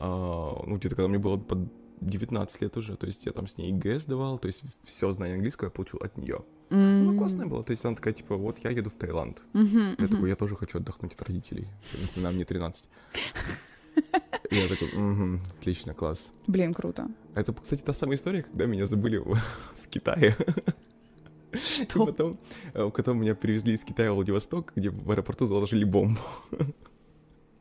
а, 0.00 0.62
ну, 0.66 0.76
где-то 0.76 0.96
когда 0.96 1.08
мне 1.08 1.18
было 1.18 1.36
под 1.36 1.68
19 2.00 2.60
лет 2.62 2.76
уже, 2.76 2.96
то 2.96 3.06
есть 3.06 3.24
я 3.26 3.30
там 3.32 3.46
с 3.46 3.56
ней 3.56 3.70
ЕГЭ 3.70 4.00
сдавал, 4.00 4.38
то 4.40 4.48
есть 4.48 4.62
все 4.82 5.12
знание 5.12 5.36
английского 5.36 5.66
я 5.66 5.70
получил 5.70 6.00
от 6.02 6.16
нее. 6.18 6.40
М. 6.70 7.04
Ну, 7.06 7.16
классная 7.18 7.46
была, 7.46 7.62
то 7.62 7.70
есть 7.70 7.84
она 7.84 7.94
такая, 7.94 8.12
типа, 8.12 8.34
вот 8.36 8.58
я 8.64 8.70
еду 8.70 8.90
в 8.90 8.94
Таиланд. 8.94 9.40
Мгм, 9.52 9.78
Я 9.98 10.04
мгм. 10.04 10.08
такой, 10.08 10.28
я 10.30 10.34
тоже 10.34 10.56
хочу 10.56 10.78
отдохнуть 10.78 11.14
от 11.14 11.22
родителей. 11.22 11.68
Нам 12.16 12.36
не 12.36 12.44
13. 12.44 12.88
И 14.50 14.56
я 14.56 14.68
такой, 14.68 14.88
«Мгм, 14.92 15.40
отлично, 15.58 15.94
класс. 15.94 16.32
Блин, 16.46 16.74
круто. 16.74 17.08
Это, 17.34 17.52
кстати, 17.52 17.82
та 17.82 17.92
самая 17.92 18.16
история, 18.16 18.42
когда 18.42 18.66
меня 18.66 18.86
забыли 18.86 19.16
в, 19.18 19.34
в 19.34 19.88
Китае. 19.88 20.36
И 21.52 21.56
Что? 21.84 22.06
потом, 22.06 22.38
э, 22.74 22.90
потом 22.94 23.20
меня 23.20 23.34
привезли 23.34 23.74
из 23.74 23.84
Китая 23.84 24.12
в 24.12 24.16
Владивосток, 24.16 24.72
где 24.76 24.90
в 24.90 25.10
аэропорту 25.10 25.46
заложили 25.46 25.84
бомбу. 25.84 26.20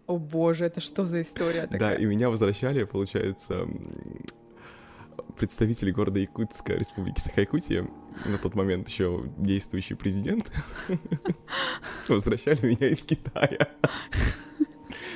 О 0.07 0.17
боже, 0.17 0.65
это 0.65 0.79
что 0.81 1.05
за 1.05 1.21
история 1.21 1.61
Да, 1.63 1.67
такая? 1.67 1.97
и 1.97 2.05
меня 2.05 2.29
возвращали, 2.29 2.83
получается, 2.83 3.67
представители 5.37 5.91
города 5.91 6.19
Якутска 6.19 6.73
Республики 6.73 7.19
Саха-Якутия, 7.19 7.87
на 8.25 8.37
тот 8.37 8.55
момент 8.55 8.89
еще 8.89 9.25
действующий 9.37 9.95
президент, 9.95 10.51
возвращали 12.07 12.65
меня 12.65 12.89
из 12.89 13.03
Китая. 13.03 13.69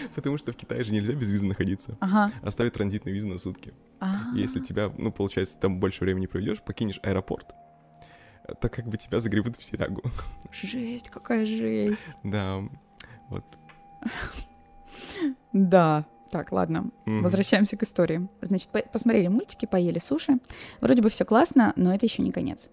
Потому 0.16 0.38
что 0.38 0.52
в 0.52 0.56
Китае 0.56 0.84
же 0.84 0.92
нельзя 0.94 1.14
без 1.14 1.30
визы 1.30 1.46
находиться. 1.46 1.98
Ага. 2.00 2.32
Оставить 2.42 2.74
транзитную 2.74 3.14
визу 3.16 3.28
на 3.28 3.38
сутки. 3.38 3.74
А. 4.00 4.32
Если 4.36 4.60
тебя, 4.60 4.92
ну, 4.98 5.12
получается, 5.12 5.58
там 5.58 5.80
больше 5.80 6.04
времени 6.04 6.26
проведешь, 6.26 6.62
покинешь 6.62 7.00
аэропорт, 7.04 7.54
то 8.62 8.70
как 8.70 8.88
бы 8.88 8.98
тебя 8.98 9.20
загребут 9.22 9.56
в 9.56 9.64
тюрягу. 9.64 10.04
Жесть, 10.52 11.10
какая 11.10 11.46
жесть. 11.46 12.04
Да, 12.24 12.62
вот. 13.30 13.44
Да. 15.54 16.06
Так, 16.32 16.52
ладно. 16.52 16.90
Мгм. 17.06 17.22
Возвращаемся 17.24 17.78
к 17.78 17.84
истории. 17.84 18.28
Значит, 18.42 18.70
по- 18.70 18.82
посмотрели 18.82 19.28
мультики, 19.28 19.66
поели 19.66 20.00
суши. 20.00 20.40
Вроде 20.82 21.02
бы 21.02 21.10
все 21.10 21.24
классно, 21.24 21.72
но 21.76 21.94
это 21.96 22.06
еще 22.06 22.22
не 22.24 22.32
конец. 22.32 22.68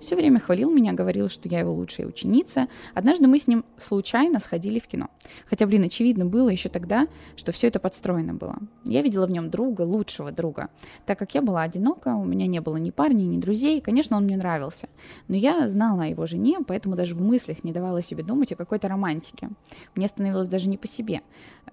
Все 0.00 0.16
время 0.16 0.40
хвалил 0.40 0.70
меня, 0.70 0.92
говорил, 0.92 1.28
что 1.28 1.48
я 1.48 1.60
его 1.60 1.72
лучшая 1.72 2.06
ученица. 2.06 2.68
Однажды 2.94 3.26
мы 3.26 3.38
с 3.38 3.46
ним 3.46 3.64
случайно 3.78 4.40
сходили 4.40 4.78
в 4.78 4.86
кино. 4.86 5.08
Хотя, 5.46 5.66
блин, 5.66 5.84
очевидно 5.84 6.26
было 6.26 6.48
еще 6.48 6.68
тогда, 6.68 7.06
что 7.36 7.52
все 7.52 7.68
это 7.68 7.78
подстроено 7.80 8.34
было. 8.34 8.58
Я 8.84 9.02
видела 9.02 9.26
в 9.26 9.30
нем 9.30 9.50
друга, 9.50 9.82
лучшего 9.82 10.32
друга. 10.32 10.68
Так 11.06 11.18
как 11.18 11.34
я 11.34 11.42
была 11.42 11.62
одинока, 11.62 12.16
у 12.16 12.24
меня 12.24 12.46
не 12.46 12.60
было 12.60 12.76
ни 12.76 12.90
парней, 12.90 13.26
ни 13.26 13.38
друзей, 13.38 13.80
конечно, 13.80 14.16
он 14.16 14.24
мне 14.24 14.36
нравился. 14.36 14.88
Но 15.28 15.36
я 15.36 15.68
знала 15.68 16.04
о 16.04 16.06
его 16.06 16.26
жене, 16.26 16.58
поэтому 16.66 16.96
даже 16.96 17.14
в 17.14 17.22
мыслях 17.22 17.64
не 17.64 17.72
давала 17.72 18.02
себе 18.02 18.22
думать 18.22 18.52
о 18.52 18.56
какой-то 18.56 18.88
романтике. 18.88 19.50
Мне 19.94 20.08
становилось 20.08 20.48
даже 20.48 20.68
не 20.68 20.76
по 20.76 20.86
себе. 20.86 21.22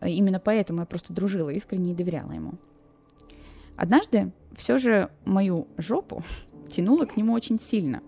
Именно 0.02 0.40
поэтому 0.40 0.80
я 0.80 0.86
просто 0.86 1.14
дружила 1.14 1.50
искренне 1.50 1.92
и 1.92 1.96
доверяла 1.96 2.32
ему. 2.32 2.54
Однажды 3.76 4.32
все 4.56 4.78
же 4.78 5.10
мою 5.26 5.68
жопу 5.78 6.24
тянуло 6.72 7.06
к 7.06 7.18
нему 7.18 7.34
очень 7.34 7.60
сильно. 7.60 8.02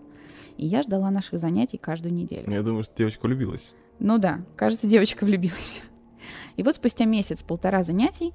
и 0.56 0.66
я 0.66 0.82
ждала 0.82 1.10
наших 1.10 1.40
занятий 1.40 1.78
каждую 1.78 2.14
неделю. 2.14 2.50
Я 2.50 2.62
думаю, 2.62 2.82
что 2.82 2.94
девочка 2.96 3.26
влюбилась. 3.26 3.72
Ну 3.98 4.18
да, 4.18 4.44
кажется, 4.56 4.86
девочка 4.86 5.24
влюбилась. 5.24 5.82
И 6.56 6.62
вот 6.62 6.76
спустя 6.76 7.04
месяц-полтора 7.04 7.82
занятий, 7.82 8.32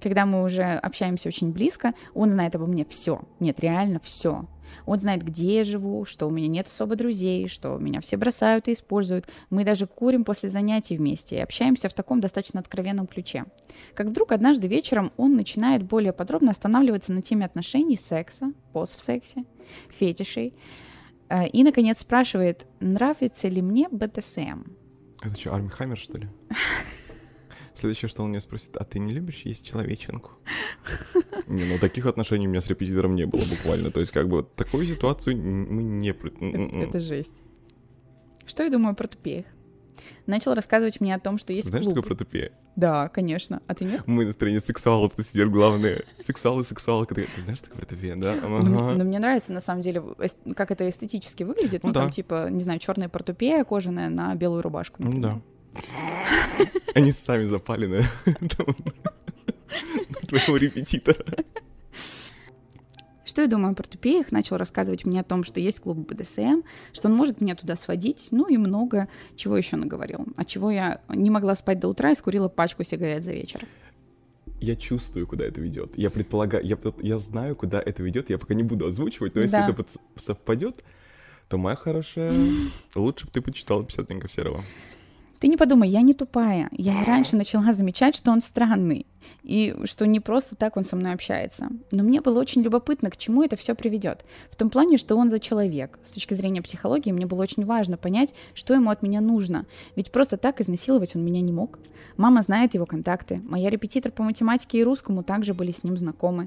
когда 0.00 0.26
мы 0.26 0.44
уже 0.44 0.62
общаемся 0.62 1.28
очень 1.28 1.52
близко, 1.52 1.94
он 2.14 2.30
знает 2.30 2.54
обо 2.54 2.66
мне 2.66 2.84
все. 2.84 3.22
Нет, 3.40 3.60
реально 3.60 4.00
все. 4.02 4.46
Он 4.86 4.98
знает, 4.98 5.22
где 5.22 5.56
я 5.56 5.64
живу, 5.64 6.04
что 6.04 6.26
у 6.26 6.30
меня 6.30 6.48
нет 6.48 6.66
особо 6.66 6.96
друзей, 6.96 7.48
что 7.48 7.76
меня 7.78 8.00
все 8.00 8.16
бросают 8.16 8.68
и 8.68 8.72
используют. 8.72 9.26
Мы 9.50 9.64
даже 9.64 9.86
курим 9.86 10.24
после 10.24 10.48
занятий 10.48 10.96
вместе 10.96 11.36
и 11.36 11.40
общаемся 11.40 11.88
в 11.88 11.94
таком 11.94 12.20
достаточно 12.20 12.60
откровенном 12.60 13.06
ключе. 13.06 13.44
Как 13.94 14.06
вдруг 14.06 14.32
однажды 14.32 14.66
вечером 14.68 15.12
он 15.16 15.34
начинает 15.36 15.82
более 15.82 16.12
подробно 16.12 16.52
останавливаться 16.52 17.12
на 17.12 17.22
теме 17.22 17.44
отношений, 17.44 17.96
секса, 17.96 18.52
пост 18.72 18.96
в 18.96 19.02
сексе, 19.02 19.44
фетишей. 19.90 20.54
Э, 21.28 21.46
и, 21.48 21.64
наконец, 21.64 22.00
спрашивает, 22.00 22.66
нравится 22.80 23.48
ли 23.48 23.62
мне 23.62 23.88
БДСМ. 23.88 24.64
Это 25.22 25.38
что, 25.38 25.54
Арми 25.54 25.68
Хаммер, 25.68 25.96
что 25.96 26.18
ли? 26.18 26.28
Следующее, 27.74 28.08
что 28.08 28.22
он 28.22 28.30
меня 28.30 28.40
спросит, 28.40 28.76
а 28.76 28.84
ты 28.84 28.98
не 28.98 29.14
любишь 29.14 29.42
есть 29.44 29.66
человеченку? 29.66 30.32
Не, 31.46 31.64
ну 31.64 31.78
таких 31.78 32.06
отношений 32.06 32.46
у 32.46 32.50
меня 32.50 32.60
с 32.60 32.66
репетитором 32.66 33.14
не 33.14 33.24
было 33.24 33.42
буквально. 33.48 33.90
То 33.90 34.00
есть 34.00 34.12
как 34.12 34.28
бы 34.28 34.46
такую 34.56 34.86
ситуацию 34.86 35.36
мы 35.36 35.82
не... 35.82 36.10
Это 36.10 37.00
жесть. 37.00 37.42
Что 38.44 38.64
я 38.64 38.70
думаю 38.70 38.94
про 38.94 39.08
тупеях? 39.08 39.46
Начал 40.26 40.54
рассказывать 40.54 41.00
мне 41.00 41.14
о 41.14 41.18
том, 41.18 41.38
что 41.38 41.52
есть 41.52 41.68
Знаешь, 41.68 41.84
клуб. 41.84 41.94
что 41.94 42.02
такое 42.02 42.16
про 42.16 42.24
тупее? 42.24 42.52
Да, 42.76 43.08
конечно. 43.08 43.60
А 43.66 43.74
ты 43.74 43.84
нет? 43.84 44.02
Мы 44.06 44.24
на 44.24 44.32
стороне 44.32 44.60
сексуала, 44.60 45.10
тут 45.10 45.26
сидят 45.26 45.50
главные. 45.50 46.04
Сексуал 46.24 46.60
и 46.60 46.64
сексуалка. 46.64 47.14
Ты, 47.14 47.26
ты 47.34 47.40
знаешь, 47.42 47.58
что 47.58 47.70
такое 47.70 47.86
тупее, 47.86 48.14
да? 48.16 48.36
Ну, 48.36 48.56
ага. 48.56 48.98
Но 48.98 49.04
мне 49.04 49.18
нравится, 49.18 49.52
на 49.52 49.60
самом 49.60 49.82
деле, 49.82 50.02
как 50.56 50.70
это 50.70 50.88
эстетически 50.88 51.42
выглядит. 51.42 51.82
Ну, 51.82 51.88
ну 51.88 51.94
там, 51.94 52.10
типа, 52.10 52.48
не 52.50 52.62
знаю, 52.62 52.78
черная 52.78 53.08
портупея 53.08 53.64
кожаная 53.64 54.08
на 54.08 54.34
белую 54.34 54.62
рубашку. 54.62 55.02
Ну 55.02 55.20
да. 55.20 55.40
Они 56.94 57.10
сами 57.10 57.44
запали 57.44 57.86
на 58.40 60.26
твоего 60.28 60.56
репетитора. 60.56 61.24
Что 63.32 63.40
я 63.40 63.48
думаю 63.48 63.74
про 63.74 63.84
тупеях? 63.84 64.30
Начал 64.30 64.58
рассказывать 64.58 65.06
мне 65.06 65.20
о 65.20 65.24
том, 65.24 65.42
что 65.42 65.58
есть 65.58 65.80
клуб 65.80 65.96
БДСМ, 65.96 66.60
что 66.92 67.08
он 67.08 67.14
может 67.14 67.40
меня 67.40 67.54
туда 67.54 67.76
сводить, 67.76 68.28
ну 68.30 68.46
и 68.46 68.58
много 68.58 69.08
чего 69.36 69.56
еще 69.56 69.76
наговорил. 69.76 70.26
От 70.36 70.48
чего 70.48 70.70
я 70.70 71.00
не 71.08 71.30
могла 71.30 71.54
спать 71.54 71.80
до 71.80 71.88
утра 71.88 72.10
и 72.10 72.14
скурила 72.14 72.48
пачку 72.48 72.84
сигарет 72.84 73.24
за 73.24 73.32
вечер. 73.32 73.62
Я 74.60 74.76
чувствую, 74.76 75.26
куда 75.26 75.46
это 75.46 75.62
ведет. 75.62 75.96
Я 75.96 76.10
предполагаю, 76.10 76.62
я, 76.62 76.76
я 77.00 77.16
знаю, 77.16 77.56
куда 77.56 77.80
это 77.80 78.02
ведет. 78.02 78.28
Я 78.28 78.36
пока 78.36 78.52
не 78.52 78.64
буду 78.64 78.84
озвучивать, 78.84 79.34
но 79.34 79.40
если 79.40 79.56
да. 79.56 79.66
это 79.66 79.86
совпадет, 80.16 80.84
то 81.48 81.56
моя 81.56 81.74
хорошая, 81.74 82.34
лучше 82.94 83.24
бы 83.24 83.32
ты 83.32 83.40
почитала 83.40 83.82
50 83.82 84.04
оттенков 84.04 84.30
серого. 84.30 84.62
Ты 85.42 85.48
не 85.48 85.56
подумай, 85.56 85.88
я 85.88 86.02
не 86.02 86.14
тупая. 86.14 86.68
Я 86.70 87.02
раньше 87.04 87.34
начала 87.34 87.72
замечать, 87.72 88.14
что 88.14 88.30
он 88.30 88.42
странный, 88.42 89.06
и 89.42 89.74
что 89.86 90.06
не 90.06 90.20
просто 90.20 90.54
так 90.54 90.76
он 90.76 90.84
со 90.84 90.94
мной 90.94 91.14
общается. 91.14 91.68
Но 91.90 92.04
мне 92.04 92.20
было 92.20 92.38
очень 92.38 92.62
любопытно, 92.62 93.10
к 93.10 93.16
чему 93.16 93.42
это 93.42 93.56
все 93.56 93.74
приведет. 93.74 94.24
В 94.52 94.54
том 94.54 94.70
плане, 94.70 94.98
что 94.98 95.16
он 95.16 95.28
за 95.28 95.40
человек. 95.40 95.98
С 96.04 96.12
точки 96.12 96.34
зрения 96.34 96.62
психологии 96.62 97.10
мне 97.10 97.26
было 97.26 97.42
очень 97.42 97.64
важно 97.64 97.96
понять, 97.96 98.32
что 98.54 98.72
ему 98.72 98.90
от 98.90 99.02
меня 99.02 99.20
нужно. 99.20 99.66
Ведь 99.96 100.12
просто 100.12 100.36
так 100.36 100.60
изнасиловать 100.60 101.16
он 101.16 101.24
меня 101.24 101.40
не 101.40 101.50
мог. 101.50 101.80
Мама 102.16 102.42
знает 102.42 102.74
его 102.74 102.86
контакты. 102.86 103.42
Моя 103.44 103.68
репетитор 103.68 104.12
по 104.12 104.22
математике 104.22 104.78
и 104.78 104.84
русскому 104.84 105.24
также 105.24 105.54
были 105.54 105.72
с 105.72 105.82
ним 105.82 105.98
знакомы 105.98 106.46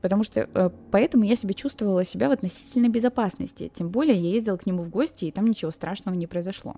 потому 0.00 0.22
что 0.22 0.48
э, 0.54 0.70
поэтому 0.92 1.24
я 1.24 1.34
себя 1.34 1.54
чувствовала 1.54 2.04
себя 2.04 2.28
в 2.28 2.30
относительной 2.30 2.88
безопасности. 2.88 3.68
Тем 3.74 3.88
более 3.88 4.14
я 4.14 4.30
ездила 4.30 4.56
к 4.56 4.64
нему 4.64 4.84
в 4.84 4.90
гости, 4.90 5.24
и 5.24 5.32
там 5.32 5.48
ничего 5.48 5.72
страшного 5.72 6.14
не 6.14 6.28
произошло. 6.28 6.76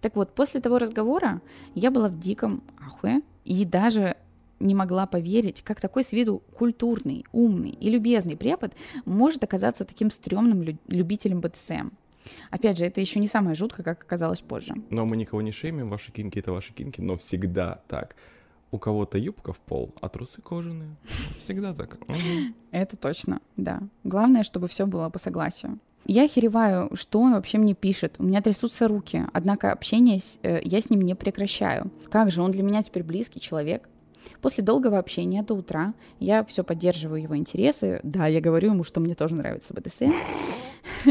Так 0.00 0.16
вот, 0.16 0.34
после 0.34 0.60
того 0.60 0.78
разговора 0.78 1.40
я 1.74 1.90
была 1.90 2.08
в 2.08 2.18
диком 2.18 2.62
ахуе 2.78 3.22
и 3.44 3.64
даже 3.64 4.16
не 4.60 4.74
могла 4.74 5.06
поверить, 5.06 5.62
как 5.62 5.80
такой 5.80 6.04
с 6.04 6.12
виду 6.12 6.42
культурный, 6.54 7.24
умный 7.32 7.70
и 7.70 7.90
любезный 7.90 8.36
препод 8.36 8.72
может 9.04 9.44
оказаться 9.44 9.84
таким 9.84 10.10
стрёмным 10.10 10.78
любителем 10.88 11.40
БДСМ. 11.40 11.90
Опять 12.50 12.78
же, 12.78 12.84
это 12.84 13.00
еще 13.00 13.20
не 13.20 13.28
самое 13.28 13.54
жуткое, 13.54 13.84
как 13.84 14.02
оказалось 14.02 14.40
позже. 14.40 14.74
Но 14.90 15.04
мы 15.04 15.16
никого 15.16 15.42
не 15.42 15.52
шеймим, 15.52 15.90
ваши 15.90 16.10
кинки— 16.10 16.38
это 16.40 16.52
ваши 16.52 16.72
кинки, 16.72 17.00
но 17.00 17.16
всегда 17.16 17.82
так. 17.88 18.16
У 18.72 18.78
кого-то 18.78 19.16
юбка 19.16 19.52
в 19.52 19.58
пол, 19.58 19.94
а 20.00 20.08
трусы 20.08 20.42
кожаные. 20.42 20.96
Всегда 21.38 21.72
так. 21.72 21.98
Это 22.72 22.96
точно, 22.96 23.40
да. 23.56 23.80
Главное, 24.02 24.42
чтобы 24.42 24.66
все 24.66 24.86
было 24.86 25.08
по 25.08 25.20
согласию. 25.20 25.78
Я 26.06 26.24
охереваю, 26.24 26.88
что 26.94 27.20
он 27.20 27.32
вообще 27.32 27.58
мне 27.58 27.74
пишет. 27.74 28.14
У 28.18 28.22
меня 28.22 28.40
трясутся 28.40 28.86
руки. 28.86 29.24
Однако 29.32 29.72
общение 29.72 30.20
э, 30.42 30.60
я 30.62 30.80
с 30.80 30.88
ним 30.88 31.00
не 31.00 31.16
прекращаю. 31.16 31.90
Как 32.10 32.30
же, 32.30 32.42
он 32.42 32.52
для 32.52 32.62
меня 32.62 32.82
теперь 32.84 33.02
близкий 33.02 33.40
человек. 33.40 33.88
После 34.40 34.62
долгого 34.62 34.98
общения 34.98 35.42
до 35.42 35.54
утра 35.54 35.94
я 36.20 36.44
все 36.44 36.62
поддерживаю 36.62 37.22
его 37.22 37.36
интересы. 37.36 38.00
Да, 38.04 38.28
я 38.28 38.40
говорю 38.40 38.72
ему, 38.72 38.84
что 38.84 39.00
мне 39.00 39.14
тоже 39.14 39.34
нравится 39.34 39.74
БДСМ. 39.74 40.12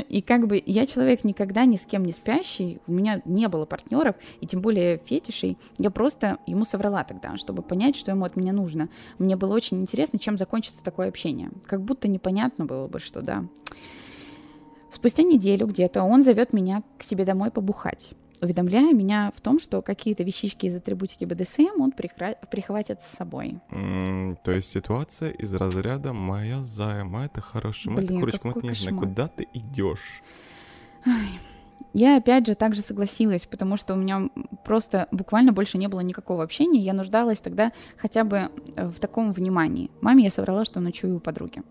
И 0.10 0.22
как 0.22 0.48
бы 0.48 0.62
я 0.66 0.88
человек 0.88 1.26
никогда 1.26 1.66
ни 1.66 1.76
с 1.76 1.86
кем 1.86 2.06
не 2.06 2.14
спящий, 2.14 2.80
у 2.88 2.94
меня 2.94 3.22
не 3.26 3.48
было 3.50 3.66
партнеров, 3.66 4.16
и 4.40 4.48
тем 4.48 4.62
более 4.62 4.98
фетишей. 4.98 5.58
Я 5.78 5.92
просто 5.92 6.38
ему 6.48 6.64
соврала 6.66 7.04
тогда, 7.04 7.36
чтобы 7.36 7.62
понять, 7.62 7.96
что 7.98 8.12
ему 8.12 8.24
от 8.24 8.38
меня 8.38 8.54
нужно. 8.54 8.90
Мне 9.20 9.36
было 9.36 9.54
очень 9.54 9.82
интересно, 9.82 10.20
чем 10.20 10.38
закончится 10.38 10.84
такое 10.84 11.10
общение. 11.10 11.50
Как 11.66 11.82
будто 11.82 12.08
непонятно 12.08 12.66
было 12.66 12.88
бы, 12.88 13.00
что 13.00 13.22
да. 13.22 13.46
Спустя 14.96 15.24
неделю 15.24 15.68
где-то 15.68 16.04
он 16.04 16.24
зовет 16.24 16.54
меня 16.54 16.82
к 16.98 17.04
себе 17.04 17.26
домой 17.26 17.52
побухать, 17.52 18.14
уведомляя 18.42 18.94
меня 18.94 19.34
в 19.36 19.42
том, 19.42 19.60
что 19.60 19.82
какие-то 19.82 20.24
вещички 20.24 20.68
из 20.68 20.76
атрибутики 20.78 21.26
БДСМ 21.26 21.82
он 21.82 21.92
прихра... 21.92 22.38
прихватит 22.50 23.02
с 23.02 23.08
собой. 23.08 23.60
Mm, 23.72 24.38
то 24.42 24.54
есть 24.54 24.70
ситуация 24.70 25.32
из 25.32 25.54
разряда 25.54 26.14
«моя 26.14 26.64
зая, 26.64 27.04
моя 27.04 27.28
ты 27.28 27.42
хорошая, 27.42 27.94
моя 27.94 28.08
ты 28.08 28.14
курочка, 28.14 28.54
ты 28.54 28.68
нежная, 28.68 28.94
куда 28.94 29.28
ты 29.28 29.50
идешь?» 29.54 30.24
Я 31.94 32.16
опять 32.16 32.48
же 32.48 32.56
также 32.56 32.82
согласилась, 32.82 33.46
потому 33.46 33.76
что 33.76 33.96
у 33.96 33.98
меня 33.98 34.30
просто 34.64 35.10
буквально 35.12 35.52
больше 35.52 35.78
не 35.78 35.88
было 35.88 36.00
никакого 36.00 36.44
общения. 36.44 36.80
Я 36.80 36.94
нуждалась 36.94 37.40
тогда 37.40 37.74
хотя 37.98 38.24
бы 38.24 38.50
э, 38.76 38.88
в 38.88 39.00
таком 39.00 39.34
внимании. 39.34 39.92
Маме 40.02 40.24
я 40.26 40.30
соврала, 40.30 40.64
что 40.64 40.80
ночую 40.80 41.18
у 41.18 41.20
подруги. 41.20 41.64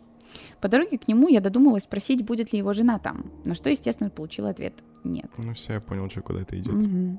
По 0.60 0.68
дороге 0.68 0.98
к 0.98 1.08
нему 1.08 1.28
я 1.28 1.40
додумалась 1.40 1.84
спросить, 1.84 2.24
будет 2.24 2.52
ли 2.52 2.58
его 2.58 2.72
жена 2.72 2.98
там, 2.98 3.30
на 3.44 3.54
что, 3.54 3.70
естественно, 3.70 4.10
получила 4.10 4.50
ответ 4.50 4.74
«нет». 5.04 5.30
Ну 5.36 5.54
все, 5.54 5.74
я 5.74 5.80
понял, 5.80 6.08
что 6.10 6.22
куда 6.22 6.42
это 6.42 6.58
идет. 6.58 6.74
Угу. 6.74 7.18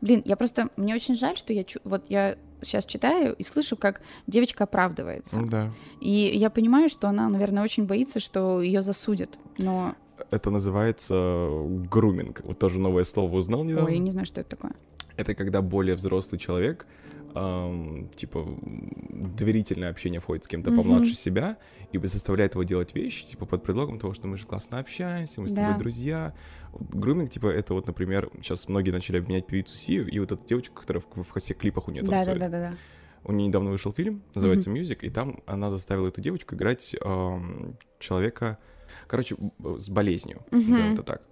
Блин, 0.00 0.22
я 0.24 0.36
просто, 0.36 0.68
мне 0.76 0.94
очень 0.94 1.14
жаль, 1.14 1.36
что 1.36 1.52
я, 1.52 1.64
вот 1.84 2.04
я 2.08 2.36
сейчас 2.62 2.84
читаю 2.84 3.34
и 3.34 3.42
слышу, 3.42 3.76
как 3.76 4.02
девочка 4.26 4.64
оправдывается. 4.64 5.40
Да. 5.48 5.72
И 6.00 6.10
я 6.34 6.50
понимаю, 6.50 6.88
что 6.88 7.08
она, 7.08 7.28
наверное, 7.28 7.62
очень 7.62 7.86
боится, 7.86 8.20
что 8.20 8.60
ее 8.60 8.82
засудят, 8.82 9.38
но... 9.58 9.94
Это 10.30 10.50
называется 10.50 11.48
груминг. 11.90 12.42
Вот 12.44 12.58
тоже 12.58 12.78
новое 12.78 13.04
слово 13.04 13.36
узнал 13.36 13.64
недавно. 13.64 13.88
Ой, 13.88 13.94
я 13.94 13.98
не 13.98 14.10
знаю, 14.10 14.26
что 14.26 14.40
это 14.40 14.50
такое. 14.50 14.74
Это 15.16 15.34
когда 15.34 15.62
более 15.62 15.96
взрослый 15.96 16.38
человек 16.38 16.86
эм, 17.34 18.08
типа 18.16 18.46
доверительное 18.62 19.90
общение 19.90 20.20
входит 20.20 20.44
с 20.44 20.48
кем-то 20.48 20.70
mm-hmm. 20.70 20.76
помладше 20.76 21.14
себя 21.14 21.58
и 21.92 21.98
заставляет 22.06 22.54
его 22.54 22.62
делать 22.62 22.94
вещи, 22.94 23.26
типа 23.26 23.46
под 23.46 23.62
предлогом 23.62 23.98
того, 23.98 24.14
что 24.14 24.26
мы 24.26 24.36
же 24.36 24.46
классно 24.46 24.78
общаемся, 24.78 25.40
мы 25.40 25.48
с 25.48 25.52
да. 25.52 25.66
тобой 25.66 25.78
друзья. 25.78 26.34
Груминг, 26.72 27.30
типа, 27.30 27.48
это 27.48 27.74
вот, 27.74 27.86
например, 27.86 28.30
сейчас 28.40 28.68
многие 28.68 28.90
начали 28.90 29.18
обменять 29.18 29.46
певицу 29.46 29.74
Сию 29.74 30.08
и 30.08 30.18
вот 30.18 30.30
эта 30.30 30.46
девочка, 30.46 30.80
которая 30.80 31.02
в, 31.02 31.22
в 31.22 31.40
всех 31.40 31.56
клипах 31.56 31.88
у 31.88 31.90
нее 31.90 32.04
танцует. 32.04 32.38
Да, 32.38 32.48
да, 32.48 32.60
да, 32.60 32.70
да. 32.70 32.76
У 33.24 33.32
нее 33.32 33.48
недавно 33.48 33.70
вышел 33.70 33.92
фильм, 33.92 34.22
называется 34.34 34.70
mm-hmm. 34.70 35.00
и 35.02 35.10
там 35.10 35.40
она 35.46 35.70
заставила 35.70 36.08
эту 36.08 36.20
девочку 36.20 36.54
играть 36.54 36.94
эм, 37.00 37.76
человека, 37.98 38.58
короче, 39.06 39.36
с 39.78 39.90
болезнью, 39.90 40.42
mm-hmm. 40.50 40.70
назовем 40.70 40.92
это 40.94 41.02
так 41.02 41.22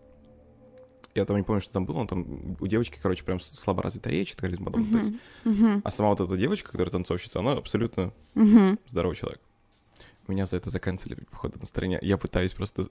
я 1.15 1.25
там 1.25 1.37
не 1.37 1.43
помню, 1.43 1.61
что 1.61 1.73
там 1.73 1.87
было, 1.87 1.99
но 1.99 2.07
там 2.07 2.57
у 2.61 2.67
девочки, 2.67 2.99
короче, 3.01 3.25
прям 3.25 3.41
слабо 3.41 3.83
развита 3.83 4.11
речь, 4.11 4.35
так 4.35 4.51
далее, 4.51 4.61
uh-huh. 4.61 4.93
то 4.93 4.99
есть, 4.99 5.13
uh-huh. 5.45 5.81
а 5.85 5.91
сама 5.91 6.11
вот 6.11 6.21
эта 6.21 6.37
девочка, 6.37 6.71
которая 6.71 6.91
танцовщица, 6.91 7.41
она 7.41 7.53
абсолютно 7.53 8.13
uh-huh. 8.35 8.79
здоровый 8.87 9.17
человек. 9.17 9.41
Меня 10.29 10.45
за 10.45 10.57
это 10.59 10.69
заканцелили, 10.69 11.25
походу, 11.31 11.59
на 11.59 11.67
стороне. 11.67 11.99
Я 12.03 12.19
пытаюсь 12.19 12.53
просто... 12.53 12.87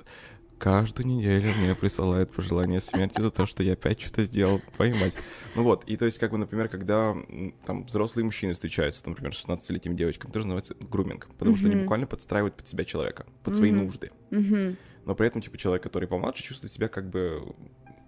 Каждую 0.58 1.06
неделю 1.06 1.54
мне 1.60 1.76
присылают 1.76 2.32
пожелания 2.32 2.80
смерти 2.80 3.22
за 3.22 3.30
то, 3.30 3.46
что 3.46 3.62
я 3.62 3.74
опять 3.74 4.02
что-то 4.02 4.24
сделал, 4.24 4.60
поймать. 4.76 5.16
Ну 5.54 5.62
вот, 5.62 5.84
и 5.84 5.96
то 5.98 6.06
есть, 6.06 6.18
как 6.18 6.32
бы, 6.32 6.40
например, 6.40 6.68
когда 6.68 7.16
там 7.64 7.84
взрослые 7.84 8.26
мужчины 8.26 8.54
встречаются, 8.54 9.04
там, 9.04 9.12
например, 9.12 9.36
с 9.36 9.46
16-летними 9.46 9.94
девочками, 9.94 10.32
тоже 10.32 10.48
называется 10.48 10.76
груминг, 10.80 11.28
потому 11.38 11.56
mm-hmm. 11.56 11.60
что 11.60 11.68
они 11.68 11.76
буквально 11.76 12.08
подстраивают 12.08 12.56
под 12.56 12.68
себя 12.68 12.86
человека, 12.86 13.28
под 13.44 13.54
mm-hmm. 13.54 13.58
свои 13.58 13.72
нужды. 13.72 14.12
Mm-hmm. 14.32 14.78
Но 15.06 15.14
при 15.14 15.28
этом, 15.28 15.44
типа, 15.44 15.60
человек, 15.60 15.84
который 15.84 16.08
помладше, 16.08 16.42
чувствует 16.42 16.74
себя 16.74 16.88
как 16.88 17.08
бы 17.08 17.54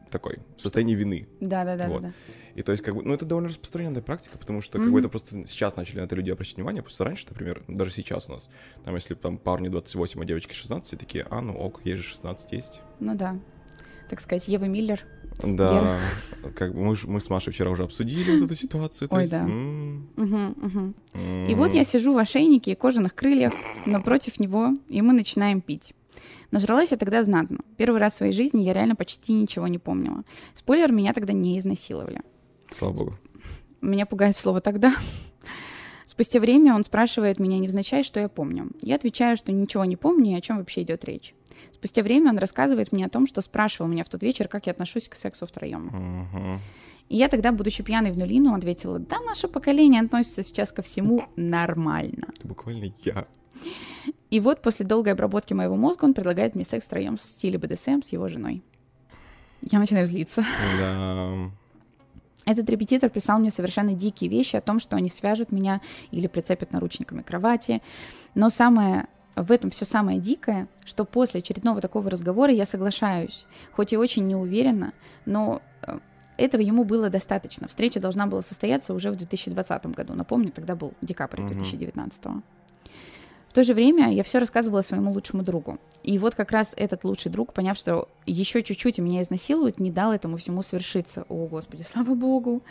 такой, 0.10 0.40
в 0.56 0.62
состоянии 0.62 0.96
вины. 0.96 1.28
Да, 1.40 1.64
да, 1.64 1.76
да, 1.78 1.88
вот. 1.88 2.02
да. 2.04 2.14
И 2.56 2.62
то 2.62 2.72
есть, 2.72 2.84
как 2.84 2.96
бы, 2.96 3.04
ну, 3.04 3.14
это 3.14 3.26
довольно 3.26 3.50
распространенная 3.50 4.02
практика, 4.02 4.38
потому 4.38 4.62
что, 4.62 4.78
mm-hmm. 4.78 4.84
как 4.84 4.94
бы, 4.94 5.00
это 5.00 5.10
просто 5.10 5.48
сейчас 5.48 5.76
начали 5.76 6.00
на 6.00 6.06
это 6.06 6.16
люди 6.16 6.32
обращать 6.32 6.58
внимание, 6.58 6.82
просто 6.82 7.04
раньше, 7.04 7.26
например, 7.30 7.64
даже 7.68 7.92
сейчас 7.92 8.30
у 8.30 8.34
нас, 8.34 8.50
там, 8.84 8.96
если 8.96 9.14
там 9.14 9.38
парни 9.38 9.70
28, 9.70 10.22
а 10.22 10.26
девочки 10.26 10.54
16, 10.54 10.88
все 10.88 10.98
такие, 10.98 11.26
а, 11.30 11.42
ну 11.42 11.54
ок, 11.54 11.82
ей 11.86 11.96
же 11.96 12.04
16 12.04 12.52
есть. 12.52 12.82
Ну 13.00 13.16
да. 13.16 13.40
так 14.10 14.20
сказать, 14.20 14.48
Евы 14.48 14.68
Миллер. 14.68 15.06
Да, 15.42 16.00
как 16.56 16.74
бы 16.74 16.82
мы, 16.84 16.96
мы 17.06 17.22
с 17.22 17.30
Машей 17.30 17.54
вчера 17.54 17.70
уже 17.70 17.84
обсудили 17.84 18.32
вот 18.32 18.46
эту 18.46 18.56
ситуацию. 18.62 19.08
Ой, 19.12 19.22
есть, 19.22 19.32
да. 19.32 19.40
м, 19.40 20.10
Мгм, 20.18 20.56
мгм. 20.58 20.96
И 21.48 21.56
вот 21.56 21.74
я 21.74 21.84
сижу 21.84 22.14
в 22.14 22.18
ошейнике 22.18 22.72
и 22.72 22.76
кожаных 22.76 23.16
крыльях 23.16 23.54
напротив 23.86 24.40
него, 24.40 24.74
и 24.90 25.02
мы 25.02 25.14
начинаем 25.14 25.62
пить. 25.62 25.94
Нажралась 26.52 26.92
я 26.92 26.98
тогда 26.98 27.24
знатно. 27.24 27.60
Первый 27.78 28.00
раз 28.00 28.14
в 28.14 28.18
своей 28.18 28.34
жизни 28.34 28.64
я 28.64 28.74
реально 28.74 28.96
почти 28.96 29.34
ничего 29.34 29.68
не 29.68 29.78
помнила. 29.78 30.24
Спойлер, 30.56 30.92
меня 30.92 31.14
тогда 31.14 31.34
не 31.34 31.58
изнасиловали. 31.60 32.22
Слава 32.72 32.94
богу. 32.94 33.14
Меня 33.82 34.06
пугает 34.06 34.38
слово 34.38 34.62
«тогда». 34.62 34.96
Спустя 36.06 36.40
время 36.40 36.76
он 36.76 36.84
спрашивает 36.84 37.40
меня 37.40 37.60
невзначай, 37.60 38.04
что 38.04 38.20
я 38.20 38.28
помню. 38.28 38.72
Я 38.82 38.96
отвечаю, 38.96 39.38
что 39.38 39.54
ничего 39.54 39.86
не 39.86 39.96
помню 39.96 40.32
и 40.32 40.36
о 40.36 40.42
чем 40.42 40.58
вообще 40.58 40.82
идет 40.82 41.06
речь. 41.06 41.34
Спустя 41.72 42.02
время 42.04 42.32
он 42.32 42.40
рассказывает 42.40 42.92
мне 42.92 43.06
о 43.06 43.10
том, 43.10 43.26
что 43.26 43.40
спрашивал 43.42 43.88
меня 43.90 44.04
в 44.04 44.10
тот 44.10 44.22
вечер, 44.22 44.48
как 44.48 44.66
я 44.66 44.72
отношусь 44.72 45.08
к 45.08 45.16
сексу 45.16 45.46
втроем. 45.46 45.86
Мгм. 45.86 46.60
И 47.10 47.18
я 47.18 47.28
тогда, 47.28 47.52
будучи 47.52 47.84
пьяной 47.84 48.12
в 48.12 48.18
нулину, 48.18 48.54
ответила, 48.54 49.00
да, 49.00 49.20
наше 49.22 49.48
поколение 49.48 50.02
относится 50.02 50.44
сейчас 50.44 50.72
ко 50.72 50.82
всему 50.82 51.24
нормально. 51.36 52.28
Это 52.38 52.48
буквально 52.48 52.94
я. 53.04 53.28
И 54.30 54.40
вот 54.40 54.62
после 54.62 54.86
долгой 54.86 55.14
обработки 55.14 55.54
моего 55.54 55.76
мозга 55.76 56.06
он 56.06 56.14
предлагает 56.14 56.54
мне 56.54 56.64
секс 56.64 56.86
втроем 56.86 57.18
в 57.18 57.22
стиле 57.22 57.58
БДСМ 57.58 58.04
с 58.04 58.12
его 58.12 58.30
женой. 58.30 58.64
Я 59.62 59.80
начинаю 59.80 60.06
злиться. 60.06 60.46
Да. 60.80 61.50
Этот 62.46 62.70
репетитор 62.70 63.10
писал 63.10 63.40
мне 63.40 63.50
совершенно 63.50 63.94
дикие 63.94 64.30
вещи 64.30 64.56
о 64.56 64.62
том, 64.62 64.80
что 64.80 64.96
они 64.96 65.10
свяжут 65.10 65.52
меня 65.52 65.82
или 66.12 66.28
прицепят 66.28 66.72
наручниками 66.72 67.22
к 67.22 67.28
кровати. 67.28 67.82
Но 68.36 68.50
самое 68.50 69.08
в 69.36 69.52
этом 69.52 69.72
все 69.72 69.86
самое 69.86 70.20
дикое, 70.20 70.68
что 70.86 71.06
после 71.06 71.40
очередного 71.40 71.82
такого 71.82 72.10
разговора 72.10 72.52
я 72.52 72.66
соглашаюсь, 72.66 73.46
хоть 73.72 73.94
и 73.94 73.98
очень 73.98 74.28
не 74.28 74.36
уверенно, 74.36 74.94
но 75.26 75.62
э, 75.84 76.00
этого 76.40 76.62
ему 76.62 76.84
было 76.84 77.10
достаточно. 77.10 77.68
Встреча 77.68 78.00
должна 78.00 78.28
была 78.28 78.42
состояться 78.42 78.94
уже 78.94 79.12
в 79.12 79.16
2020 79.18 79.86
году. 79.88 80.14
Напомню, 80.14 80.52
тогда 80.52 80.76
был 80.76 80.94
декабрь 81.02 81.42
Мгм. 81.42 81.50
2019. 81.54 82.44
В 83.50 83.54
то 83.54 83.64
же 83.64 83.74
время 83.74 84.14
я 84.14 84.24
все 84.24 84.38
рассказывала 84.38 84.82
своему 84.82 85.12
лучшему 85.12 85.42
другу. 85.42 85.80
И 86.04 86.20
вот 86.20 86.36
как 86.36 86.52
раз 86.52 86.74
этот 86.78 87.04
лучший 87.04 87.32
друг, 87.32 87.52
поняв, 87.54 87.78
что 87.78 88.08
еще 88.28 88.62
чуть-чуть 88.62 89.00
и 89.00 89.02
меня 89.02 89.24
изнасилуют, 89.24 89.80
не 89.80 89.92
дал 89.92 90.14
этому 90.14 90.38
всему 90.38 90.62
свершиться. 90.62 91.26
О, 91.30 91.48
Господи, 91.48 91.82
слава 91.82 92.14
Богу. 92.14 92.62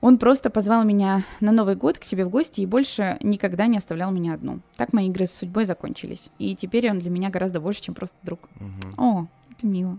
Он 0.00 0.18
просто 0.18 0.50
позвал 0.50 0.84
меня 0.84 1.22
на 1.40 1.52
Новый 1.52 1.76
год 1.76 1.98
к 1.98 2.04
себе 2.04 2.24
в 2.24 2.30
гости 2.30 2.60
и 2.60 2.66
больше 2.66 3.18
никогда 3.20 3.66
не 3.68 3.76
оставлял 3.76 4.10
меня 4.10 4.34
одну. 4.34 4.60
Так 4.76 4.92
мои 4.92 5.06
игры 5.08 5.26
с 5.26 5.32
судьбой 5.32 5.64
закончились. 5.64 6.28
И 6.38 6.56
теперь 6.56 6.90
он 6.90 6.98
для 6.98 7.10
меня 7.10 7.30
гораздо 7.30 7.60
больше, 7.60 7.82
чем 7.82 7.94
просто 7.94 8.16
друг. 8.22 8.48
Мгм. 8.58 8.94
О, 8.96 9.26
это 9.50 9.66
мило. 9.66 9.98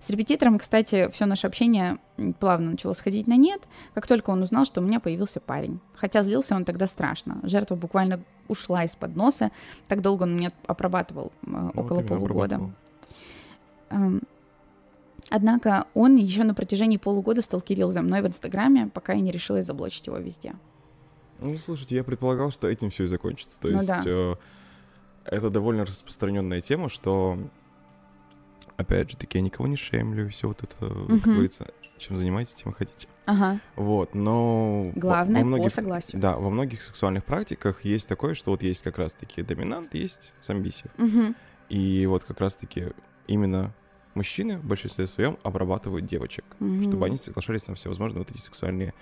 С 0.00 0.10
репетитором, 0.10 0.58
кстати, 0.58 1.08
все 1.12 1.26
наше 1.26 1.46
общение 1.46 1.98
плавно 2.40 2.72
начало 2.72 2.92
сходить 2.92 3.26
на 3.26 3.36
нет, 3.36 3.62
как 3.94 4.06
только 4.06 4.30
он 4.30 4.42
узнал, 4.42 4.64
что 4.64 4.80
у 4.80 4.84
меня 4.84 5.00
появился 5.00 5.40
парень. 5.40 5.80
Хотя 5.94 6.22
злился 6.22 6.54
он 6.54 6.64
тогда 6.64 6.86
страшно. 6.86 7.40
Жертва 7.42 7.74
буквально 7.76 8.22
ушла 8.48 8.84
из-под 8.84 9.16
носа. 9.16 9.50
Так 9.88 10.02
долго 10.02 10.24
он 10.24 10.36
меня 10.36 10.52
обрабатывал, 10.66 11.32
э, 11.42 11.46
Ну, 11.46 11.70
вот 11.74 11.84
около 11.84 12.00
именно 12.00 12.08
полугода. 12.08 12.56
обрабатывал. 12.56 12.72
Эм, 13.90 14.22
Однако 15.30 15.86
он 15.94 16.16
еще 16.16 16.44
на 16.44 16.54
протяжении 16.54 16.98
полугода 16.98 17.40
сталкерил 17.40 17.90
за 17.92 18.02
мной 18.02 18.20
в 18.20 18.26
Инстаграме, 18.26 18.90
пока 18.92 19.14
я 19.14 19.20
не 19.20 19.32
решилась 19.32 19.64
заблочить 19.66 20.06
его 20.06 20.18
везде. 20.18 20.54
Ну, 21.40 21.56
слушайте, 21.56 21.96
я 21.96 22.04
предполагал, 22.04 22.50
что 22.50 22.68
этим 22.68 22.90
все 22.90 23.04
и 23.04 23.06
закончится. 23.06 23.58
То 23.58 23.68
Ну 23.68 23.74
есть 23.74 23.86
да. 23.86 24.02
э, 24.06 24.34
это 25.24 25.48
довольно 25.50 25.86
распространенная 25.86 26.60
тема, 26.60 26.88
что 26.90 27.38
опять 28.76 29.10
же 29.10 29.16
таки 29.16 29.38
я 29.38 29.42
никого 29.42 29.68
не 29.68 29.76
шеймлю, 29.76 30.28
все 30.30 30.48
вот 30.48 30.62
это, 30.62 30.76
как 30.76 30.88
Мгм. 31.08 31.20
говорится, 31.32 31.66
чем 31.98 32.16
занимаетесь, 32.16 32.54
тем 32.54 32.72
и 32.72 32.74
хотите. 32.74 33.08
Ага. 33.26 33.60
Вот, 33.76 34.14
но 34.14 34.90
Главное 34.94 35.36
во 35.36 35.40
по 35.40 35.46
многих, 35.46 35.72
согласию. 35.72 36.20
да, 36.20 36.36
во 36.36 36.50
многих 36.50 36.82
сексуальных 36.82 37.24
практиках 37.24 37.84
есть 37.84 38.08
такое, 38.08 38.34
что 38.34 38.50
вот 38.50 38.62
есть 38.62 38.82
как 38.82 38.98
раз-таки 38.98 39.42
доминант, 39.42 39.94
есть 39.94 40.32
самбисив. 40.40 40.90
Мгм. 40.98 41.34
И 41.68 42.04
вот 42.06 42.24
как 42.24 42.40
раз-таки 42.40 42.88
именно 43.26 43.72
мужчины 44.14 44.58
в 44.58 44.64
большинстве 44.64 45.06
своем 45.06 45.38
обрабатывают 45.42 46.06
девочек, 46.06 46.44
Мгм. 46.58 46.82
чтобы 46.82 47.06
они 47.06 47.16
соглашались 47.16 47.66
на 47.66 47.74
всевозможные 47.74 48.20
вот 48.20 48.30
эти 48.30 48.38
сексуальные 48.38 48.92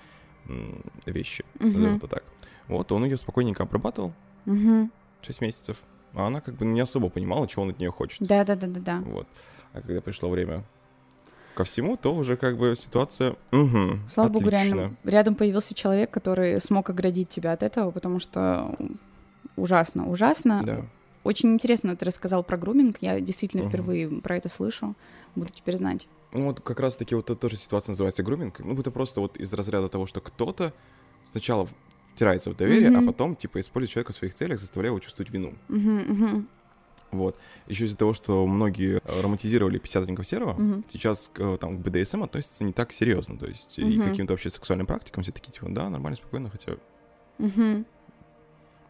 вещи, 1.06 1.44
назовем 1.58 1.96
это 1.96 2.08
так. 2.08 2.24
Вот, 2.68 2.90
он 2.92 3.04
ее 3.04 3.16
спокойненько 3.16 3.62
обрабатывал 3.62 4.12
Мгм. 4.44 4.90
6 5.22 5.40
месяцев, 5.40 5.76
а 6.14 6.26
она 6.26 6.40
как 6.40 6.54
бы 6.56 6.64
не 6.64 6.80
особо 6.80 7.08
понимала, 7.10 7.46
чего 7.46 7.62
он 7.62 7.70
от 7.70 7.78
нее 7.78 7.90
хочет. 7.90 8.26
Да, 8.26 8.44
да, 8.44 8.56
да, 8.56 8.66
да, 8.66 8.80
да. 8.80 9.00
Вот. 9.00 9.28
А 9.72 9.80
когда 9.80 10.00
пришло 10.00 10.28
время 10.28 10.64
ко 11.54 11.64
всему, 11.64 11.96
то 11.96 12.14
уже 12.14 12.36
как 12.36 12.56
бы 12.56 12.74
ситуация... 12.76 13.36
Угу, 13.52 14.08
Слава 14.08 14.28
богу, 14.28 14.48
реально 14.48 14.94
рядом 15.04 15.34
появился 15.34 15.74
человек, 15.74 16.10
который 16.10 16.60
смог 16.60 16.88
оградить 16.90 17.28
тебя 17.28 17.52
от 17.52 17.62
этого, 17.62 17.90
потому 17.90 18.20
что 18.20 18.74
ужасно, 19.56 20.08
ужасно. 20.08 20.62
Да. 20.64 20.86
Очень 21.24 21.52
интересно 21.52 21.94
ты 21.96 22.04
рассказал 22.04 22.42
про 22.42 22.56
груминг. 22.56 22.96
Я 23.00 23.20
действительно 23.20 23.62
Мгм. 23.62 23.70
впервые 23.70 24.08
про 24.08 24.36
это 24.36 24.48
слышу. 24.48 24.94
Буду 25.36 25.50
теперь 25.52 25.76
знать. 25.76 26.08
Ну 26.32 26.46
вот 26.46 26.60
как 26.60 26.80
раз-таки 26.80 27.14
вот 27.14 27.30
эта 27.30 27.38
тоже 27.38 27.56
ситуация 27.56 27.92
называется 27.92 28.22
груминг. 28.22 28.58
Ну 28.60 28.78
это 28.78 28.90
просто 28.90 29.20
вот 29.20 29.36
из 29.36 29.52
разряда 29.52 29.88
того, 29.88 30.06
что 30.06 30.20
кто-то 30.20 30.72
сначала 31.30 31.68
втирается 32.14 32.50
в 32.50 32.56
доверие, 32.56 32.90
Мгм. 32.90 33.08
а 33.08 33.12
потом 33.12 33.36
типа 33.36 33.60
использует 33.60 33.90
человека 33.92 34.12
в 34.12 34.16
своих 34.16 34.34
целях, 34.34 34.58
заставляя 34.58 34.90
его 34.90 34.98
чувствовать 35.00 35.30
вину. 35.30 35.54
Мгм, 35.68 36.48
Вот. 37.12 37.36
Еще 37.68 37.84
из-за 37.84 37.96
того, 37.96 38.14
что 38.14 38.46
многие 38.46 39.00
э, 39.04 39.20
романтизировали 39.20 39.78
50 39.78 40.04
оттенков 40.04 40.26
серого, 40.26 40.54
Мгм. 40.54 40.84
сейчас 40.88 41.30
к, 41.32 41.56
там, 41.58 41.76
к 41.78 41.80
БДСМ 41.80 42.22
относятся 42.24 42.64
не 42.64 42.72
так 42.72 42.90
серьезно. 42.92 43.38
То 43.38 43.46
есть 43.46 43.78
и 43.78 43.84
Мгм. 43.84 44.02
к 44.02 44.04
каким-то 44.08 44.32
вообще 44.32 44.50
сексуальным 44.50 44.86
практикам 44.86 45.22
все 45.22 45.30
такие, 45.32 45.52
типа, 45.52 45.66
да, 45.70 45.88
нормально, 45.90 46.16
спокойно, 46.16 46.48
хотя... 46.50 46.72
мгм. 47.38 47.84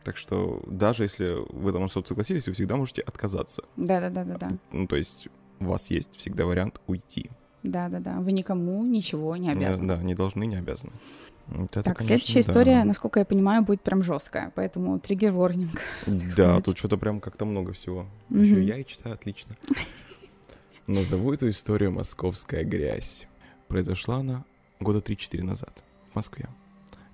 Так 0.05 0.17
что 0.17 0.63
даже 0.67 1.05
если 1.05 1.37
вы 1.53 1.73
там 1.73 1.87
что-то 1.89 2.09
согласились, 2.09 2.47
вы 2.47 2.53
всегда 2.55 2.77
можете 2.77 3.03
отказаться. 3.03 3.63
Да, 3.77 4.01
да, 4.01 4.11
да, 4.11 4.25
да, 4.25 4.37
да. 4.37 4.51
Ну, 4.73 4.87
то 4.87 4.97
есть 4.97 5.29
у 5.61 5.67
вас 5.67 5.91
есть 5.91 6.17
всегда 6.17 6.45
вариант 6.45 6.81
уйти. 6.89 7.31
Да, 7.63 7.89
да, 7.89 8.01
да. 8.01 8.19
Вы 8.21 8.33
никому 8.33 8.83
ничего 8.85 9.37
Не- 9.37 9.51
обязаны. 9.53 9.87
да, 9.97 10.03
не 10.03 10.15
должны, 10.17 10.45
не 10.47 10.57
обязаны. 10.57 10.93
Вот 11.55 11.71
это, 11.73 11.83
Так, 11.83 11.99
конечно, 11.99 12.17
следующая 12.19 12.43
да. 12.43 12.51
история, 12.53 12.85
насколько 12.85 13.21
я 13.21 13.27
понимаю, 13.27 13.63
будет 13.63 13.83
прям 13.83 14.03
жесткая, 14.03 14.53
поэтому 14.55 14.99
триггер 14.99 15.33
ворнинг. 15.33 15.81
Да, 16.07 16.61
тут 16.61 16.79
что-то 16.79 16.97
прям 16.97 17.21
как-то 17.21 17.45
много 17.45 17.73
всего. 17.73 18.07
Мгм. 18.29 18.43
Еще 18.43 18.63
я 18.63 18.79
и 18.79 18.87
читаю 18.87 19.15
отлично. 19.15 19.57
Назову 20.87 21.33
эту 21.33 21.51
историю 21.51 21.93
«Московская 21.93 22.65
грязь». 22.65 23.27
Произошла 23.69 24.17
она 24.17 24.45
года 24.81 25.01
3-4 25.01 25.43
назад 25.43 25.83
в 26.11 26.15
Москве. 26.15 26.49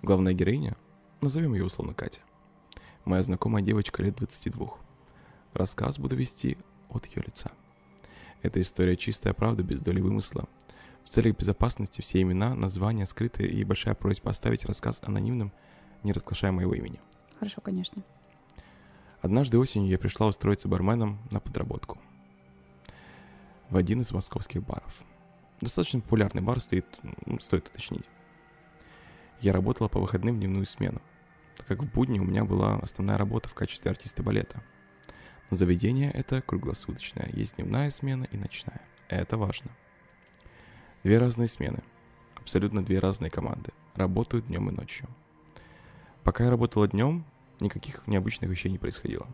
Главная 0.02 0.32
героиня, 0.32 0.76
назовем 1.20 1.54
ее 1.54 1.64
условно 1.64 1.94
Катя. 1.94 2.20
Моя 3.04 3.22
знакомая 3.22 3.62
девочка 3.62 4.02
лет 4.02 4.16
22. 4.16 4.68
Рассказ 5.54 5.98
буду 5.98 6.14
вести 6.16 6.58
от 6.88 7.06
ее 7.06 7.22
лица. 7.26 7.50
Эта 8.42 8.60
история 8.60 8.96
чистая 8.96 9.34
правда, 9.34 9.62
без 9.62 9.80
доли 9.80 10.00
вымысла. 10.00 10.48
В 11.08 11.10
целях 11.10 11.38
безопасности 11.38 12.02
все 12.02 12.20
имена, 12.20 12.54
названия 12.54 13.06
скрыты 13.06 13.44
и 13.44 13.64
большая 13.64 13.94
просьба 13.94 14.30
оставить 14.30 14.66
рассказ 14.66 15.00
анонимным, 15.02 15.54
не 16.02 16.12
разглашая 16.12 16.52
моего 16.52 16.74
имени. 16.74 17.00
Хорошо, 17.38 17.62
конечно. 17.62 18.04
Однажды 19.22 19.56
осенью 19.56 19.88
я 19.88 19.98
пришла 19.98 20.26
устроиться 20.26 20.68
барменом 20.68 21.18
на 21.30 21.40
подработку 21.40 21.98
в 23.70 23.76
один 23.78 24.02
из 24.02 24.12
московских 24.12 24.62
баров. 24.62 25.02
Достаточно 25.62 26.00
популярный 26.00 26.42
бар 26.42 26.60
стоит, 26.60 26.84
м, 27.24 27.40
стоит 27.40 27.68
уточнить. 27.68 28.04
Я 29.40 29.54
работала 29.54 29.88
по 29.88 30.00
выходным 30.00 30.36
в 30.36 30.38
дневную 30.40 30.66
смену, 30.66 31.00
так 31.56 31.66
как 31.66 31.84
в 31.84 31.90
будни 31.90 32.18
у 32.18 32.24
меня 32.24 32.44
была 32.44 32.80
основная 32.80 33.16
работа 33.16 33.48
в 33.48 33.54
качестве 33.54 33.90
артиста 33.90 34.22
балета. 34.22 34.62
Но 35.48 35.56
заведение 35.56 36.10
это 36.10 36.42
круглосуточное, 36.42 37.30
есть 37.32 37.56
дневная 37.56 37.88
смена 37.88 38.28
и 38.30 38.36
ночная. 38.36 38.82
Это 39.08 39.38
важно. 39.38 39.70
Две 41.08 41.16
разные 41.16 41.48
смены, 41.48 41.82
абсолютно 42.34 42.84
две 42.84 42.98
разные 42.98 43.30
команды, 43.30 43.72
работают 43.94 44.48
днем 44.48 44.68
и 44.68 44.72
ночью. 44.74 45.08
Пока 46.22 46.44
я 46.44 46.50
работала 46.50 46.86
днем, 46.86 47.24
никаких 47.60 48.06
необычных 48.06 48.50
вещей 48.50 48.70
не 48.70 48.76
происходило. 48.76 49.26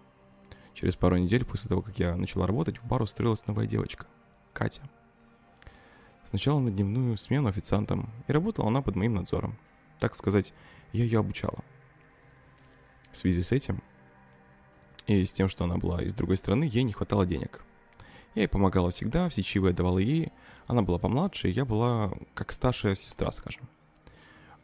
Через 0.73 0.95
пару 0.95 1.17
недель 1.17 1.45
после 1.45 1.69
того, 1.69 1.83
как 1.83 1.99
я 1.99 2.15
начала 2.15 2.47
работать, 2.47 2.79
в 2.79 2.87
бар 2.87 3.03
устроилась 3.03 3.45
новая 3.49 3.67
девочка, 3.67 4.07
Катя. 4.53 4.83
Сначала 6.29 6.61
на 6.61 6.71
дневную 6.71 7.17
смену 7.17 7.49
официантом, 7.49 8.09
и 8.29 8.33
работала 8.33 8.69
она 8.69 8.81
под 8.81 8.95
моим 8.95 9.15
надзором. 9.15 9.59
Так 9.99 10.15
сказать, 10.15 10.55
я 10.93 11.03
ее 11.03 11.19
обучала. 11.19 11.65
В 13.11 13.17
связи 13.17 13.43
с 13.43 13.51
этим 13.51 13.83
и 15.09 15.25
с 15.25 15.33
тем, 15.33 15.49
что 15.49 15.65
она 15.65 15.79
была 15.79 16.05
из 16.05 16.15
другой 16.15 16.37
страны, 16.37 16.71
ей 16.73 16.85
не 16.85 16.93
хватало 16.93 17.27
денег. 17.27 17.65
Я 18.37 18.43
ей 18.43 18.49
помогала 18.49 18.93
всегда, 18.93 19.29
все 19.29 19.43
чаевые 19.43 19.73
отдавала 19.73 19.99
ей. 19.99 20.31
Она 20.67 20.83
была 20.83 20.99
помладше, 20.99 21.49
и 21.49 21.53
я 21.53 21.65
была 21.65 22.13
как 22.35 22.53
старшая 22.53 22.97
сестра, 22.97 23.31
скажем. 23.33 23.69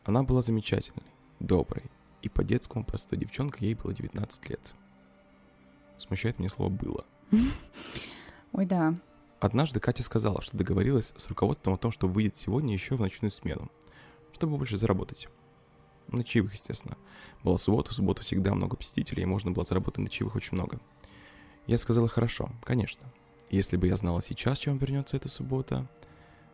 Она 0.05 0.22
была 0.22 0.40
замечательной, 0.40 1.05
доброй, 1.40 1.84
и 2.22 2.28
по-детскому 2.28 2.84
простой 2.84 3.18
девчонкой 3.18 3.68
ей 3.68 3.74
было 3.74 3.92
19 3.92 4.48
лет. 4.48 4.74
Смущает 5.98 6.38
мне 6.38 6.48
слово 6.48 6.70
«было». 6.70 7.05
Ой, 8.53 8.64
да. 8.64 8.94
Однажды 9.40 9.80
Катя 9.80 10.03
сказала, 10.03 10.42
что 10.42 10.57
договорилась 10.57 11.12
с 11.16 11.28
руководством 11.28 11.74
о 11.74 11.78
том, 11.78 11.92
что 11.92 12.09
выйдет 12.09 12.36
сегодня 12.36 12.72
еще 12.72 12.96
в 12.96 13.01
ночную 13.01 13.30
смену, 13.30 13.70
чтобы 14.32 14.57
больше 14.57 14.78
заработать. 14.78 15.28
На 16.09 16.24
чаевых, 16.24 16.55
естественно. 16.55 16.96
Была 17.44 17.57
суббота, 17.57 17.92
в 17.92 17.94
субботу 17.94 18.22
всегда 18.22 18.55
много 18.55 18.76
посетителей, 18.76 19.22
и 19.22 19.26
можно 19.26 19.51
было 19.51 19.64
заработать 19.64 19.98
на 19.98 20.09
чаевых 20.09 20.34
очень 20.34 20.57
много. 20.57 20.80
Я 21.66 21.78
сказала, 21.78 22.09
хорошо, 22.09 22.51
конечно. 22.64 23.07
Если 23.51 23.76
бы 23.76 23.88
я 23.88 23.96
знала 23.96 24.22
сейчас, 24.22 24.59
чем 24.59 24.78
вернется 24.78 25.16
эта 25.16 25.28
суббота... 25.28 25.86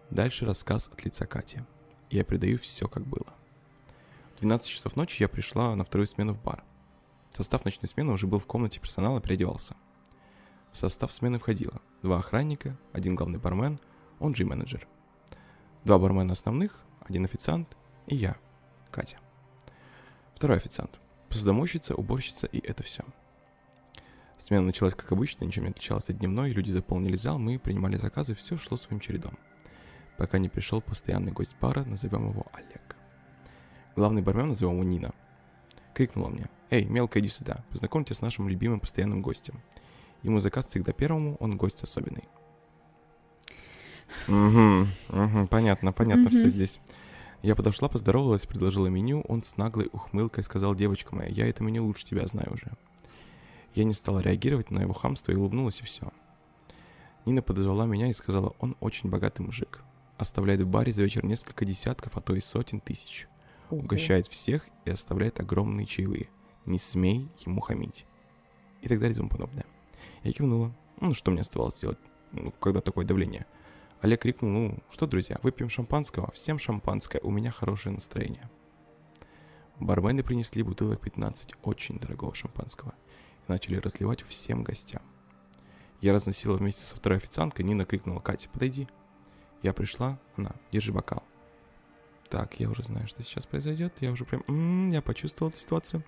Дальше 0.09 0.47
рассказ 0.47 0.89
от 0.93 1.05
лица 1.05 1.27
Кати. 1.27 1.63
Я 2.11 2.23
передаю 2.23 2.59
все, 2.59 2.89
как 2.89 3.05
было. 3.05 3.27
В 4.37 4.41
12 4.41 4.67
часов 4.67 4.95
ночи 4.95 5.21
я 5.21 5.29
пришла 5.29 5.75
на 5.75 5.83
вторую 5.85 6.07
смену 6.07 6.33
в 6.33 6.41
бар. 6.41 6.63
Состав 7.33 7.65
ночной 7.65 7.89
смены 7.89 8.13
уже 8.13 8.29
был 8.29 8.39
в 8.39 8.47
комнате 8.47 8.79
персонала, 8.79 9.21
переодевался. 9.21 9.75
В 10.71 10.79
состав 10.79 11.13
смены 11.13 11.41
входило 11.41 11.83
два 12.03 12.19
охранника, 12.19 12.79
один 12.93 13.17
главный 13.17 13.41
бармен, 13.41 13.81
он 14.21 14.35
же 14.35 14.45
менеджер. 14.45 14.87
Два 15.85 15.99
бармена 15.99 16.35
основных, 16.35 16.79
один 17.01 17.25
официант 17.25 17.77
и 18.07 18.15
я, 18.15 18.37
Катя. 18.93 19.19
Второй 20.35 20.59
официант, 20.59 21.01
посудомойщица, 21.29 21.95
уборщица 21.97 22.47
и 22.47 22.59
это 22.59 22.85
все. 22.85 23.05
Смена 24.47 24.67
началась 24.67 24.95
как 24.95 25.11
обычно, 25.11 25.45
ничем 25.45 25.65
не 25.65 25.71
отличалась 25.71 26.09
от 26.09 26.19
дневной, 26.19 26.53
люди 26.53 26.71
заполнили 26.71 27.17
зал, 27.17 27.37
мы 27.37 27.59
принимали 27.59 27.97
заказы, 27.97 28.37
все 28.37 28.57
шло 28.57 28.77
своим 28.77 29.01
чередом. 29.01 29.37
Пока 30.19 30.39
не 30.39 30.49
пришел 30.49 30.81
постоянный 30.81 31.33
гость 31.33 31.57
бара, 31.61 31.83
назовем 31.83 32.29
его 32.31 32.47
Олег. 32.53 32.95
Главный 33.97 34.23
бармен, 34.23 34.47
назовем 34.47 34.75
его 34.75 34.85
Нина, 34.85 35.15
крикнула 35.95 36.29
мне. 36.29 36.49
«Эй, 36.71 36.85
мелко, 36.85 37.19
иди 37.19 37.27
сюда, 37.27 37.65
познакомьте 37.71 38.15
с 38.15 38.21
нашим 38.21 38.49
любимым 38.49 38.79
постоянным 38.79 39.21
гостем. 39.21 39.61
Ему 40.23 40.39
заказ 40.39 40.67
всегда 40.67 40.93
первому, 40.93 41.35
он 41.41 41.57
гость 41.57 41.83
особенный». 41.83 42.29
Угу, 44.29 44.87
угу, 45.25 45.49
понятно, 45.49 45.93
понятно 45.93 46.31
все 46.31 46.47
здесь. 46.47 46.79
Я 47.43 47.57
подошла, 47.57 47.89
поздоровалась, 47.89 48.47
предложила 48.47 48.87
меню, 48.87 49.23
он 49.23 49.43
с 49.43 49.57
наглой 49.57 49.89
ухмылкой 49.93 50.45
сказал, 50.45 50.77
девочка 50.77 51.17
моя, 51.17 51.31
я 51.31 51.49
это 51.49 51.65
меню 51.65 51.85
лучше 51.85 52.05
тебя 52.05 52.29
знаю 52.29 52.53
уже. 52.53 52.71
Я 53.77 53.85
не 53.85 53.93
стала 53.93 54.21
реагировать 54.21 54.71
на 54.71 54.81
его 54.81 54.95
хамство 54.95 55.33
и 55.33 55.35
улыбнулась, 55.35 55.81
и 55.81 55.85
все. 55.85 56.11
Нина 57.27 57.43
подозвала 57.43 57.85
меня 57.85 58.09
и 58.09 58.15
сказала, 58.15 58.55
он 58.59 58.75
очень 58.81 59.11
богатый 59.11 59.43
мужик. 59.43 59.83
Оставляет 60.17 60.63
в 60.63 60.67
баре 60.67 60.95
за 60.95 61.03
вечер 61.03 61.27
несколько 61.27 61.67
десятков, 61.67 62.17
а 62.17 62.23
то 62.23 62.35
и 62.35 62.41
сотен 62.41 62.81
тысяч. 62.81 63.29
Угощает 63.69 64.29
всех 64.29 64.67
и 64.87 64.91
оставляет 64.91 65.41
огромные 65.41 65.87
чаевые. 65.87 66.31
Не 66.65 66.79
смей 66.79 67.29
ему 67.45 67.61
хамить. 67.61 68.07
И 68.81 68.89
так 68.89 68.99
далее 68.99 69.13
и 69.13 69.17
тому 69.17 69.29
подобное. 69.29 69.67
Я 70.23 70.33
кивнула. 70.33 70.75
Ну, 71.03 71.13
что 71.13 71.31
мне 71.31 71.43
оставалось 71.43 71.79
делать, 71.79 71.99
ну, 72.33 72.53
когда 72.53 72.81
такое 72.81 73.05
давление? 73.05 73.45
Олег 74.01 74.23
крикнул, 74.23 74.51
ну, 74.51 74.79
что, 74.91 75.07
друзья, 75.07 75.39
выпьем 75.43 75.69
шампанского? 75.69 76.31
Всем 76.33 76.59
шампанское, 76.59 77.21
у 77.21 77.31
меня 77.31 77.51
хорошее 77.51 77.95
настроение. 77.95 78.49
Бармены 79.79 80.23
принесли 80.23 80.63
бутылок 80.63 81.03
15 81.03 81.53
очень 81.63 81.99
дорогого 81.99 82.35
шампанского 82.35 82.95
начали 83.49 83.77
разливать 83.77 84.23
всем 84.23 84.63
гостям. 84.63 85.03
Я 86.01 86.13
разносила 86.13 86.57
вместе 86.57 86.85
со 86.85 86.97
второй 86.97 87.19
официанткой, 87.19 87.65
Нина 87.65 87.85
крикнула, 87.85 88.21
Катя, 88.21 88.49
подойди. 88.51 88.89
Я 89.63 89.73
пришла, 89.73 90.19
она, 90.37 90.53
держи 90.71 90.93
бокал. 90.93 91.23
Так, 92.29 92.59
я 92.61 92.69
уже 92.69 92.83
знаю, 92.83 93.07
что 93.09 93.23
сейчас 93.23 93.47
произойдет. 93.47 93.95
Я 94.01 94.11
уже 94.11 94.25
прям... 94.25 94.43
М-м, 94.49 94.91
я 94.91 95.01
почувствовал 95.01 95.51
эту 95.51 95.59
ситуацию. 95.59 96.05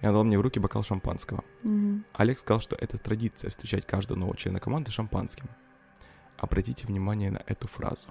И 0.00 0.04
она 0.06 0.12
дала 0.12 0.24
мне 0.24 0.38
в 0.38 0.42
руки 0.42 0.60
бокал 0.60 0.82
шампанского. 0.82 1.42
Мгм. 1.62 2.04
Олег 2.12 2.38
сказал, 2.38 2.60
что 2.60 2.76
это 2.76 2.98
традиция 2.98 3.50
встречать 3.50 3.86
каждого 3.86 4.18
нового 4.18 4.36
члена 4.36 4.60
команды 4.60 4.90
шампанским. 4.90 5.48
Обратите 6.36 6.86
внимание 6.86 7.30
на 7.30 7.42
эту 7.46 7.66
фразу. 7.66 8.08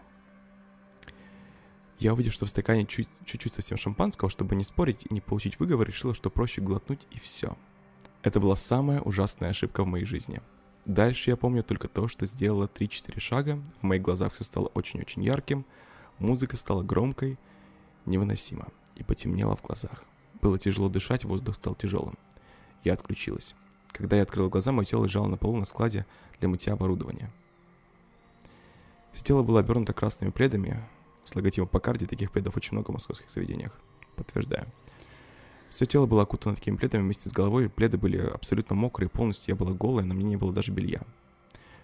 Я 2.00 2.14
увидел, 2.14 2.32
что 2.32 2.46
в 2.46 2.50
стакане 2.50 2.86
чуть- 2.86 3.08
чуть-чуть 3.26 3.54
совсем 3.54 3.78
шампанского, 3.78 4.30
чтобы 4.30 4.56
не 4.56 4.64
спорить 4.64 5.06
и 5.10 5.14
не 5.14 5.22
получить 5.22 5.60
выговор, 5.60 5.88
решила, 5.88 6.14
что 6.14 6.30
проще 6.30 6.62
глотнуть 6.62 7.08
и 7.12 7.20
все. 7.20 7.56
Это 8.24 8.40
была 8.40 8.56
самая 8.56 9.02
ужасная 9.02 9.50
ошибка 9.50 9.84
в 9.84 9.88
моей 9.88 10.06
жизни. 10.06 10.42
Дальше 10.86 11.30
я 11.30 11.36
помню 11.36 11.62
только 11.62 11.90
то, 11.90 12.08
что 12.08 12.26
сделала 12.26 12.70
3-4 12.74 13.20
шага, 13.20 13.62
в 13.82 13.84
моих 13.84 14.02
глазах 14.02 14.34
все 14.34 14.46
стало 14.46 14.68
очень-очень 14.68 15.24
ярким, 15.24 15.66
музыка 16.20 16.56
стала 16.56 16.84
громкой, 16.84 17.38
невыносимо, 18.06 18.68
и 18.96 19.04
потемнело 19.04 19.58
в 19.58 19.62
глазах. 19.62 20.04
Было 20.42 20.58
тяжело 20.58 20.88
дышать, 20.88 21.26
воздух 21.26 21.56
стал 21.56 21.76
тяжелым. 21.76 22.18
Я 22.84 22.94
отключилась. 22.94 23.56
Когда 23.92 24.16
я 24.16 24.24
открыла 24.24 24.50
глаза, 24.50 24.72
мое 24.72 24.86
тело 24.86 25.04
лежало 25.04 25.28
на 25.28 25.38
полу 25.38 25.58
на 25.58 25.66
складе 25.66 26.06
для 26.40 26.48
мытья 26.50 26.74
оборудования. 26.74 27.30
Все 29.12 29.24
тело 29.24 29.44
было 29.44 29.60
обернуто 29.60 29.94
красными 29.94 30.32
пледами. 30.32 30.82
С 31.24 31.36
логотипом 31.36 31.68
Покарди 31.68 32.06
таких 32.06 32.32
пледов 32.32 32.58
очень 32.58 32.74
много 32.74 32.92
в 32.92 32.94
московских 32.94 33.30
заведениях. 33.30 33.80
Подтверждаю. 34.16 34.68
Все 35.74 35.88
тело 35.88 36.06
было 36.06 36.22
окутано 36.22 36.54
такими 36.54 36.76
пледами 36.76 37.02
вместе 37.02 37.30
с 37.30 37.32
головой. 37.32 37.68
Пледы 37.68 37.98
были 37.98 38.18
абсолютно 38.18 38.76
мокрые, 38.76 39.10
полностью 39.10 39.54
я 39.54 39.56
была 39.56 39.74
голая, 39.74 40.06
на 40.06 40.14
мне 40.14 40.24
не 40.24 40.38
было 40.38 40.54
даже 40.54 40.72
белья. 40.72 41.02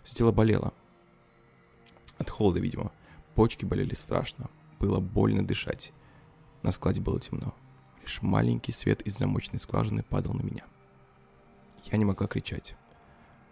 Все 0.03 0.15
тело 0.15 0.31
болело. 0.31 0.75
От 2.19 2.29
холода, 2.29 2.59
видимо. 2.59 2.91
Почки 3.33 3.65
болели 3.65 3.95
страшно. 3.95 4.47
Было 4.79 4.99
больно 4.99 5.43
дышать. 5.43 5.91
На 6.61 6.71
складе 6.71 7.01
было 7.01 7.19
темно. 7.19 7.55
Лишь 8.03 8.21
маленький 8.21 8.71
свет 8.71 9.01
из 9.01 9.17
замочной 9.17 9.57
скважины 9.57 10.03
падал 10.03 10.35
на 10.35 10.43
меня. 10.43 10.65
Я 11.85 11.97
не 11.97 12.05
могла 12.05 12.27
кричать. 12.27 12.75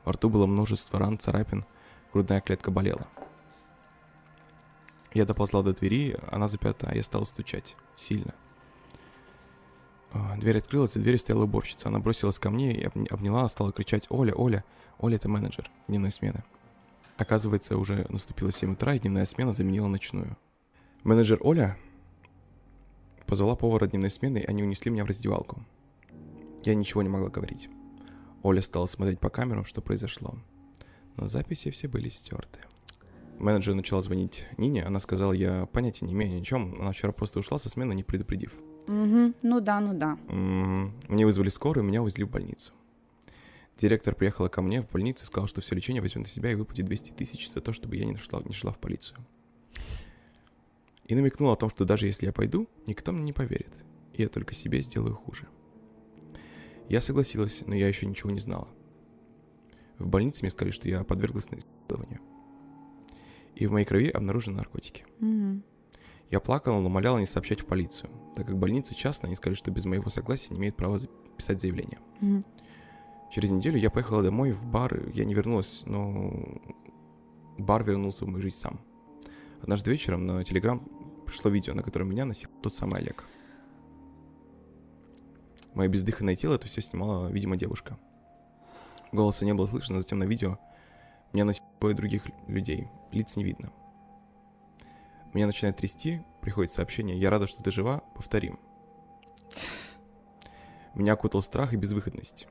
Во 0.06 0.12
рту 0.12 0.30
было 0.30 0.46
множество 0.46 1.00
ран, 1.00 1.18
царапин, 1.18 1.66
грудная 2.14 2.42
клетка 2.42 2.70
болела. 2.70 3.08
Я 5.16 5.26
доползла 5.26 5.64
до 5.64 5.74
двери, 5.74 6.16
она 6.32 6.48
заперта, 6.48 6.94
я 6.94 7.02
стал 7.02 7.26
стучать. 7.26 7.76
Сильно. 7.96 8.36
А, 10.18 10.36
Дверь 10.38 10.57
открылась, 10.57 10.93
за 10.93 10.99
дверью 10.99 11.20
стояла 11.20 11.43
уборщица. 11.43 11.89
Она 11.89 11.99
бросилась 11.99 12.39
ко 12.39 12.49
мне 12.49 12.74
и 12.74 12.84
обня- 12.84 13.07
обняла, 13.09 13.47
стала 13.49 13.72
кричать 13.72 14.07
«Оля, 14.09 14.34
Оля!» 14.34 14.63
Оля— 14.99 15.15
это 15.18 15.30
менеджер 15.30 15.70
дневной 15.88 16.11
смены. 16.11 16.43
Оказывается, 17.18 17.78
уже 17.78 18.07
наступило 18.09 18.51
7 18.51 18.74
утра, 18.74 18.95
и 18.95 18.99
дневная 18.99 19.26
смена 19.26 19.53
заменила 19.53 19.88
ночную. 19.88 20.36
Менеджер 21.03 21.38
Оля 21.41 21.78
позвала 23.28 23.55
повара 23.55 23.86
дневной 23.86 24.09
смены, 24.09 24.39
и 24.39 24.45
они 24.45 24.63
унесли 24.63 24.89
меня 24.89 25.03
в 25.03 25.07
раздевалку. 25.07 25.63
Я 26.63 26.74
ничего 26.74 27.03
не 27.03 27.09
могла 27.09 27.30
говорить. 27.30 27.70
Оля 28.41 28.61
стала 28.61 28.88
смотреть 28.88 29.20
по 29.20 29.30
камерам, 29.30 29.65
что 29.65 29.82
произошло. 29.82 30.36
Но 31.15 31.28
записи 31.28 31.70
все 31.70 31.88
были 31.88 32.09
стерты. 32.09 32.59
Менеджер 33.38 33.76
начала 33.76 34.01
звонить 34.01 34.47
Нине, 34.57 34.84
она 34.84 34.99
сказала, 34.99 35.32
я 35.32 35.68
понятия 35.68 36.05
не 36.05 36.13
имею 36.13 36.34
ни 36.34 36.41
о 36.41 36.43
чем, 36.43 36.76
она 36.80 36.91
вчера 36.91 37.11
просто 37.11 37.38
ушла 37.38 37.59
со 37.59 37.70
смены, 37.70 37.93
не 37.93 38.03
предупредив. 38.03 38.53
Мгм. 38.88 39.36
Ну 39.42 39.60
да, 39.60 39.80
ну 39.80 39.94
да. 39.94 40.18
М, 40.30 40.94
Мне 41.08 41.26
вызвали 41.26 41.50
скорую, 41.50 41.84
меня 41.86 42.02
увезли 42.02 42.24
в 42.24 42.30
больницу. 42.30 42.72
Директор 43.78 44.16
приехала 44.16 44.48
ко 44.48 44.62
мне 44.62 44.82
в 44.82 44.90
больницу 44.90 45.24
и 45.24 45.28
сказала, 45.28 45.48
что 45.48 45.62
все 45.62 45.76
лечение 45.76 46.02
возьмет 46.02 46.26
на 46.26 46.30
себя 46.32 46.52
и 46.52 46.56
выплатит 46.56 46.86
200 46.86 47.12
тысяч 47.12 47.50
за 47.50 47.62
то, 47.62 47.74
чтобы 47.74 47.96
я 47.96 48.06
не 48.06 48.16
шла, 48.16 48.42
не 48.44 48.54
шла 48.54 48.72
в 48.72 48.80
полицию. 48.80 49.20
И 51.06 51.16
намекнула 51.16 51.54
о 51.54 51.58
том, 51.58 51.70
что 51.70 51.86
даже 51.86 52.08
если 52.08 52.26
я 52.26 52.34
пойду, 52.34 52.68
никто 52.88 53.12
мне 53.12 53.24
не 53.24 53.34
поверит, 53.34 53.74
и 54.14 54.24
я 54.24 54.30
только 54.30 54.54
себе 54.56 54.82
сделаю 54.82 55.16
хуже. 55.16 55.48
Я 56.90 57.02
согласилась, 57.02 57.64
но 57.68 57.76
я 57.76 57.88
еще 57.88 58.06
ничего 58.06 58.32
не 58.32 58.40
знала. 58.40 58.68
В 60.00 60.08
больнице 60.08 60.44
мне 60.44 60.50
сказали, 60.50 60.72
что 60.72 60.90
я 60.90 61.04
подверглась 61.04 61.50
насилованию. 61.52 62.20
И 63.56 63.66
в 63.68 63.72
моей 63.72 63.86
крови 63.86 64.10
обнаружены 64.10 64.58
наркотики. 64.58 65.06
Мгм. 65.20 65.64
Я 66.30 66.40
плакала, 66.40 66.80
но 66.80 66.88
умоляла 66.88 67.20
не 67.20 67.26
сообщать 67.26 67.62
в 67.62 67.66
полицию, 67.66 68.10
так 68.36 68.48
как 68.48 68.58
больница 68.58 68.94
частная, 68.94 69.30
они 69.30 69.36
сказали, 69.36 69.56
что 69.56 69.72
без 69.72 69.86
моего 69.86 70.10
согласия 70.10 70.54
не 70.54 70.60
имеют 70.60 70.76
права 70.76 71.00
писать 71.38 71.62
заявление. 71.62 72.00
Мгм. 72.20 72.44
Через 73.32 73.52
неделю 73.52 73.78
я 73.78 73.90
поехала 73.90 74.24
домой 74.24 74.52
в 74.52 74.66
бар, 74.66 75.10
я 75.14 75.26
не 75.26 75.34
вернулась, 75.34 75.84
но 75.86 76.34
бар 77.58 77.84
вернулся 77.84 78.26
в 78.26 78.28
мою 78.28 78.42
жизнь 78.42 78.58
сам. 78.58 78.80
Однажды 79.62 79.92
вечером 79.92 80.26
на 80.26 80.44
Телеграм 80.44 80.82
пришло 81.26 81.50
видео, 81.50 81.74
на 81.74 81.84
котором 81.84 82.10
меня 82.10 82.26
носил 82.26 82.50
тот 82.62 82.74
самый 82.74 83.00
Олег. 83.00 83.26
Мое 85.74 85.90
бездыханное 85.90 86.36
тело 86.36 86.56
это 86.56 86.68
все 86.68 86.82
снимала, 86.82 87.30
видимо, 87.30 87.56
девушка. 87.58 87.98
Голоса 89.12 89.46
не 89.46 89.54
было 89.54 89.66
слышно, 89.66 89.96
но 89.96 90.02
затем 90.02 90.20
на 90.20 90.26
видео 90.26 90.58
меня 91.34 91.46
носили 91.46 91.66
двое 91.80 91.96
других 91.96 92.24
людей, 92.48 92.88
лиц 93.12 93.36
не 93.36 93.44
видно. 93.44 93.72
Меня 95.34 95.48
начинает 95.48 95.78
трясти, 95.78 96.22
приходит 96.42 96.72
сообщение, 96.72 97.20
я 97.20 97.30
рада, 97.30 97.48
что 97.48 97.62
ты 97.62 97.72
жива, 97.72 98.04
повторим. 98.16 98.60
Меня 100.96 101.14
окутал 101.14 101.42
страх 101.42 101.74
и 101.74 101.78
безвыходность. 101.78 102.48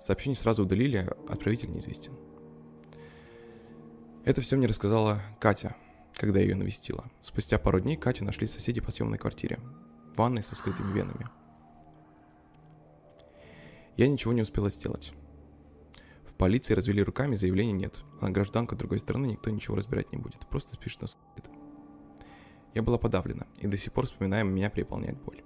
Сообщение 0.00 0.36
сразу 0.36 0.62
удалили, 0.62 1.10
отправитель 1.28 1.70
неизвестен. 1.70 2.14
Это 4.24 4.40
все 4.40 4.56
мне 4.56 4.66
рассказала 4.66 5.20
Катя, 5.40 5.76
когда 6.14 6.38
я 6.38 6.46
ее 6.46 6.54
навестила. 6.54 7.10
Спустя 7.20 7.58
пару 7.58 7.80
дней 7.80 7.96
Катю 7.96 8.24
нашли 8.24 8.46
соседи 8.46 8.80
по 8.80 8.90
съемной 8.90 9.18
квартире. 9.18 9.58
В 10.14 10.18
ванной 10.18 10.42
со 10.42 10.54
скрытыми 10.54 10.92
венами. 10.92 11.28
Я 13.96 14.08
ничего 14.08 14.32
не 14.32 14.42
успела 14.42 14.70
сделать. 14.70 15.12
Полиции 16.38 16.74
развели 16.74 17.02
руками, 17.02 17.34
заявления 17.34 17.72
нет. 17.72 17.98
А 18.20 18.26
на 18.26 18.30
гражданку 18.30 18.76
другой 18.76 19.00
страны 19.00 19.26
никто 19.26 19.50
ничего 19.50 19.76
разбирать 19.76 20.12
не 20.12 20.18
будет. 20.18 20.46
Просто 20.48 20.74
спишет 20.74 21.02
на 21.02 21.08
суд. 21.08 21.18
Я 22.74 22.82
была 22.82 22.96
подавлена, 22.96 23.46
и 23.58 23.66
до 23.66 23.76
сих 23.76 23.92
пор, 23.92 24.06
вспоминая, 24.06 24.44
меня 24.44 24.70
переполняет 24.70 25.20
боль. 25.20 25.42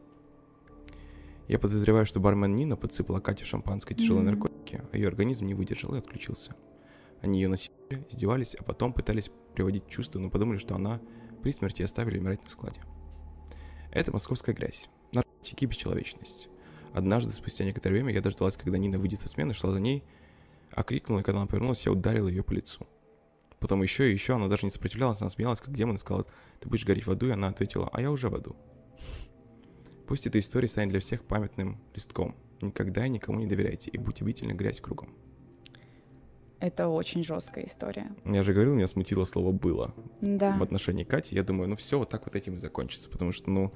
Я 1.49 1.59
подозреваю, 1.59 2.05
что 2.05 2.20
бармен 2.20 2.55
Нина 2.55 2.76
подсыпала 2.76 3.20
Кате 3.20 3.45
шампанское 3.45 3.95
тяжелые 3.95 4.22
Мгм. 4.22 4.30
наркотики, 4.32 4.82
а 4.93 4.97
ее 4.97 5.09
организм 5.09 5.47
не 5.47 5.55
выдержал 5.55 5.95
и 5.95 5.99
отключился. 5.99 6.55
Они 7.20 7.40
ее 7.40 7.49
насиловали, 7.49 8.07
издевались, 8.11 8.55
а 8.55 8.62
потом 8.62 8.93
пытались 8.93 9.30
приводить 9.55 9.86
в 9.86 9.90
чувство, 9.90 10.18
но 10.18 10.28
подумали, 10.30 10.59
что 10.59 10.74
она 10.74 11.01
при 11.43 11.53
смерти 11.53 11.82
оставили 11.82 12.18
умирать 12.18 12.45
на 12.45 12.51
складе. 12.51 12.80
Это 13.93 14.12
московская 14.12 14.55
грязь, 14.55 14.88
наркотики 15.12 15.64
и 15.64 15.66
бесчеловечность. 15.66 16.49
Однажды, 16.93 17.32
спустя 17.32 17.64
некоторое 17.64 17.95
время, 17.97 18.12
я 18.12 18.20
дождалась, 18.20 18.57
когда 18.57 18.78
Нина 18.78 18.99
выйдет 18.99 19.20
со 19.20 19.28
смены, 19.28 19.55
шла 19.55 19.70
за 19.70 19.80
ней, 19.80 20.05
окрикнула, 20.75 21.20
и 21.20 21.23
когда 21.23 21.41
она 21.41 21.47
повернулась, 21.47 21.85
я 21.87 21.93
ударила 21.93 22.29
ее 22.29 22.43
по 22.43 22.53
лицу. 22.53 22.87
Потом 23.59 23.83
еще 23.83 24.11
и 24.11 24.12
еще, 24.12 24.35
она 24.35 24.49
даже 24.49 24.66
не 24.66 24.70
сопротивлялась, 24.70 25.20
она 25.20 25.31
смеялась, 25.31 25.61
как 25.61 25.73
демон, 25.73 25.95
и 25.95 25.99
сказала, 25.99 26.27
ты 26.61 26.68
будешь 26.68 26.85
гореть 26.85 27.07
в 27.07 27.11
аду, 27.11 27.29
и 27.29 27.31
она 27.31 27.49
ответила, 27.49 27.89
а 27.93 28.01
я 28.01 28.11
уже 28.11 28.29
в 28.29 28.35
аду. 28.35 28.57
Пусть 30.07 30.27
эта 30.27 30.39
история 30.39 30.68
станет 30.68 30.91
для 30.91 31.01
всех 31.01 31.25
памятным 31.25 31.81
листком. 31.95 32.35
Никогда 32.61 33.07
и 33.07 33.09
никому 33.09 33.39
не 33.39 33.47
доверяйте, 33.47 33.91
и 33.91 33.99
будьте 33.99 34.25
бдительны, 34.25 34.53
грязь 34.53 34.81
кругом. 34.81 35.14
Это 36.59 36.87
очень 36.89 37.25
жесткая 37.25 37.66
история. 37.66 38.14
Я 38.25 38.45
же 38.45 38.53
говорил, 38.53 38.75
меня 38.75 38.87
смутило 38.87 39.25
слово 39.25 39.51
«было» 39.51 39.95
Да. 40.20 40.57
в 40.57 40.62
отношении 40.62 41.03
Кати. 41.03 41.35
Я 41.35 41.43
думаю, 41.43 41.68
ну 41.68 41.75
все, 41.75 41.99
вот 41.99 42.09
так 42.09 42.25
вот 42.25 42.37
этим 42.37 42.55
и 42.55 42.59
закончится, 42.61 43.11
потому 43.11 43.33
что, 43.33 43.51
ну, 43.51 43.73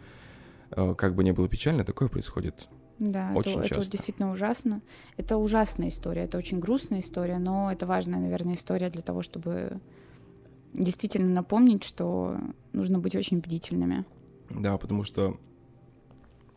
э, 0.70 0.94
как 0.94 1.16
бы 1.16 1.24
не 1.24 1.32
было 1.32 1.48
печально, 1.48 1.84
такое 1.84 2.08
происходит. 2.08 2.68
Да, 2.98 3.32
Очень 3.34 3.52
это, 3.52 3.60
это 3.60 3.68
часто. 3.76 3.90
действительно 3.92 4.30
ужасно. 4.30 4.80
Это 5.18 5.36
ужасная 5.36 5.88
история, 5.88 6.22
это 6.22 6.38
очень 6.38 6.60
грустная 6.60 7.00
история, 7.00 7.38
но 7.38 7.70
это 7.70 7.84
важная, 7.86 8.20
наверное, 8.20 8.54
история 8.54 8.88
для 8.88 9.02
того, 9.02 9.22
чтобы 9.22 9.80
действительно 10.72 11.28
напомнить, 11.28 11.84
что 11.84 12.38
нужно 12.72 12.98
быть 12.98 13.14
очень 13.14 13.38
бдительными. 13.40 14.04
Да, 14.50 14.78
потому 14.78 15.04
что 15.04 15.38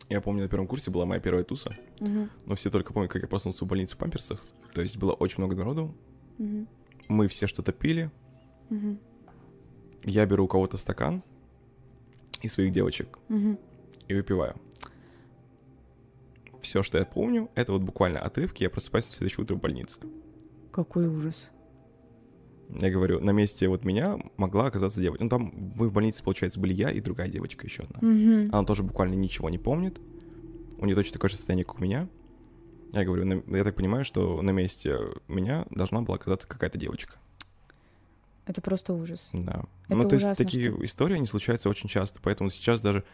я 0.08 0.20
помню, 0.20 0.42
на 0.44 0.48
первом 0.48 0.66
курсе 0.66 0.90
была 0.90 1.04
моя 1.06 1.20
первая 1.20 1.44
туса, 1.44 1.70
но 2.00 2.54
все 2.54 2.70
только 2.70 2.92
помнят, 2.92 3.10
как 3.12 3.22
я 3.22 3.28
проснулся 3.28 3.64
в 3.64 3.68
больнице 3.68 3.94
в 3.94 3.98
памперсах. 3.98 4.40
То 4.74 4.80
есть 4.80 4.96
было 4.98 5.12
очень 5.12 5.38
много 5.38 5.56
народу, 5.56 5.94
Мгм. 6.38 6.66
мы 7.08 7.28
все 7.28 7.46
что-то 7.46 7.72
пили, 7.72 8.10
Мгм. 8.70 8.98
я 10.04 10.24
беру 10.26 10.44
у 10.44 10.48
кого-то 10.48 10.76
стакан 10.76 11.22
и 12.42 12.48
своих 12.48 12.72
девочек 12.72 13.18
Мгм. 13.28 13.58
и 14.08 14.14
выпиваю. 14.14 14.56
Все, 16.60 16.82
что 16.82 16.98
я 16.98 17.04
помню, 17.04 17.50
это 17.54 17.72
вот 17.72 17.82
буквально 17.82 18.20
отрывки, 18.20 18.62
я 18.62 18.70
просыпаюсь 18.70 19.06
в 19.06 19.14
следующее 19.14 19.44
утро 19.44 19.54
в 19.56 19.60
больнице. 19.60 20.00
Какой 20.72 21.06
ужас. 21.06 21.50
Я 22.68 22.90
говорю, 22.90 23.18
на 23.20 23.30
месте 23.30 23.66
вот 23.68 23.84
меня 23.84 24.18
могла 24.36 24.66
оказаться 24.66 25.00
девочка. 25.00 25.24
Ну, 25.24 25.30
там 25.30 25.52
мы 25.74 25.88
в 25.88 25.92
больнице, 25.92 26.22
получается, 26.22 26.60
были 26.60 26.72
я 26.72 26.90
и 26.90 27.00
другая 27.00 27.28
девочка 27.28 27.66
еще 27.66 27.82
одна. 27.82 27.98
Мгм. 28.00 28.54
Она 28.54 28.64
тоже 28.64 28.82
буквально 28.84 29.14
ничего 29.14 29.50
не 29.50 29.58
помнит. 29.58 30.00
У 30.78 30.84
нее 30.86 30.94
точно 30.94 31.14
такое 31.14 31.30
же 31.30 31.36
состояние, 31.36 31.64
как 31.64 31.78
у 31.80 31.82
меня. 31.82 32.08
Я 32.92 33.04
говорю, 33.04 33.24
на- 33.24 33.56
я 33.56 33.64
так 33.64 33.74
понимаю, 33.74 34.04
что 34.04 34.40
на 34.42 34.50
месте 34.50 34.96
меня 35.28 35.66
должна 35.70 36.02
была 36.02 36.16
оказаться 36.16 36.46
какая-то 36.46 36.78
девочка. 36.78 37.18
Это 38.46 38.60
просто 38.60 38.94
ужас. 38.94 39.28
Да. 39.32 39.64
Это 39.88 39.96
ну, 39.96 40.08
то 40.08 40.14
есть 40.14 40.26
ужасно, 40.26 40.44
такие 40.44 40.70
истории, 40.84 41.14
они 41.16 41.26
случаются 41.26 41.68
очень 41.68 41.88
часто. 41.88 42.20
Поэтому 42.22 42.50
сейчас 42.50 42.80
даже 42.80 43.04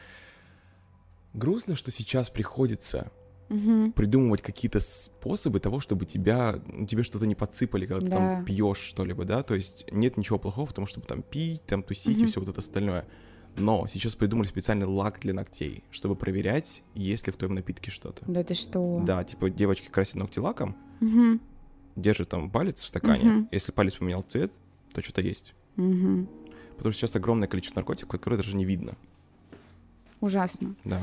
грустно, 1.35 1.77
что 1.77 1.91
сейчас 1.91 2.31
приходится 2.31 3.11
Мгм. 3.49 3.93
придумывать 3.93 4.43
какие-то 4.43 4.81
способы 4.81 5.61
того, 5.61 5.79
чтобы 5.81 6.05
тебя, 6.05 6.61
ну, 6.67 6.87
тебе 6.87 7.03
что-то 7.05 7.27
не 7.27 7.35
подсыпали, 7.35 7.87
когда 7.87 8.05
ты 8.05 8.11
Да. 8.11 8.15
там 8.15 8.45
пьешь 8.45 8.79
что-либо, 8.79 9.25
да, 9.25 9.43
то 9.43 9.55
есть 9.55 9.87
нет 9.93 10.17
ничего 10.17 10.39
плохого 10.39 10.67
в 10.67 10.73
том, 10.73 10.87
чтобы 10.87 11.07
там 11.07 11.23
пить, 11.23 11.65
там 11.67 11.83
тусить 11.83 12.17
и 12.17 12.21
Мгм. 12.21 12.27
все 12.29 12.41
вот 12.41 12.49
это 12.49 12.61
остальное. 12.61 13.07
Но 13.57 13.87
сейчас 13.87 14.15
придумали 14.17 14.47
специальный 14.47 14.87
лак 14.87 15.21
для 15.21 15.33
ногтей, 15.33 15.85
чтобы 15.91 16.17
проверять, 16.17 16.83
есть 16.95 17.27
ли 17.27 17.33
в 17.33 17.37
твоем 17.37 17.55
напитке 17.55 17.91
что-то. 17.91 18.25
Да 18.27 18.43
ты 18.43 18.55
что? 18.55 19.01
Да, 19.07 19.23
типа 19.25 19.49
девочки 19.49 19.89
красят 19.89 20.17
ногти 20.17 20.39
лаком, 20.41 20.77
Мгм. 21.01 21.41
держат 21.95 22.29
там 22.29 22.51
палец 22.51 22.83
в 22.83 22.89
стакане, 22.89 23.25
Мгм. 23.31 23.49
если 23.53 23.73
палец 23.73 23.95
поменял 23.95 24.23
цвет, 24.23 24.53
то 24.93 25.01
что-то 25.03 25.23
есть. 25.23 25.55
Мгм. 25.77 26.29
Потому 26.77 26.93
что 26.93 27.01
сейчас 27.07 27.17
огромное 27.17 27.49
количество 27.49 27.79
наркотиков, 27.81 28.11
которые 28.11 28.37
даже 28.39 28.55
не 28.57 28.65
видно. 28.67 28.97
Ужасно. 30.21 30.75
Да. 30.85 31.03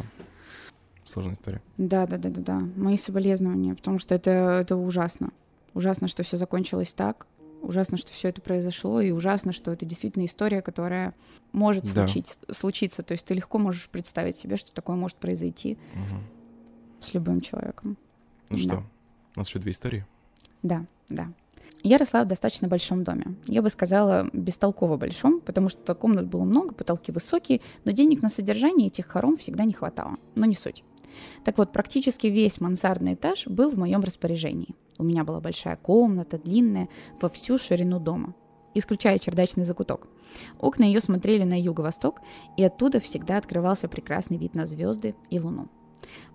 Сложная 1.05 1.33
история. 1.33 1.61
Да, 1.77 2.07
да, 2.07 2.17
да, 2.17 2.29
да, 2.29 2.41
да. 2.41 2.59
Мои 2.75 2.97
соболезнования, 2.97 3.75
потому 3.75 3.99
что 3.99 4.15
это, 4.15 4.29
это 4.61 4.75
ужасно. 4.75 5.31
Ужасно, 5.73 6.07
что 6.07 6.23
все 6.23 6.37
закончилось 6.37 6.93
так. 6.93 7.27
Ужасно, 7.61 7.97
что 7.97 8.11
все 8.11 8.29
это 8.29 8.41
произошло, 8.41 8.99
и 9.01 9.11
ужасно, 9.11 9.53
что 9.53 9.71
это 9.71 9.85
действительно 9.85 10.25
история, 10.25 10.61
которая 10.61 11.13
может 11.53 11.85
Да. 11.93 12.07
случить, 12.07 12.37
случиться. 12.51 13.03
То 13.03 13.13
есть 13.13 13.25
ты 13.25 13.33
легко 13.33 13.57
можешь 13.57 13.87
представить 13.89 14.35
себе, 14.37 14.57
что 14.57 14.71
такое 14.73 14.95
может 14.97 15.17
произойти 15.17 15.77
Мгм. 15.93 16.23
с 17.01 17.13
любым 17.13 17.41
человеком. 17.41 17.97
Ну 18.49 18.57
Да. 18.57 18.63
что, 18.63 18.83
у 19.35 19.39
нас 19.39 19.47
еще 19.47 19.59
две 19.59 19.71
истории. 19.71 20.05
Да, 20.61 20.85
да. 21.09 21.31
Я 21.83 21.97
росла 21.97 22.23
в 22.23 22.27
достаточно 22.27 22.67
большом 22.69 23.03
доме. 23.03 23.35
Я 23.45 23.61
бы 23.61 23.69
сказала, 23.69 24.29
бестолково 24.31 24.95
большом, 24.97 25.41
потому 25.41 25.67
что 25.69 25.95
комнат 25.95 26.27
было 26.27 26.43
много, 26.45 26.73
потолки 26.73 27.11
высокие, 27.11 27.59
но 27.83 27.91
денег 27.91 28.21
на 28.21 28.29
содержание 28.29 28.87
этих 28.87 29.07
хором 29.07 29.35
всегда 29.37 29.65
не 29.65 29.73
хватало. 29.73 30.15
Но 30.35 30.45
не 30.45 30.55
суть. 30.55 30.83
Так 31.43 31.57
вот, 31.57 31.71
практически 31.71 32.27
весь 32.27 32.61
мансардный 32.61 33.13
этаж 33.13 33.47
был 33.47 33.69
в 33.69 33.77
моем 33.77 34.01
распоряжении. 34.01 34.75
У 34.97 35.03
меня 35.03 35.23
была 35.23 35.39
большая 35.39 35.75
комната, 35.75 36.37
длинная, 36.37 36.89
во 37.21 37.29
всю 37.29 37.57
ширину 37.57 37.99
дома, 37.99 38.35
исключая 38.73 39.17
чердачный 39.19 39.65
закуток. 39.65 40.07
Окна 40.59 40.83
ее 40.83 41.01
смотрели 41.01 41.43
на 41.43 41.59
юго-восток, 41.59 42.21
и 42.57 42.63
оттуда 42.63 42.99
всегда 42.99 43.37
открывался 43.37 43.87
прекрасный 43.87 44.37
вид 44.37 44.55
на 44.55 44.65
звезды 44.65 45.15
и 45.29 45.39
луну. 45.39 45.67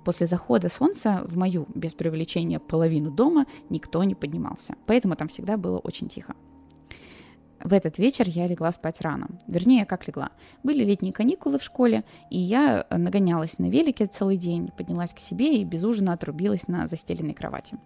После 0.05 0.27
захода 0.27 0.69
солнца 0.69 1.23
в 1.27 1.37
мою, 1.37 1.67
без 1.75 1.95
преувеличения, 1.95 2.59
половину 2.59 3.11
дома 3.11 3.47
никто 3.69 4.03
не 4.05 4.15
поднимался, 4.15 4.77
поэтому 4.87 5.15
там 5.15 5.29
всегда 5.29 5.57
было 5.57 5.79
очень 5.79 6.09
тихо. 6.09 6.35
В 7.63 7.73
этот 7.73 7.99
вечер 7.99 8.29
я 8.29 8.47
легла 8.47 8.71
спать 8.71 9.01
рано. 9.01 9.29
Вернее, 9.47 9.85
как 9.85 10.07
легла. 10.07 10.31
Были 10.63 10.85
летние 10.85 11.13
каникулы 11.13 11.59
в 11.59 11.63
школе, 11.63 12.05
и 12.31 12.39
я 12.39 12.87
э, 12.89 12.97
нагонялась 12.97 13.59
на 13.59 13.69
велике 13.69 14.07
целый 14.07 14.37
день, 14.37 14.71
поднялась 14.77 15.13
к 15.13 15.19
себе 15.19 15.61
и 15.61 15.65
без 15.65 15.83
ужина 15.83 16.13
отрубилась 16.13 16.69
на 16.69 16.87
застеленной 16.87 17.35
кровати. 17.35 17.77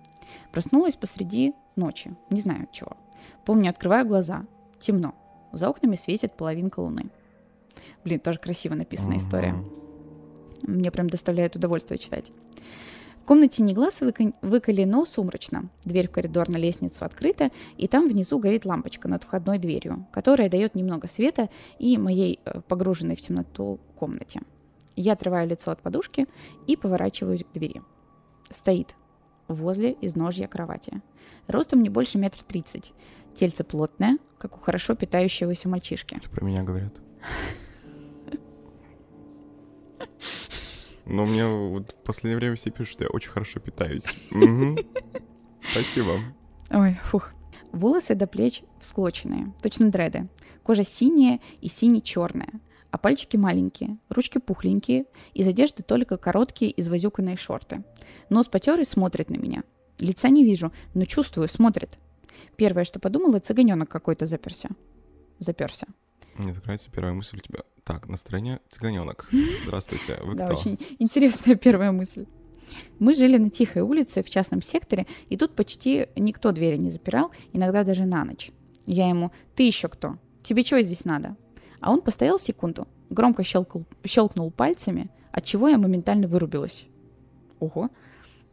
Проснулась 0.53 0.95
посреди 0.95 1.55
ночи, 1.77 2.15
не 2.29 2.41
знаю 2.41 2.65
от 2.65 2.73
чего. 2.73 2.97
Помню, 3.45 3.71
открываю 3.71 4.07
глаза. 4.07 4.45
Темно. 4.79 5.15
За 5.53 5.69
окнами 5.69 5.97
светит 5.97 6.37
половинка 6.37 6.81
луны. 6.81 7.07
Блин, 8.05 8.21
тоже 8.21 8.39
красиво 8.39 8.75
написана 8.75 9.17
история. 9.17 9.55
Мне 10.63 10.91
прям 10.91 11.09
доставляет 11.09 11.57
удовольствие 11.57 11.99
читать. 11.99 12.31
В 13.23 13.25
комнате 13.25 13.63
не 13.63 13.73
глаз 13.73 14.01
выка- 14.01 14.35
выколи, 14.43 14.83
но 14.83 15.07
сумрачно. 15.07 15.69
Дверь 15.85 16.09
в 16.09 16.11
коридор 16.11 16.49
на 16.49 16.57
лестницу 16.57 17.05
открыта, 17.05 17.53
и 17.77 17.87
там 17.87 18.09
внизу 18.09 18.41
горит 18.41 18.65
лампочка 18.65 19.07
над 19.07 19.23
входной 19.23 19.61
дверью, 19.61 20.09
которая 20.11 20.51
дает 20.51 20.75
немного 20.75 21.07
света 21.07 21.49
и 21.79 21.97
моей 21.99 22.41
э, 22.45 22.63
погруженной 22.67 23.15
в 23.15 23.21
темноту 23.21 23.79
комнате. 23.95 24.41
Я 24.97 25.13
отрываю 25.13 25.49
лицо 25.49 25.71
от 25.71 25.81
подушки 25.81 26.27
и 26.67 26.77
поворачиваюсь 26.77 27.45
к 27.45 27.53
двери. 27.55 27.83
Стоит 28.51 28.97
возле 29.47 29.97
изножья 30.01 30.49
кровати. 30.49 31.01
Ростом 31.47 31.85
не 31.85 31.91
больше 31.91 32.19
метра 32.19 32.43
тридцать. 32.43 32.93
Тельце 33.37 33.63
плотное, 33.63 34.19
как 34.37 34.57
у 34.57 34.59
хорошо 34.59 34.97
питающегося 34.97 35.69
мальчишки. 35.69 36.17
Это 36.17 36.29
про 36.29 36.45
меня 36.45 36.65
говорят. 36.65 36.95
Но 41.05 41.27
мне 41.27 41.47
вот 41.47 41.93
в 41.93 42.05
последнее 42.05 42.37
время 42.37 42.57
все 42.57 42.71
пишут, 42.71 42.93
что 42.93 43.05
я 43.05 43.11
очень 43.11 43.31
хорошо 43.31 43.61
питаюсь. 43.61 44.07
Спасибо. 45.73 46.21
Ой, 46.71 46.99
фух. 47.11 47.33
Волосы 47.73 48.15
до 48.15 48.27
плеч 48.27 48.63
всклоченные, 48.81 49.53
точно 49.63 49.91
дреды. 49.91 50.29
Кожа 50.63 50.85
синяя 50.85 51.41
и 51.61 51.69
сине-черная, 51.69 52.61
а 52.91 52.99
пальчики 52.99 53.37
маленькие, 53.37 53.97
ручки 54.11 54.39
пухленькие, 54.39 55.07
из 55.33 55.49
одежды 55.49 55.83
только 55.83 56.19
короткие 56.19 56.79
извозюканные 56.81 57.37
шорты. 57.37 57.83
Нос 58.29 58.47
потер 58.47 58.79
и 58.81 58.85
смотрит 58.85 59.31
на 59.31 59.37
меня. 59.37 59.65
Лица 59.99 60.29
не 60.29 60.45
вижу, 60.45 60.73
но 60.95 61.07
чувствую, 61.07 61.49
смотрит. 61.49 61.99
Первое, 62.57 62.85
что 62.85 63.01
подумала, 63.01 63.39
цыганенок 63.39 63.89
какой-то 63.89 64.27
заперся. 64.27 64.69
Заперся. 65.39 65.87
Мне 66.37 66.55
так 66.55 66.65
нравится 66.65 66.91
первая 66.91 67.13
мысль 67.15 67.39
у 67.39 67.41
тебя. 67.41 67.61
Так, 67.85 68.09
настроение 68.09 68.61
цыганенок. 68.69 69.29
Здравствуйте, 69.65 70.19
вы 70.23 70.35
Да, 70.35 70.47
кто? 70.47 70.55
очень 70.55 70.79
интересная 70.99 71.57
первая 71.57 71.93
мысль. 71.93 72.27
Мы 72.99 73.15
жили 73.15 73.37
на 73.39 73.51
тихой 73.51 73.83
улице 73.83 74.23
в 74.23 74.31
частном 74.31 74.63
секторе, 74.63 75.07
и 75.29 75.37
тут 75.37 75.55
почти 75.55 76.07
никто 76.17 76.53
двери 76.53 76.77
не 76.77 76.91
запирал, 76.91 77.33
иногда 77.53 77.85
даже 77.85 78.05
на 78.07 78.25
ночь. 78.25 78.51
Я 78.87 79.09
ему 79.09 79.31
«Ты 79.55 79.65
еще 79.65 79.89
кто? 79.89 80.17
Тебе 80.43 80.65
чего 80.65 80.81
здесь 80.81 81.05
надо?» 81.05 81.37
А 81.81 81.93
он 81.93 82.01
постоял 82.01 82.39
секунду, 82.39 82.87
громко 83.11 83.43
щелкал, 83.43 83.85
щелкнул 84.05 84.51
пальцами, 84.51 85.11
от 85.33 85.45
чего 85.45 85.69
я 85.69 85.77
моментально 85.77 86.29
вырубилась. 86.29 86.87
Ого. 87.59 87.91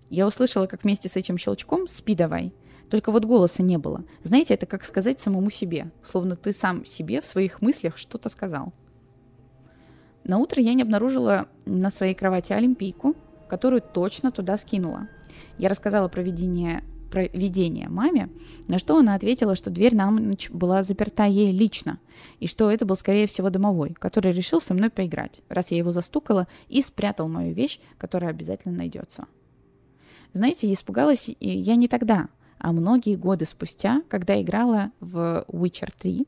Я 0.10 0.26
услышала, 0.26 0.66
как 0.66 0.84
вместе 0.84 1.08
с 1.08 1.16
этим 1.16 1.38
щелчком 1.38 1.88
«Спи 1.88 2.16
давай». 2.16 2.52
Только 2.90 3.12
вот 3.12 3.26
голоса 3.26 3.62
не 3.62 3.78
было. 3.78 4.04
Знаете, 4.24 4.56
это 4.56 4.66
как 4.66 4.84
сказать 4.84 5.20
самому 5.20 5.50
себе, 5.52 5.92
словно 6.04 6.36
ты 6.36 6.54
сам 6.54 6.86
себе 6.86 7.22
в 7.22 7.26
своих 7.26 7.62
мыслях 7.62 7.98
что-то 7.98 8.30
сказал. 8.30 8.74
На 10.24 10.38
утро 10.38 10.62
я 10.62 10.74
не 10.74 10.82
обнаружила 10.82 11.48
на 11.66 11.90
своей 11.90 12.14
кровати 12.14 12.54
олимпийку, 12.54 13.16
которую 13.48 13.82
точно 13.82 14.32
туда 14.32 14.58
скинула. 14.58 15.08
Я 15.58 15.70
рассказала 15.70 16.08
про 16.08 16.22
видение, 16.22 16.84
про 17.12 17.28
видение 17.28 17.90
маме, 17.90 18.30
на 18.68 18.80
что 18.80 18.98
она 18.98 19.16
ответила, 19.16 19.56
что 19.56 19.70
дверь 19.70 19.96
на 19.96 20.10
ночь 20.12 20.50
была 20.50 20.84
заперта 20.84 21.26
ей 21.26 21.52
лично, 21.52 22.00
и 22.40 22.48
что 22.48 22.70
это 22.72 22.86
был, 22.86 22.96
скорее 22.96 23.28
всего, 23.28 23.50
домовой, 23.50 23.94
который 23.94 24.32
решил 24.32 24.62
со 24.62 24.74
мной 24.74 24.90
поиграть, 24.90 25.42
раз 25.48 25.72
я 25.72 25.78
его 25.78 25.92
застукала 25.92 26.48
и 26.68 26.82
спрятал 26.82 27.28
мою 27.28 27.54
вещь, 27.54 27.80
которая 27.98 28.32
обязательно 28.32 28.76
найдется. 28.76 29.26
Знаете, 30.34 30.72
испугалась 30.72 31.30
я 31.40 31.76
не 31.76 31.88
тогда, 31.88 32.30
а 32.60 32.72
многие 32.72 33.16
годы 33.16 33.46
спустя, 33.46 34.02
когда 34.10 34.40
играла 34.42 34.92
в 35.00 35.46
Witcher 35.48 35.92
3. 35.98 36.28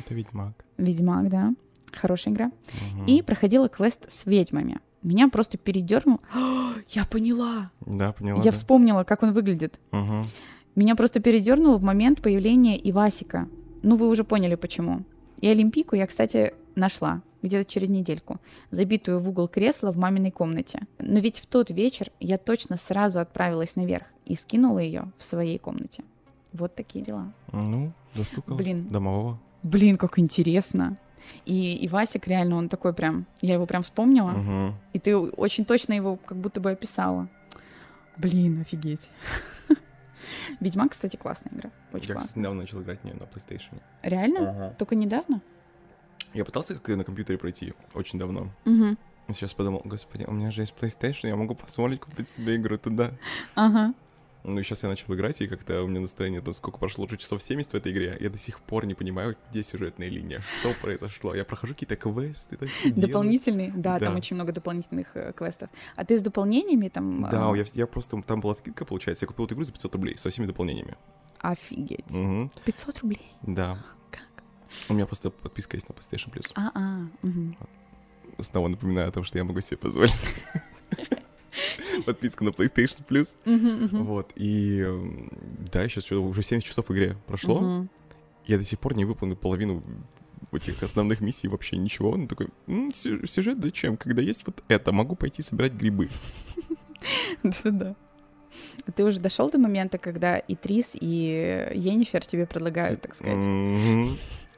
Это 0.00 0.14
Ведьмак. 0.14 0.64
Ведьмак, 0.78 1.28
да. 1.28 1.54
Хорошая 1.92 2.34
игра. 2.34 2.50
Мгм. 2.94 3.06
И 3.06 3.22
проходила 3.22 3.68
квест 3.68 4.04
с 4.08 4.26
ведьмами. 4.26 4.80
Меня 5.02 5.28
просто 5.28 5.56
передернуло. 5.58 6.20
Я 6.88 7.04
поняла. 7.04 7.70
Да, 7.80 8.12
поняла. 8.12 8.38
Я 8.38 8.50
да. 8.50 8.50
вспомнила, 8.52 9.04
как 9.04 9.22
он 9.22 9.32
выглядит. 9.32 9.78
Мгм. 9.92 10.24
Меня 10.74 10.96
просто 10.96 11.20
передернуло 11.20 11.78
в 11.78 11.82
момент 11.82 12.20
появления 12.20 12.78
Ивасика. 12.90 13.48
Ну, 13.82 13.96
вы 13.96 14.08
уже 14.08 14.24
поняли, 14.24 14.56
почему. 14.56 15.04
И 15.40 15.48
Олимпийку 15.48 15.96
я, 15.96 16.06
кстати, 16.06 16.54
нашла 16.74 17.22
где-то 17.46 17.70
через 17.70 17.88
недельку, 17.88 18.38
забитую 18.70 19.20
в 19.20 19.28
угол 19.28 19.48
кресла 19.48 19.92
в 19.92 19.96
маминой 19.96 20.30
комнате. 20.30 20.80
Но 20.98 21.18
ведь 21.20 21.38
в 21.38 21.46
тот 21.46 21.70
вечер 21.70 22.10
я 22.20 22.38
точно 22.38 22.76
сразу 22.76 23.20
отправилась 23.20 23.76
наверх 23.76 24.06
и 24.24 24.34
скинула 24.34 24.78
ее 24.78 25.10
в 25.18 25.24
своей 25.24 25.58
комнате. 25.58 26.04
Вот 26.52 26.74
такие 26.74 27.04
дела. 27.04 27.32
Ну, 27.52 27.92
застукал. 28.14 28.56
Блин. 28.56 28.88
Домового. 28.88 29.38
Блин, 29.62 29.96
как 29.98 30.18
интересно. 30.18 30.96
И 31.44 31.84
Ивасик 31.86 32.26
реально, 32.28 32.56
он 32.56 32.68
такой 32.68 32.92
прям... 32.92 33.26
Я 33.40 33.54
его 33.54 33.66
прям 33.66 33.82
вспомнила. 33.82 34.30
Мгм. 34.30 34.74
И 34.92 34.98
ты 34.98 35.16
очень 35.16 35.64
точно 35.64 35.92
его 35.92 36.16
как 36.16 36.38
будто 36.38 36.60
бы 36.60 36.70
описала. 36.70 37.28
Блин, 38.16 38.60
офигеть. 38.60 39.10
Ведьмак, 40.60 40.92
кстати, 40.92 41.16
классная 41.16 41.52
игра. 41.52 41.70
Очень 41.92 42.08
Я, 42.08 42.14
классная. 42.14 42.28
кстати, 42.28 42.38
недавно 42.38 42.60
начал 42.60 42.82
играть 42.82 43.00
в 43.00 43.04
нее 43.04 43.14
на 43.14 43.24
PlayStation. 43.24 43.80
Реально? 44.02 44.50
Ага. 44.50 44.74
Только 44.78 44.94
недавно? 44.94 45.40
Я 46.36 46.44
пытался 46.44 46.74
как-то 46.74 46.94
на 46.96 47.04
компьютере 47.04 47.38
пройти 47.38 47.72
очень 47.94 48.18
давно. 48.18 48.50
Угу. 48.66 48.96
Сейчас 49.28 49.54
подумал, 49.54 49.80
господи, 49.84 50.24
у 50.24 50.32
меня 50.32 50.52
же 50.52 50.62
есть 50.62 50.74
PlayStation, 50.78 51.28
я 51.28 51.36
могу 51.36 51.54
позволить 51.54 52.00
купить 52.00 52.28
себе 52.28 52.56
игру 52.56 52.76
туда. 52.78 53.12
Ага. 53.54 53.94
Ну 54.44 54.60
и 54.60 54.62
сейчас 54.62 54.84
я 54.84 54.88
начал 54.88 55.12
играть, 55.14 55.40
и 55.40 55.48
как-то 55.48 55.82
у 55.82 55.88
меня 55.88 55.98
настроение, 55.98 56.40
там 56.40 56.54
сколько 56.54 56.78
прошло, 56.78 57.06
уже 57.06 57.16
часов 57.16 57.42
70 57.42 57.72
в 57.72 57.74
этой 57.74 57.90
игре, 57.90 58.16
я 58.20 58.30
до 58.30 58.38
сих 58.38 58.60
пор 58.60 58.86
не 58.86 58.94
понимаю, 58.94 59.34
где 59.50 59.64
сюжетная 59.64 60.08
линия, 60.08 60.40
что 60.60 60.72
произошло. 60.82 61.34
Я 61.34 61.44
прохожу 61.44 61.72
какие-то 61.74 61.96
квесты, 61.96 62.56
там. 62.56 62.68
Дополнительные? 62.84 63.72
Да, 63.74 63.98
там 63.98 64.12
Да. 64.12 64.18
очень 64.18 64.36
много 64.36 64.52
дополнительных 64.52 65.08
э, 65.16 65.32
квестов. 65.32 65.70
А 65.96 66.04
ты 66.04 66.16
с 66.16 66.20
дополнениями 66.20 66.88
там... 66.88 67.22
Да, 67.28 67.50
а, 67.50 67.56
я, 67.56 67.64
я 67.74 67.86
просто, 67.88 68.22
там 68.22 68.40
была 68.40 68.54
скидка, 68.54 68.84
получается, 68.84 69.24
я 69.24 69.26
купил 69.26 69.46
эту 69.46 69.54
игру 69.54 69.64
за 69.64 69.72
500 69.72 69.94
рублей 69.94 70.16
со 70.18 70.30
всеми 70.30 70.46
дополнениями. 70.46 70.96
Офигеть. 71.38 72.08
Мгм, 72.10 72.52
500 72.64 73.00
рублей? 73.00 73.32
да. 73.42 73.78
У 74.88 74.94
меня 74.94 75.06
просто 75.06 75.30
подписка 75.30 75.76
есть 75.76 75.88
на 75.88 75.92
PlayStation 75.92 76.32
Plus. 76.32 76.50
А-а. 76.54 77.06
мгм. 77.22 77.56
Снова 78.38 78.68
напоминаю 78.68 79.08
о 79.08 79.12
том, 79.12 79.24
что 79.24 79.38
я 79.38 79.44
могу 79.44 79.60
себе 79.60 79.76
позволить. 79.78 80.12
Подписку 82.04 82.44
на 82.44 82.50
PlayStation 82.50 83.00
Plus. 83.08 83.34
Вот, 84.04 84.32
и 84.36 84.84
да, 85.72 85.88
сейчас 85.88 86.04
что 86.04 86.22
уже 86.22 86.42
70 86.42 86.66
часов 86.68 86.88
в 86.88 86.92
игре 86.92 87.16
прошло. 87.26 87.86
Я 88.46 88.58
до 88.58 88.64
сих 88.64 88.78
пор 88.78 88.94
не 88.96 89.04
выполнил 89.04 89.36
половину 89.36 89.82
этих 90.52 90.82
основных 90.82 91.20
миссий, 91.20 91.48
вообще 91.48 91.76
ничего. 91.76 92.10
Он 92.10 92.28
такой, 92.28 92.48
«М, 92.66 92.92
сю- 92.94 93.26
сюжет 93.26 93.58
зачем, 93.62 93.96
когда 93.96 94.22
есть 94.22 94.46
вот 94.46 94.62
это, 94.68 94.92
могу 94.92 95.16
пойти 95.16 95.42
собирать 95.42 95.72
грибы. 95.72 96.08
Да-да. 97.42 97.94
Ты 98.94 99.04
уже 99.04 99.20
дошел 99.20 99.50
до 99.50 99.58
момента, 99.58 99.98
когда 99.98 100.38
и 100.38 100.54
Трис, 100.54 100.92
и 100.94 101.68
Енифер 101.74 102.24
тебе 102.24 102.46
предлагают, 102.46 103.02
так 103.02 103.14
сказать. 103.14 103.36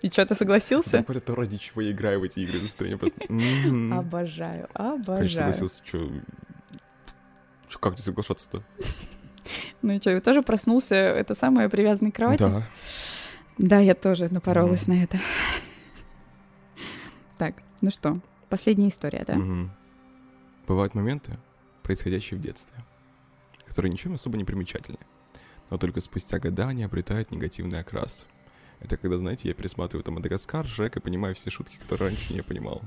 И 0.03 0.09
что, 0.09 0.25
ты 0.27 0.35
согласился? 0.35 1.03
Говорят, 1.03 1.25
то, 1.25 1.35
ради 1.35 1.57
чего 1.57 1.81
я 1.81 1.91
играю 1.91 2.21
в 2.21 2.23
эти 2.23 2.41
игры, 2.41 2.61
настроение 2.61 2.99
просто... 2.99 3.21
мгм. 3.29 3.93
Обожаю, 3.93 4.69
Конечно, 4.73 4.95
обожаю. 4.95 5.29
согласился, 5.31 5.83
что... 5.85 6.11
Как 7.81 7.97
не 7.97 8.03
соглашаться-то? 8.03 8.63
Ну 9.83 9.93
и 9.95 10.01
что, 10.01 10.21
тоже 10.21 10.43
проснулся, 10.43 10.95
это 10.95 11.35
самое 11.35 11.69
привязанный 11.69 12.13
к 12.13 12.17
кровати? 12.17 12.43
Да. 12.43 12.63
Да, 13.59 13.79
я 13.81 13.95
тоже 13.95 14.29
напоролась 14.33 14.87
на 14.87 15.03
это. 15.03 15.19
Так, 17.39 17.57
ну 17.81 17.91
что, 17.91 18.21
последняя 18.49 18.89
история, 18.89 19.25
да? 19.27 19.37
Бывают 20.67 20.95
моменты, 20.95 21.33
происходящие 21.83 22.39
в 22.39 22.43
детстве, 22.43 22.77
которые 23.67 23.91
ничем 23.91 24.15
особо 24.15 24.37
не 24.37 24.45
примечательны, 24.45 24.99
но 25.71 25.79
только 25.79 26.01
спустя 26.01 26.39
года 26.39 26.69
они 26.69 26.85
обретают 26.85 27.31
негативный 27.31 27.81
окрас. 27.81 28.27
Это 28.81 28.97
когда, 28.97 29.19
знаете, 29.19 29.49
я 29.49 29.55
пересматриваю 29.55 30.05
там 30.05 30.15
Мадагаскар, 30.15 30.67
Шрек 30.67 30.97
и 30.97 31.01
понимаю 31.01 31.35
все 31.35 31.51
шутки, 31.51 31.77
которые 31.77 32.09
раньше 32.11 32.33
не 32.33 32.43
понимал. 32.43 32.83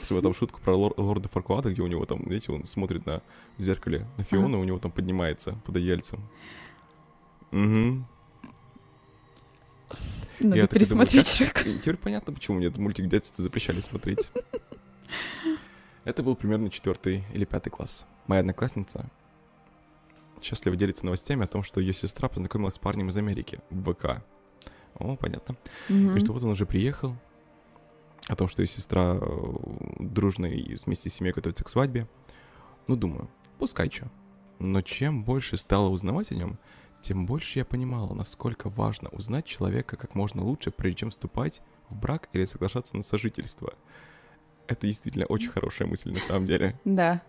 Особенно 0.00 0.22
там 0.22 0.34
шутку 0.34 0.60
про 0.60 0.74
лор- 0.74 0.94
лорда 0.96 1.28
Фаркуада, 1.28 1.70
где 1.70 1.82
у 1.82 1.86
него 1.86 2.06
там, 2.06 2.22
знаете, 2.24 2.52
он 2.52 2.64
смотрит 2.64 3.04
на 3.04 3.20
в 3.58 3.62
зеркале 3.62 4.06
на 4.16 4.24
Фиона, 4.24 4.58
у 4.58 4.64
него 4.64 4.78
там 4.78 4.90
поднимается 4.90 5.52
под 5.64 5.76
одеяльцем. 5.76 6.20
Угу. 7.52 8.04
Надо 10.40 10.56
я 10.56 10.66
думаю, 10.66 10.68
пересмотреть 10.68 11.38
как-. 11.38 11.66
И 11.66 11.78
теперь 11.78 11.96
понятно, 11.96 12.32
почему 12.32 12.58
мне 12.58 12.66
этот 12.66 12.78
мультик 12.78 13.06
в 13.06 13.08
детстве 13.08 13.42
запрещали 13.42 13.80
смотреть. 13.80 14.30
Это 16.04 16.22
был 16.22 16.36
примерно 16.36 16.70
четвертый 16.70 17.24
или 17.32 17.44
пятый 17.44 17.70
класс. 17.70 18.06
Моя 18.26 18.40
одноклассница 18.40 19.10
счастливо 20.42 20.76
делится 20.76 21.04
новостями 21.04 21.44
о 21.44 21.46
том, 21.48 21.62
что 21.62 21.80
ее 21.80 21.92
сестра 21.92 22.28
познакомилась 22.28 22.74
с 22.74 22.78
парнем 22.78 23.08
из 23.08 23.16
Америки 23.16 23.58
в 23.70 23.92
ВК. 23.92 24.22
О, 24.98 25.16
понятно. 25.16 25.56
Мгм. 25.88 26.16
И 26.16 26.20
что 26.20 26.32
вот 26.32 26.42
он 26.42 26.50
уже 26.50 26.66
приехал, 26.66 27.16
о 28.28 28.34
том, 28.34 28.48
что 28.48 28.62
ее 28.62 28.66
сестра 28.66 29.18
э, 29.20 29.54
дружно 30.00 30.46
и 30.46 30.76
вместе 30.84 31.08
с 31.08 31.14
семьей 31.14 31.32
готовится 31.32 31.64
к 31.64 31.68
свадьбе. 31.68 32.08
Ну, 32.88 32.96
думаю, 32.96 33.28
пускай 33.58 33.88
чё. 33.88 34.06
Но 34.58 34.80
чем 34.82 35.22
больше 35.24 35.56
стала 35.56 35.88
узнавать 35.88 36.32
о 36.32 36.34
нем, 36.34 36.58
тем 37.02 37.26
больше 37.26 37.60
я 37.60 37.64
понимала, 37.64 38.14
насколько 38.14 38.68
важно 38.68 39.08
узнать 39.10 39.44
человека 39.44 39.96
как 39.96 40.14
можно 40.14 40.42
лучше, 40.42 40.70
прежде 40.70 41.00
чем 41.00 41.10
вступать 41.10 41.62
в 41.88 41.96
брак 41.96 42.28
или 42.32 42.44
соглашаться 42.44 42.96
на 42.96 43.02
сожительство. 43.02 43.74
Это 44.66 44.86
действительно 44.86 45.26
очень 45.26 45.50
хорошая 45.50 45.86
мысль 45.86 46.12
на 46.12 46.18
самом 46.18 46.46
деле. 46.46 46.80
Да. 46.84 47.22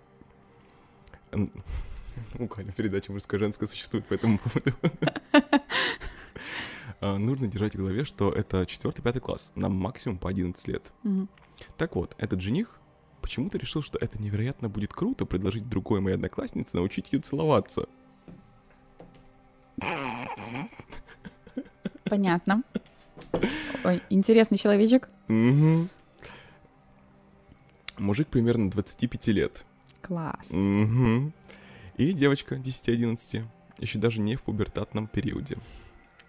Буквально 2.34 2.72
передача 2.76 3.12
мужское-женское 3.12 3.68
существует 3.68 4.06
по 4.08 4.16
этому 4.16 4.40
поводу. 4.40 4.74
А, 7.00 7.18
Нужно 7.18 7.48
держать 7.48 7.74
в 7.74 7.78
голове, 7.78 8.04
что 8.04 8.32
это 8.32 8.64
4-5 8.64 9.20
класс, 9.20 9.52
нам 9.56 9.76
максимум 9.76 10.18
по 10.18 10.30
11 10.30 10.68
лет. 10.68 10.92
Мгм. 11.04 11.30
Так 11.78 11.96
вот, 11.96 12.16
этот 12.18 12.42
жених 12.42 12.80
почему-то 13.22 13.58
решил, 13.58 13.82
что 13.82 13.98
это 14.00 14.22
невероятно 14.22 14.70
будет 14.70 14.94
круто 14.94 15.26
предложить 15.26 15.68
другой 15.68 16.02
моей 16.02 16.16
однокласснице 16.16 16.78
научить 16.78 17.12
ее 17.12 17.20
целоваться. 17.20 17.88
Понятно. 22.06 22.64
Ой, 23.84 24.02
интересный 24.10 24.58
человечек. 24.58 25.10
Мгм. 25.28 25.90
Мужик 27.98 28.28
примерно 28.28 28.70
25 28.70 29.28
лет. 29.28 29.66
Класс. 30.02 30.50
Мгм. 30.50 31.34
И 31.98 32.14
девочка 32.14 32.56
10-11, 32.56 33.46
еще 33.80 34.00
даже 34.00 34.22
не 34.22 34.36
в 34.36 34.44
пубертатном 34.44 35.08
периоде. 35.08 35.58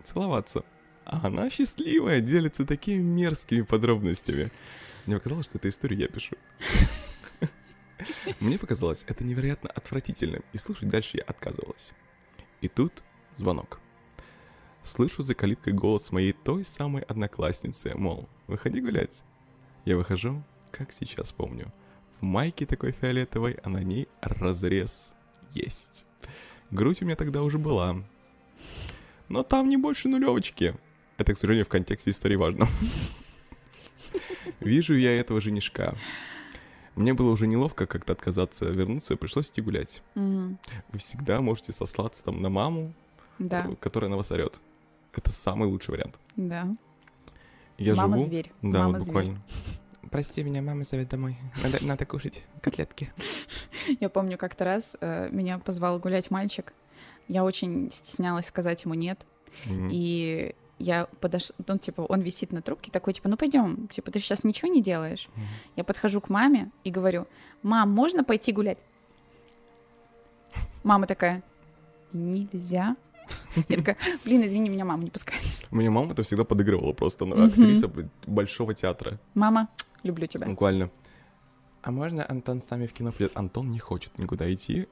Целоваться. 0.09 0.65
А 1.05 1.27
она 1.27 1.51
счастливая, 1.51 2.23
делится 2.23 2.65
такими 2.65 3.03
мерзкими 3.03 3.61
подробностями. 3.61 4.51
Мне 5.05 5.17
показалось, 5.17 5.47
что 5.47 5.59
эту 5.59 5.69
историю 5.69 6.01
я 6.01 6.09
пишу. 6.09 6.35
Мне 8.41 8.59
показалось 8.59 9.05
это 9.07 9.23
невероятно 9.23 9.69
отвратительным, 9.69 10.43
и 10.55 10.57
слушать 10.57 10.89
дальше 10.89 11.19
я 11.19 11.25
отказывалась. 11.25 11.93
И 12.63 12.69
тут 12.69 13.03
звонок. 13.37 13.81
Слышу 14.83 15.23
за 15.23 15.35
калиткой 15.35 15.75
голос 15.75 16.11
моей 16.11 16.33
той 16.33 16.65
самой 16.65 17.03
одноклассницы, 17.03 17.95
мол, 17.95 18.31
выходи 18.47 18.81
гулять. 18.81 19.25
Я 19.85 19.99
выхожу, 19.99 20.43
как 20.71 20.95
сейчас 20.95 21.33
помню. 21.33 21.71
В 22.21 22.25
майке 22.25 22.65
такой 22.65 22.93
фиолетовой, 22.93 23.59
а 23.63 23.69
на 23.69 23.83
ней 23.83 24.09
разрез 24.23 25.13
есть. 25.53 26.07
Грудь 26.71 27.03
у 27.03 27.05
меня 27.05 27.17
тогда 27.17 27.43
уже 27.43 27.59
была. 27.59 28.03
Но 29.29 29.43
там 29.43 29.69
не 29.69 29.77
больше 29.77 30.09
нулевочки. 30.09 30.75
Это, 31.17 31.35
к 31.35 31.39
сожалению, 31.39 31.67
в 31.67 31.69
контексте 31.69 32.11
истории 32.11 32.37
важно. 32.37 32.69
Вижу 34.61 34.95
я 34.95 35.19
этого 35.19 35.41
женишка. 35.41 35.95
Мне 36.95 37.15
было 37.15 37.31
уже 37.31 37.47
неловко 37.47 37.87
как-то 37.87 38.13
отказаться, 38.13 38.65
вернуться, 38.67 39.17
пришлось 39.17 39.51
идти 39.51 39.61
гулять. 39.61 40.03
Мгм. 40.15 40.59
Вы 40.93 40.99
всегда 40.99 41.41
можете 41.41 41.73
сослаться 41.73 42.25
там 42.25 42.43
на 42.43 42.49
маму, 42.49 42.93
Да, 43.39 43.69
которая 43.81 44.11
на 44.11 44.17
вас 44.17 44.33
орет. 44.33 44.59
Это 45.13 45.31
самый 45.31 45.69
лучший 45.69 45.93
вариант. 45.93 46.17
да. 46.37 46.69
Я 47.77 47.95
живу... 47.95 48.09
Мама-зверь. 48.09 48.51
Да, 48.61 48.87
вот 48.87 48.93
Мама-зверь. 48.95 49.07
буквально. 49.07 49.43
Прости 50.11 50.43
меня, 50.43 50.63
мама 50.63 50.83
зовет 50.83 51.09
домой. 51.11 51.37
Надо, 51.63 51.79
надо 51.85 52.07
кушать 52.07 52.43
котлетки. 52.61 53.13
Я 54.01 54.09
помню, 54.09 54.37
как-то 54.37 54.65
раз 54.65 54.97
э, 55.01 55.29
меня 55.31 55.59
позвал 55.61 56.01
гулять 56.01 56.33
мальчик. 56.33 56.73
Я 57.29 57.45
очень 57.45 57.91
стеснялась 57.93 58.47
сказать 58.47 58.85
ему 58.85 58.95
нет. 58.95 59.21
Мгм. 59.67 59.91
И 59.93 60.55
я 60.79 61.07
подошла, 61.21 61.55
ну, 61.67 61.79
типа, 61.79 62.03
он 62.03 62.21
висит 62.21 62.53
на 62.53 62.63
трубке, 62.63 62.91
такой, 62.91 63.13
типа, 63.13 63.29
ну, 63.29 63.37
пойдем, 63.37 63.89
типа, 63.89 64.11
ты 64.11 64.21
сейчас 64.21 64.45
ничего 64.45 64.73
не 64.73 64.83
делаешь. 64.83 65.29
Мгм. 65.35 65.47
Я 65.77 65.85
подхожу 65.85 66.21
к 66.21 66.29
маме 66.29 66.71
и 66.85 66.91
говорю, 66.91 67.27
мам, 67.63 67.91
можно 67.91 68.25
пойти 68.25 68.53
гулять? 68.53 68.79
Мама 70.85 71.07
такая, 71.07 71.43
нельзя. 72.13 72.97
Я 73.69 73.77
такая, 73.77 73.97
блин, 74.25 74.45
извини, 74.47 74.71
меня 74.71 74.85
мама 74.85 75.05
не 75.05 75.11
пускает. 75.11 75.43
У 75.71 75.77
меня 75.77 75.91
мама 75.91 76.13
это 76.13 76.23
всегда 76.23 76.45
подыгрывала 76.45 76.93
просто. 76.93 77.25
Она 77.25 77.47
актриса 77.47 77.91
большого 78.27 78.73
театра. 78.75 79.19
Мама, 79.35 79.69
люблю 80.03 80.27
тебя. 80.27 80.47
Буквально. 80.47 80.91
А 81.83 81.91
можно 81.91 82.25
Антон 82.29 82.63
с 82.63 82.71
нами 82.71 82.87
в 82.87 82.93
кино 82.93 83.13
придет? 83.13 83.37
Антон 83.37 83.71
не 83.71 83.79
хочет 83.79 84.19
никуда 84.19 84.53
идти. 84.53 84.89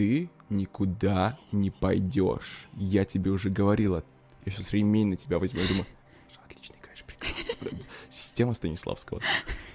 И. 0.00 0.26
Ты 0.26 0.30
никуда 0.50 1.36
не 1.52 1.70
пойдешь. 1.70 2.68
Я 2.74 3.04
тебе 3.04 3.30
уже 3.30 3.50
говорила. 3.50 4.04
Я 4.44 4.52
сейчас 4.52 4.72
ремень 4.72 5.08
на 5.08 5.16
тебя 5.16 5.38
возьму. 5.38 5.60
Я 5.60 5.68
думаю, 5.68 5.86
«Что, 6.30 6.40
отлично 6.44 6.74
играешь, 6.80 7.04
прекрасно. 7.04 7.78
Система 8.08 8.54
Станиславского. 8.54 9.20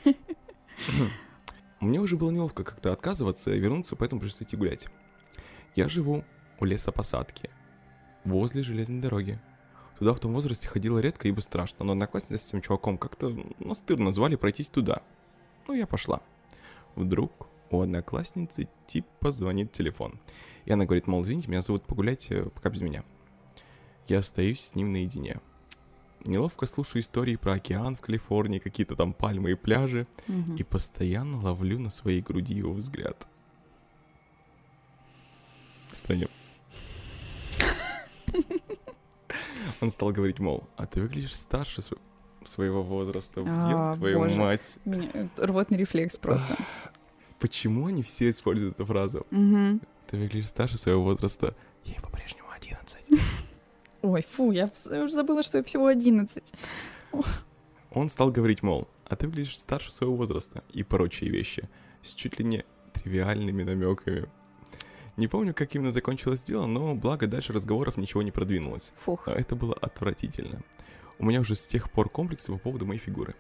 Мне 1.80 2.00
уже 2.00 2.16
было 2.16 2.30
неловко 2.32 2.64
как-то 2.64 2.94
отказываться 2.94 3.52
и 3.54 3.60
вернуться, 3.60 3.96
поэтому 3.96 4.22
пришлось 4.22 4.44
идти 4.44 4.56
гулять. 4.56 4.88
Я 5.76 5.90
живу 5.90 6.24
у 6.60 6.66
лесопосадки, 6.66 7.50
возле 8.24 8.62
железной 8.62 9.02
дороги. 9.02 9.40
Туда 9.98 10.14
в 10.14 10.20
том 10.20 10.34
возрасте 10.34 10.68
ходила 10.68 11.00
редко, 11.00 11.28
ибо 11.28 11.40
страшно, 11.42 11.86
но 11.86 11.94
одноклассница 11.94 12.44
с 12.44 12.48
этим 12.50 12.62
чуваком 12.62 12.98
как-то 12.98 13.36
настырно 13.60 14.12
звали 14.12 14.36
пройтись 14.36 14.68
туда. 14.68 15.02
Ну, 15.68 15.74
я 15.74 15.88
пошла. 15.88 16.22
Вдруг 16.96 17.48
у 17.72 17.82
одноклассницы 17.82 18.68
типа 18.88 19.32
звонит 19.32 19.72
телефон. 19.72 20.20
И 20.66 20.72
она 20.72 20.86
говорит, 20.86 21.08
мол, 21.08 21.24
извините, 21.24 21.48
меня 21.50 21.62
зовут 21.62 21.84
погулять, 21.84 22.28
э, 22.32 22.44
пока 22.50 22.70
без 22.70 22.82
меня. 22.82 23.04
Я 24.08 24.20
остаюсь 24.20 24.60
с 24.62 24.76
ним 24.76 24.92
наедине. 24.92 25.40
Неловко 26.24 26.68
слушаю 26.68 27.02
истории 27.02 27.36
про 27.36 27.54
океан 27.54 27.96
в 27.96 28.02
Калифорнии, 28.02 28.60
какие-то 28.60 28.96
там 28.96 29.12
пальмы 29.14 29.52
и 29.52 29.56
пляжи, 29.56 30.06
Мгм. 30.28 30.56
и 30.56 30.64
постоянно 30.64 31.42
ловлю 31.42 31.80
на 31.80 31.90
своей 31.90 32.22
груди 32.22 32.54
его 32.54 32.74
взгляд. 32.74 33.28
Странно. 35.94 36.28
Он 39.82 39.90
стал 39.90 40.12
говорить, 40.12 40.40
мол, 40.40 40.68
а 40.78 40.86
ты 40.86 41.02
выглядишь 41.02 41.36
старше 41.36 41.82
св- 41.82 42.00
своего 42.46 42.84
возраста. 42.84 43.44
А, 43.46 43.94
твою 43.96 44.20
боже. 44.20 44.36
мать. 44.36 44.78
Меня 44.86 45.10
э, 45.14 45.28
рвотный 45.38 45.78
рефлекс 45.78 46.18
просто. 46.18 46.56
Почему 47.42 47.88
они 47.88 48.04
все 48.04 48.30
используют 48.30 48.76
эту 48.76 48.86
фразу? 48.86 49.26
Мгм. 49.32 49.82
Ты 50.08 50.18
выглядишь 50.18 50.50
старше 50.50 50.78
своего 50.78 51.04
возраста. 51.04 51.56
Ей 51.84 52.00
по-прежнему 52.00 52.48
11. 52.52 52.98
Ой, 54.04 54.22
фу, 54.22 54.52
я 54.52 54.70
уже 55.04 55.12
забыла, 55.12 55.42
что 55.42 55.58
я 55.58 55.64
всего 55.64 55.88
11. 55.88 56.54
Он 57.90 58.10
стал 58.10 58.30
говорить, 58.30 58.62
мол, 58.62 58.88
а 59.06 59.16
ты 59.16 59.28
выглядишь 59.28 59.58
старше 59.58 59.92
своего 59.92 60.16
возраста 60.16 60.64
и 60.72 60.84
прочие 60.84 61.32
вещи 61.32 61.68
с 62.04 62.14
чуть 62.14 62.38
ли 62.38 62.46
не 62.46 62.64
тривиальными 62.94 63.64
намеками. 63.64 64.30
Не 65.18 65.28
помню, 65.28 65.56
как 65.56 65.74
именно 65.74 65.92
закончилось 65.92 66.44
дело, 66.44 66.68
но 66.68 66.94
благо 66.94 67.26
дальше 67.26 67.54
разговоров 67.54 67.98
ничего 67.98 68.22
не 68.22 68.32
продвинулось. 68.32 68.94
Фух. 69.04 69.28
А 69.28 69.32
это 69.32 69.56
было 69.56 69.74
отвратительно. 69.74 70.62
У 71.18 71.26
меня 71.26 71.42
уже 71.42 71.56
с 71.56 71.66
тех 71.66 71.92
пор 71.92 72.10
комплексы 72.10 72.52
по 72.52 72.60
поводу 72.60 72.86
моей 72.86 73.00
фигуры. 73.00 73.36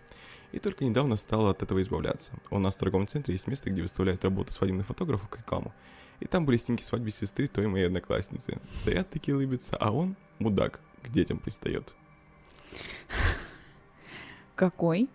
И 0.51 0.59
только 0.59 0.83
недавно 0.83 1.15
стало 1.15 1.51
от 1.51 1.63
этого 1.63 1.81
избавляться. 1.81 2.33
У 2.49 2.59
нас 2.59 2.75
в 2.75 2.79
торговом 2.79 3.07
центре 3.07 3.33
есть 3.33 3.47
место, 3.47 3.69
где 3.69 3.81
выставляют 3.81 4.23
работы 4.23 4.51
свадебных 4.51 4.87
фотографов 4.87 5.29
к 5.29 5.37
рекламу. 5.37 5.73
И 6.19 6.27
там 6.27 6.45
были 6.45 6.57
снимки 6.57 6.83
свадьбы 6.83 7.09
сестры 7.09 7.47
той 7.47 7.67
моей 7.67 7.87
одноклассницы. 7.87 8.59
Стоят 8.71 9.09
такие 9.09 9.35
улыбятся, 9.35 9.75
а 9.77 9.91
он, 9.91 10.15
мудак, 10.39 10.79
к 11.01 11.09
детям 11.09 11.39
пристает. 11.39 11.95
Какой 14.55 15.09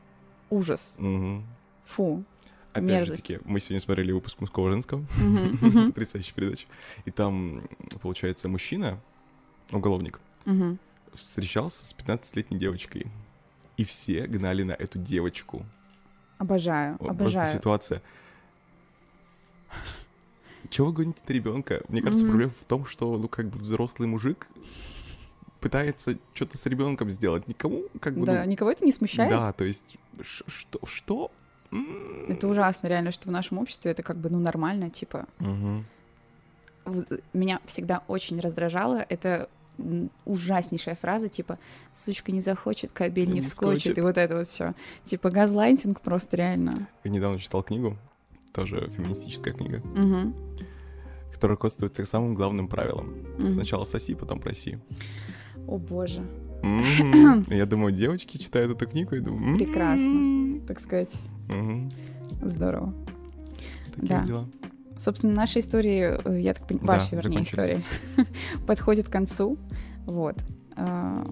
ужас. 0.50 0.96
Угу. 0.98 1.44
Фу. 1.84 2.24
Опять 2.72 2.84
Мерзость. 2.84 3.26
же 3.26 3.34
таки, 3.34 3.40
мы 3.44 3.60
сегодня 3.60 3.80
смотрели 3.80 4.12
выпуск 4.12 4.40
мужского 4.40 4.70
женского, 4.70 5.06
потрясающая 5.86 6.34
передача. 6.34 6.66
И 7.06 7.10
там, 7.10 7.62
получается, 8.02 8.48
мужчина, 8.48 9.00
уголовник, 9.70 10.20
встречался 11.14 11.86
с 11.86 11.94
15-летней 11.94 12.58
девочкой. 12.58 13.06
И 13.76 13.84
все 13.84 14.26
гнали 14.26 14.62
на 14.62 14.72
эту 14.72 14.98
девочку. 14.98 15.64
Обожаю, 16.38 16.92
Вот 16.98 17.06
Просто 17.08 17.22
обожаю. 17.24 17.52
ситуация. 17.58 18.02
Чего 20.70 20.88
вы 20.88 20.92
гоните 20.94 21.20
на 21.28 21.32
ребенка? 21.32 21.82
Мне 21.88 22.02
кажется, 22.02 22.24
Мгм. 22.24 22.32
проблема 22.32 22.52
в 22.58 22.64
том, 22.64 22.86
что, 22.86 23.16
ну, 23.16 23.28
как 23.28 23.46
бы 23.48 23.58
взрослый 23.58 24.08
мужик 24.08 24.48
пытается 25.60 26.18
что-то 26.34 26.58
с 26.58 26.66
ребенком 26.66 27.10
сделать. 27.10 27.46
Никому, 27.48 27.84
как 28.00 28.16
бы, 28.16 28.26
Да, 28.26 28.44
ну, 28.44 28.50
никого 28.50 28.70
это 28.70 28.84
не 28.84 28.92
смущает? 28.92 29.30
да, 29.30 29.52
то 29.52 29.64
есть, 29.64 29.96
что, 30.22 30.80
что? 30.84 31.30
Это 32.28 32.48
ужасно, 32.48 32.86
реально, 32.88 33.12
что 33.12 33.28
в 33.28 33.32
нашем 33.32 33.58
обществе 33.58 33.90
это 33.90 34.02
как 34.02 34.16
бы, 34.16 34.28
ну, 34.30 34.38
нормально, 34.38 34.90
типа. 34.90 35.26
В- 36.84 37.04
Меня 37.32 37.60
всегда 37.66 38.02
очень 38.06 38.38
раздражало 38.40 39.04
это 39.08 39.48
ужаснейшая 40.24 40.94
фраза, 40.96 41.28
типа, 41.28 41.58
сучка 41.92 42.32
не 42.32 42.40
захочет, 42.40 42.92
кабель 42.92 43.28
не 43.28 43.34
Не 43.34 43.40
вскочит, 43.40 43.78
вскочит. 43.80 43.98
и 43.98 44.00
вот 44.00 44.16
это 44.18 44.36
вот 44.36 44.46
все. 44.46 44.74
Типа, 45.04 45.30
газлайтинг 45.30 46.00
просто 46.00 46.36
реально. 46.36 46.88
Я 47.04 47.10
недавно 47.10 47.38
читал 47.38 47.62
книгу, 47.62 47.96
тоже 48.52 48.90
феминистическая 48.96 49.52
книга, 49.52 49.82
Мгм, 49.94 50.34
которая 51.32 51.56
руководствуется 51.56 52.04
самым 52.06 52.34
главным 52.34 52.68
правилом. 52.68 53.14
мгм. 53.38 53.52
Сначала 53.52 53.84
соси, 53.84 54.14
потом 54.14 54.40
проси. 54.40 54.78
О 55.66 55.78
боже, 55.78 56.22
Мгм. 56.62 57.44
Я 57.50 57.66
думаю, 57.66 57.92
девочки 57.92 58.38
читают 58.38 58.72
эту 58.74 58.86
книгу 58.90 59.14
и 59.14 59.20
думаю... 59.20 59.52
«М, 59.52 59.58
Прекрасно. 59.58 60.60
так 60.66 60.80
сказать, 60.80 61.14
здорово. 62.42 62.94
Такие 63.94 64.06
Да. 64.08 64.24
дела. 64.24 64.48
Собственно, 64.98 65.32
наши 65.34 65.60
истории, 65.60 66.18
э, 66.24 66.40
я 66.40 66.54
так 66.54 66.66
понимаю, 66.66 66.86
Да, 66.86 66.92
ваши, 66.94 67.16
вернее, 67.16 67.42
истории, 67.42 67.84
закончились. 68.16 68.26
подходят 68.66 69.08
к 69.08 69.12
концу. 69.12 69.58
Вот. 70.06 70.36
А, 70.76 71.26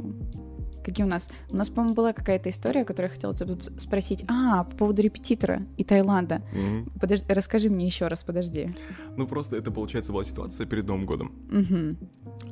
Какие 0.85 1.07
у 1.07 1.09
нас? 1.09 1.31
У 1.49 1.57
нас, 1.57 1.71
по-моему, 1.71 1.95
была 1.95 2.13
какая-то 2.13 2.51
история, 2.51 2.85
которую 2.85 3.11
я 3.11 3.15
хотела 3.15 3.35
тебя 3.35 3.57
спросить. 3.79 4.23
А, 4.29 4.65
по 4.65 4.77
поводу 4.77 5.01
репетитора 5.01 5.63
и 5.79 5.85
Таиланда. 5.85 6.43
Мгм. 6.53 6.93
Подожди, 7.01 7.25
расскажи 7.33 7.71
мне 7.71 7.87
еще 7.87 8.07
раз, 8.07 8.23
подожди. 8.23 8.75
Ну, 9.17 9.27
просто 9.27 9.57
это, 9.57 9.71
получается, 9.71 10.13
была 10.13 10.25
ситуация 10.25 10.67
перед 10.67 10.87
Новым 10.87 11.07
годом. 11.07 11.33
Мгм. 11.51 11.97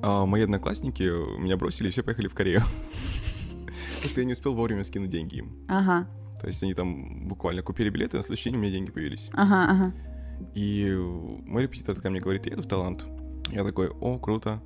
А, 0.01 0.25
мои 0.25 0.43
одноклассники 0.45 1.03
меня 1.39 1.59
бросили, 1.59 1.89
и 1.89 1.91
все 1.91 2.03
поехали 2.03 2.29
в 2.29 2.35
Корею. 2.35 2.63
Потому 3.97 4.11
что 4.11 4.21
я 4.21 4.25
не 4.25 4.33
успел 4.33 4.55
вовремя 4.55 4.83
скинуть 4.83 5.11
деньги 5.11 5.37
им. 5.37 5.53
Ага, 5.69 6.09
То 6.41 6.47
есть 6.47 6.63
они 6.63 6.73
там 6.73 7.29
буквально 7.29 7.63
купили 7.63 7.91
билеты, 7.91 8.17
и 8.17 8.19
на 8.19 8.23
следующий 8.23 8.49
день 8.51 8.59
у 8.59 8.63
меня 8.63 8.73
деньги 8.73 8.91
появились. 8.91 9.29
ага, 9.35 9.67
ага. 9.71 9.93
И 10.55 10.95
мой 11.47 11.63
репетитор 11.65 11.95
такая 11.95 12.11
мне 12.11 12.21
говорит, 12.21 12.47
я 12.47 12.53
еду 12.53 12.63
в 12.63 12.67
Таиланд. 12.67 13.05
Я 13.51 13.65
такой, 13.65 13.89
о, 13.89 14.19
круто. 14.19 14.63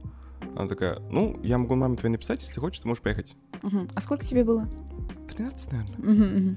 Она 0.56 0.68
такая, 0.68 0.98
ну, 1.10 1.38
я 1.42 1.58
могу 1.58 1.74
маме 1.74 1.96
твоей 1.96 2.12
написать, 2.12 2.42
если 2.42 2.60
хочешь, 2.60 2.80
ты 2.80 2.88
можешь 2.88 3.02
поехать. 3.02 3.34
Мгм. 3.62 3.88
А 3.94 4.00
сколько 4.00 4.24
тебе 4.24 4.44
было? 4.44 4.68
13, 5.28 5.72
наверное. 5.72 5.96
Мгм, 5.98 6.38
мгм. 6.38 6.56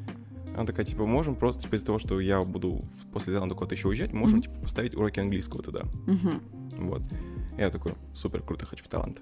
Она 0.55 0.65
такая, 0.65 0.85
типа, 0.85 1.05
можем 1.05 1.35
просто, 1.35 1.63
типа, 1.63 1.75
из-за 1.75 1.85
того, 1.87 1.99
что 1.99 2.19
я 2.19 2.43
буду 2.43 2.83
после 3.13 3.33
Таиланда 3.33 3.55
куда-то 3.55 3.75
еще 3.75 3.87
уезжать, 3.87 4.13
можем, 4.13 4.39
Мгм. 4.39 4.43
типа, 4.43 4.55
поставить 4.61 4.95
уроки 4.95 5.19
английского 5.19 5.61
туда. 5.63 5.83
Мгм. 6.07 6.41
Вот. 6.79 7.01
Я 7.59 7.69
такой, 7.69 7.93
супер, 8.13 8.41
круто, 8.41 8.65
хочу 8.65 8.83
в 8.85 8.87
Таиланд. 8.87 9.21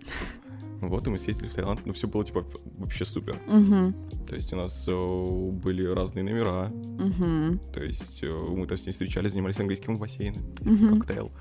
Вот, 0.79 1.07
и 1.07 1.09
мы 1.09 1.17
съездили 1.17 1.47
в 1.49 1.53
Таиланд, 1.55 1.85
ну, 1.87 1.93
все 1.93 2.07
было, 2.07 2.23
типа, 2.23 2.45
вообще 2.77 3.03
супер. 3.03 3.41
Мгм. 3.47 3.95
То 4.27 4.35
есть 4.35 4.53
у 4.53 4.55
нас 4.55 4.85
э, 4.87 5.49
были 5.51 5.83
разные 5.83 6.23
номера, 6.23 6.67
Мгм. 6.67 7.59
то 7.73 7.81
есть 7.83 8.19
э, 8.21 8.27
мы 8.27 8.67
там 8.67 8.77
с 8.77 8.85
ней 8.85 8.91
встречались, 8.91 9.31
занимались 9.31 9.59
английским 9.59 9.95
у 9.95 9.97
бассейна, 9.97 10.39
Мгм. 10.61 10.99
коктейл. 10.99 11.31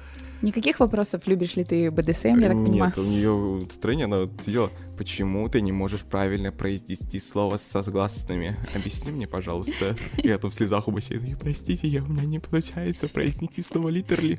Никаких 0.40 0.80
вопросов, 0.80 1.26
любишь 1.26 1.56
ли 1.56 1.64
ты 1.64 1.90
БДСМ, 1.90 2.38
я 2.40 2.48
так 2.48 2.56
понимаю? 2.64 2.92
Нет, 2.96 2.98
у 2.98 3.02
нее 3.04 3.66
в 3.66 3.70
строение 3.72 4.04
она 4.06 4.26
сидела, 4.42 4.70
почему 4.96 5.46
ты 5.50 5.60
не 5.60 5.72
можешь 5.72 6.00
правильно 6.02 6.50
произнести 6.50 7.18
слово 7.18 7.58
со 7.58 7.82
гласными? 7.90 8.56
Объясни 8.74 9.12
мне, 9.12 9.26
пожалуйста. 9.26 9.96
И 10.16 10.28
я 10.28 10.38
там 10.38 10.50
в 10.50 10.54
слезах 10.54 10.88
у 10.88 10.92
бассейна, 10.92 11.26
«Я, 11.26 11.36
простите, 11.36 11.88
я, 11.88 12.02
у 12.02 12.06
меня 12.06 12.24
не 12.24 12.38
получается 12.38 13.08
произнести 13.08 13.60
слово 13.60 13.88
литерли. 13.90 14.38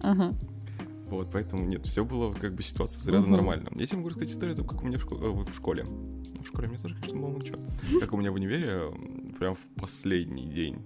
Ага. 0.00 0.34
Вот, 1.10 1.30
поэтому 1.32 1.64
нет, 1.66 1.86
все 1.86 2.04
было 2.04 2.32
как 2.32 2.54
бы 2.54 2.62
ситуация 2.62 3.00
заряда 3.00 3.22
Мгм. 3.24 3.32
нормально. 3.32 3.68
Я 3.74 3.86
тебе 3.86 3.98
могу 3.98 4.10
сказать 4.10 4.30
историю, 4.30 4.56
как 4.64 4.82
у 4.82 4.86
меня 4.86 4.98
в, 4.98 5.04
шко- 5.04 5.20
э, 5.22 5.28
в 5.50 5.54
школе. 5.54 5.84
В 5.84 6.46
школе 6.46 6.68
мне 6.68 6.78
тоже, 6.78 6.94
конечно, 6.94 7.18
было 7.20 7.36
ничего. 7.36 7.58
Как 8.00 8.12
у 8.12 8.16
меня 8.16 8.30
в 8.30 8.34
универе, 8.36 8.92
прям 9.38 9.54
в 9.54 9.66
последний 9.76 10.46
день 10.48 10.78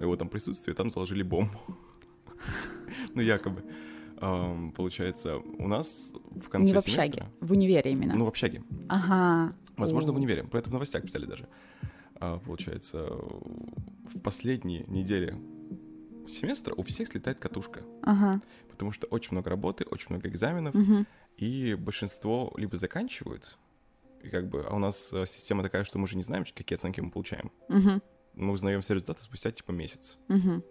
его 0.00 0.16
там 0.16 0.28
присутствия, 0.28 0.74
там 0.74 0.90
заложили 0.90 1.22
бомбу. 1.22 1.58
Ну, 3.14 3.22
якобы. 3.22 3.62
Получается, 4.76 5.36
у 5.38 5.66
нас 5.68 6.12
в 6.44 6.48
конце 6.48 6.72
Не 6.74 6.78
в 6.78 6.82
семестра... 6.82 7.02
общаге, 7.02 7.26
в 7.40 7.52
универе 7.52 7.92
именно. 7.92 8.14
Ну, 8.14 8.24
в 8.24 8.28
общаге. 8.28 8.62
Ага. 8.88 9.54
Возможно, 9.76 10.12
в 10.12 10.16
универе. 10.16 10.44
Про 10.44 10.58
это 10.58 10.70
в 10.70 10.72
новостях 10.72 11.02
писали 11.02 11.24
даже. 11.26 11.48
А, 12.16 12.38
Получается, 12.38 13.06
в 13.10 14.20
последние 14.22 14.84
недели 14.88 15.34
семестра 16.28 16.74
у 16.76 16.82
всех 16.82 17.08
слетает 17.08 17.38
катушка. 17.38 17.82
Ага. 18.02 18.40
Потому 18.70 18.92
что 18.92 19.06
очень 19.08 19.32
много 19.32 19.50
работы, 19.50 19.84
очень 19.84 20.06
много 20.10 20.28
экзаменов, 20.28 20.74
Мгм. 20.74 21.06
и 21.36 21.74
большинство 21.74 22.52
либо 22.56 22.76
заканчивают, 22.76 23.56
и 24.22 24.28
как 24.28 24.48
бы, 24.48 24.64
а 24.68 24.74
у 24.74 24.78
нас 24.78 25.12
э, 25.12 25.24
система 25.26 25.62
такая, 25.62 25.84
что 25.84 25.98
мы 25.98 26.06
же 26.06 26.16
не 26.16 26.22
знаем, 26.22 26.44
какие 26.54 26.76
оценки 26.76 27.00
мы 27.00 27.10
получаем. 27.10 27.50
Мгм. 27.68 28.02
Мы 28.34 28.52
узнаем 28.52 28.80
все 28.80 28.94
результаты 28.94 29.22
спустя 29.22 29.50
типа 29.50 29.72
месяц. 29.72 30.16
Мгм. 30.28 30.62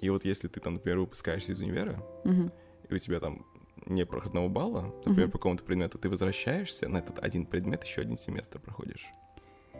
И 0.00 0.10
вот 0.10 0.24
если 0.24 0.48
ты 0.48 0.60
там, 0.60 0.74
например, 0.74 0.98
выпускаешься 1.00 1.52
из 1.52 1.60
универа, 1.60 2.04
Мгм. 2.24 2.52
и 2.88 2.94
у 2.94 2.98
тебя 2.98 3.18
там 3.20 3.46
не 3.86 4.04
проходного 4.04 4.48
балла, 4.48 4.82
например, 5.06 5.26
Мгм. 5.26 5.30
по 5.30 5.38
какому-то 5.38 5.64
предмету, 5.64 5.98
ты 5.98 6.08
возвращаешься 6.10 6.88
на 6.88 6.98
этот 6.98 7.18
один 7.20 7.46
предмет, 7.46 7.82
еще 7.84 8.02
один 8.02 8.18
семестр 8.18 8.58
проходишь. 8.60 9.06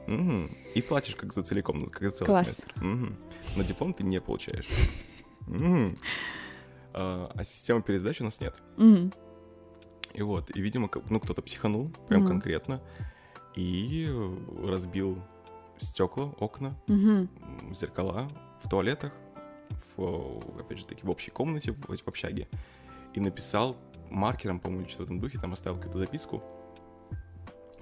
Мгм. 0.08 0.56
И 0.74 0.82
платишь 0.82 1.16
как 1.16 1.32
за 1.34 1.42
целиком, 1.42 1.80
ну, 1.80 1.86
как 1.86 2.02
за 2.02 2.10
целый 2.10 2.28
Класс. 2.28 2.46
семестр. 2.46 2.72
Мгм. 2.76 3.16
Но 3.56 3.62
диплом 3.62 3.92
ты 3.92 4.04
не 4.04 4.20
получаешь. 4.20 4.66
Мгм. 5.46 5.96
А 6.94 7.30
а 7.34 7.44
системы 7.44 7.82
пересдачи 7.82 8.22
у 8.22 8.24
нас 8.24 8.40
нет. 8.40 8.60
Мгм. 8.76 9.12
И 10.14 10.22
вот, 10.22 10.50
и, 10.56 10.60
видимо, 10.60 10.88
ну, 11.10 11.20
кто-то 11.20 11.42
психанул, 11.42 11.90
прям 12.08 12.22
Мгм. 12.22 12.28
конкретно, 12.30 12.80
и 13.54 14.10
разбил 14.64 15.22
стекла, 15.78 16.32
окна, 16.40 16.74
м, 16.88 17.28
зеркала 17.74 18.30
в 18.62 18.68
туалетах, 18.68 19.12
в, 19.96 20.42
опять 20.58 20.78
же 20.78 20.86
таки, 20.86 21.06
в 21.06 21.10
общей 21.10 21.30
комнате, 21.30 21.72
в, 21.72 21.96
в 21.96 22.08
общаге, 22.08 22.48
и 23.14 23.20
написал 23.20 23.76
маркером, 24.10 24.58
по-моему, 24.58 24.82
или 24.84 24.88
что-то 24.88 25.02
в 25.04 25.06
этом 25.06 25.20
духе, 25.20 25.38
там 25.38 25.52
оставил 25.52 25.76
какую-то 25.76 25.98
записку, 25.98 26.42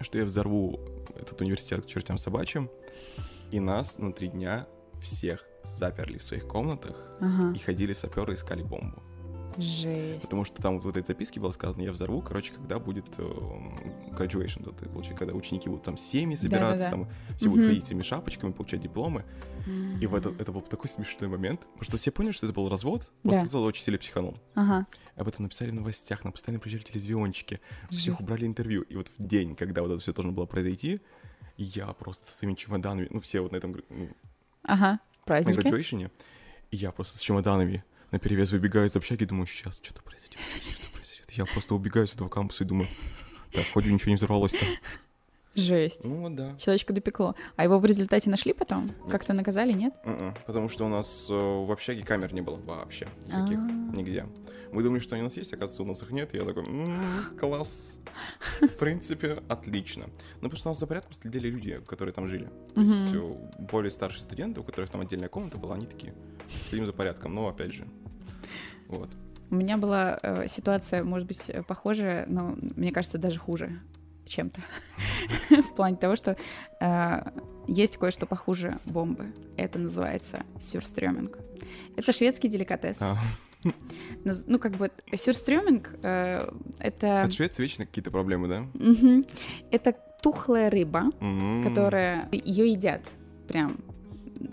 что 0.00 0.18
я 0.18 0.24
взорву 0.24 0.80
этот 1.14 1.40
университет 1.40 1.82
к 1.82 1.86
чертям 1.86 2.18
собачьим, 2.18 2.70
и 3.50 3.60
нас 3.60 3.98
на 3.98 4.12
три 4.12 4.28
дня 4.28 4.66
всех 5.00 5.46
заперли 5.64 6.18
в 6.18 6.22
своих 6.22 6.46
комнатах, 6.46 6.96
Ага. 7.20 7.54
и 7.54 7.58
ходили 7.58 7.92
саперы, 7.92 8.34
искали 8.34 8.62
бомбу. 8.62 9.02
Жесть. 9.58 10.22
Потому 10.22 10.44
что 10.44 10.60
там 10.62 10.74
вот 10.78 10.84
в 10.84 10.88
этой 10.88 11.04
записке 11.04 11.40
было 11.40 11.50
сказано, 11.50 11.82
я 11.82 11.92
взорву, 11.92 12.20
короче, 12.22 12.52
когда 12.52 12.78
будет 12.78 13.06
э, 13.18 13.22
graduation, 14.10 14.74
ты, 14.78 14.86
получается, 14.88 15.18
когда 15.18 15.34
ученики 15.34 15.68
будут 15.68 15.84
там 15.84 15.96
семьи 15.96 16.34
собираться, 16.36 16.90
Да-да-да. 16.90 17.04
там 17.06 17.36
все 17.36 17.48
будут 17.48 17.64
Мгм. 17.64 17.68
ходить 17.70 17.84
этими 17.86 18.02
шапочками, 18.02 18.52
получать 18.52 18.80
дипломы. 18.80 19.24
И 20.00 20.06
в 20.06 20.14
это, 20.14 20.28
это 20.38 20.52
был 20.52 20.60
такой 20.62 20.88
смешной 20.88 21.28
момент, 21.28 21.60
потому 21.60 21.82
что 21.84 21.96
все 21.96 22.10
поняли, 22.10 22.32
что 22.32 22.46
это 22.46 22.54
был 22.54 22.68
развод, 22.68 23.10
просто 23.22 23.42
Да. 23.42 23.48
кто-то 23.48 23.64
очень 23.64 23.82
сильно 23.82 23.98
психанул. 23.98 24.36
Ага. 24.54 24.86
Об 25.16 25.28
этом 25.28 25.44
написали 25.44 25.70
в 25.70 25.74
новостях, 25.74 26.22
нам 26.24 26.32
постоянно 26.32 26.60
приезжали 26.60 26.84
телевизиончики, 26.84 27.60
всех 27.90 28.20
убрали 28.20 28.46
интервью. 28.46 28.82
И 28.82 28.94
вот 28.96 29.08
в 29.16 29.26
день, 29.26 29.56
когда 29.56 29.82
вот 29.82 29.90
это 29.92 30.00
все 30.00 30.12
должно 30.12 30.32
было 30.32 30.46
произойти, 30.46 31.00
я 31.56 31.86
просто 31.94 32.30
с 32.30 32.36
своими 32.36 32.54
чемоданами, 32.54 33.08
ну 33.10 33.20
все 33.20 33.40
вот 33.40 33.52
на 33.52 33.56
этом 33.56 33.76
ну, 33.88 34.08
Ага. 34.62 34.92
на 34.92 35.00
Праздники. 35.24 35.56
граджуэйшене, 35.60 36.10
и 36.70 36.76
я 36.76 36.92
просто 36.92 37.16
с 37.18 37.20
чемоданами 37.20 37.82
на 38.16 38.18
перевес 38.18 38.50
выбегаю 38.50 38.88
из 38.88 38.96
общаги 38.96 39.24
думаю, 39.24 39.46
сейчас 39.46 39.78
что-то 39.82 40.02
произойдет, 40.02 40.38
что-то 40.62 40.90
произойдет. 40.92 41.30
Я 41.32 41.44
просто 41.44 41.74
убегаю 41.74 42.06
с 42.08 42.14
этого 42.14 42.28
кампуса 42.28 42.64
и 42.64 42.66
думаю, 42.66 42.88
так, 43.52 43.64
бы 43.74 43.82
ничего 43.92 44.08
не 44.10 44.16
взорвалось-то. 44.16 44.64
Жесть. 45.54 46.04
Ну 46.04 46.22
вот 46.22 46.34
да. 46.34 46.54
Человечка 46.58 46.92
допекло. 46.92 47.34
А 47.56 47.64
его 47.64 47.78
в 47.78 47.84
результате 47.86 48.28
нашли 48.30 48.52
потом? 48.52 48.90
Как-то 49.10 49.32
наказали, 49.32 49.72
нет? 49.72 49.94
Мгм. 50.04 50.34
Потому 50.46 50.68
что 50.68 50.84
у 50.84 50.88
нас 50.88 51.26
э, 51.30 51.32
в 51.34 51.70
общаге 51.72 52.04
камер 52.04 52.34
не 52.34 52.42
было 52.42 52.56
вообще 52.56 53.08
никаких, 53.26 53.58
А. 53.58 53.96
нигде. 53.96 54.26
Мы 54.72 54.82
думали, 54.82 55.00
что 55.00 55.14
они 55.14 55.22
у 55.22 55.24
нас 55.24 55.36
есть, 55.38 55.52
оказывается, 55.54 55.82
у 55.82 55.86
нас 55.86 56.02
их 56.02 56.10
нет. 56.10 56.34
И 56.34 56.38
я 56.38 56.44
такой, 56.44 56.64
«М, 56.64 57.38
класс. 57.38 57.98
В 58.60 58.68
принципе, 58.68 59.42
отлично. 59.48 60.06
Ну, 60.40 60.48
потому 60.50 60.56
что 60.56 60.68
у 60.68 60.72
нас 60.72 60.78
за 60.78 60.86
порядком 60.86 61.14
следили 61.20 61.48
люди, 61.48 61.80
которые 61.86 62.12
там 62.12 62.28
жили. 62.28 62.50
То 62.74 62.80
есть 62.82 63.14
более 63.58 63.90
старшие 63.90 64.22
студенты, 64.22 64.60
у 64.60 64.64
которых 64.64 64.90
там 64.90 65.00
отдельная 65.00 65.28
комната 65.28 65.56
была, 65.56 65.74
они 65.76 65.86
такие, 65.86 66.12
следим 66.68 66.84
за 66.84 66.92
порядком. 66.92 67.34
Но, 67.34 67.48
опять 67.48 67.72
же, 67.72 67.86
вот. 68.88 69.10
У 69.50 69.54
меня 69.54 69.76
была 69.76 70.18
э, 70.22 70.48
ситуация, 70.48 71.04
может 71.04 71.28
быть, 71.28 71.50
похожая, 71.68 72.26
но 72.26 72.56
мне 72.60 72.90
кажется, 72.90 73.18
даже 73.18 73.38
хуже 73.38 73.80
чем-то. 74.26 74.60
В 75.62 75.74
плане 75.74 75.96
того, 75.96 76.16
что 76.16 76.36
э, 76.80 77.30
есть 77.68 77.96
кое-что 77.96 78.26
похуже 78.26 78.78
бомбы. 78.84 79.32
Это 79.56 79.78
называется 79.78 80.44
сюрстрёминг. 80.60 81.38
Это 81.96 82.12
шведский 82.12 82.48
деликатес. 82.48 83.00
А, 83.00 83.16
Ну, 84.24 84.58
как 84.58 84.72
бы 84.72 84.90
сюрстрёминг 85.14 85.94
э, 86.02 86.50
это... 86.80 87.22
От 87.22 87.32
Швеции 87.32 87.62
вечно 87.62 87.86
какие-то 87.86 88.10
проблемы, 88.10 88.48
да? 88.48 88.66
Это 89.70 89.96
тухлая 90.22 90.70
рыба, 90.70 91.04
которая... 91.64 92.28
Ее 92.32 92.70
едят 92.72 93.02
прям 93.48 93.78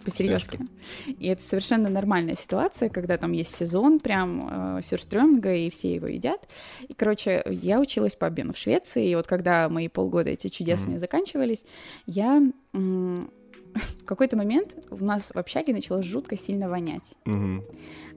по-серьезки. 0.03 0.59
И 1.07 1.27
это 1.27 1.41
совершенно 1.43 1.89
нормальная 1.89 2.35
ситуация, 2.35 2.89
когда 2.89 3.17
там 3.17 3.31
есть 3.31 3.55
сезон 3.55 3.99
прям 3.99 4.77
э, 4.77 4.81
сюрстрёминга, 4.83 5.53
и 5.55 5.69
все 5.69 5.95
его 5.95 6.07
едят. 6.07 6.47
И, 6.87 6.93
короче, 6.93 7.43
я 7.49 7.79
училась 7.79 8.15
по 8.15 8.27
обмену 8.27 8.53
в 8.53 8.57
Швеции, 8.57 9.07
и 9.09 9.15
вот 9.15 9.27
когда 9.27 9.69
мои 9.69 9.87
полгода 9.87 10.29
эти 10.29 10.47
чудесные 10.47 10.91
Мгм. 10.91 10.99
заканчивались, 10.99 11.65
я... 12.05 12.41
м, 12.73 13.29
В 14.01 14.05
какой-то 14.05 14.37
момент 14.37 14.75
у 14.91 15.03
нас 15.03 15.31
в 15.33 15.37
общаге 15.37 15.73
начало 15.73 16.03
жутко 16.03 16.37
сильно 16.37 16.69
вонять. 16.69 17.15
Мгм. 17.25 17.63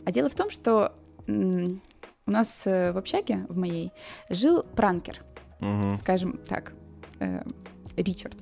А 0.05 0.13
дело 0.13 0.29
в 0.29 0.35
том, 0.35 0.51
что 0.51 0.93
м, 1.27 1.81
у 2.27 2.31
нас 2.31 2.63
э, 2.67 2.93
в 2.93 2.99
общаге, 2.99 3.47
в 3.49 3.57
моей, 3.57 3.91
жил 4.29 4.63
пранкер, 4.63 5.23
Мгм. 5.61 5.97
скажем 5.97 6.39
так, 6.47 6.75
э, 7.21 7.43
Ричард, 7.97 8.37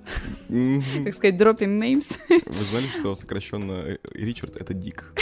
так 0.49 1.15
сказать, 1.15 1.41
dropping 1.41 1.79
names. 1.81 2.19
Вы 2.29 2.65
знали, 2.65 2.89
что 2.89 3.15
сокращенно 3.15 3.73
э, 3.73 3.99
Ричард 4.13 4.57
это 4.57 4.75
Дик? 4.75 5.15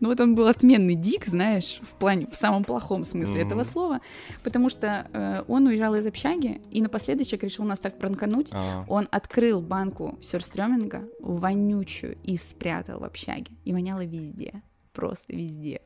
Ну 0.00 0.08
вот 0.08 0.20
он 0.20 0.34
был 0.34 0.46
отменный 0.46 0.94
дик, 0.94 1.26
знаешь, 1.26 1.80
в 1.82 1.98
плане, 1.98 2.26
в 2.30 2.36
самом 2.36 2.64
плохом 2.64 3.04
смысле 3.04 3.42
этого 3.42 3.64
слова, 3.64 4.00
потому 4.42 4.68
что 4.68 5.08
э, 5.12 5.44
он 5.48 5.66
уезжал 5.66 5.94
из 5.96 6.06
общаги 6.06 6.60
и 6.70 6.80
напоследочек 6.80 7.42
решил 7.42 7.64
нас 7.64 7.78
так 7.78 7.98
пранкануть. 7.98 8.50
А, 8.52 8.84
Он 8.88 9.08
открыл 9.10 9.60
банку 9.60 10.18
сюрстрёминга, 10.22 11.08
вонючую, 11.20 12.16
и 12.22 12.36
спрятал 12.36 13.00
в 13.00 13.04
общаге. 13.04 13.52
И 13.64 13.72
воняло 13.72 14.04
везде, 14.04 14.62
просто 14.92 15.34
везде. 15.34 15.80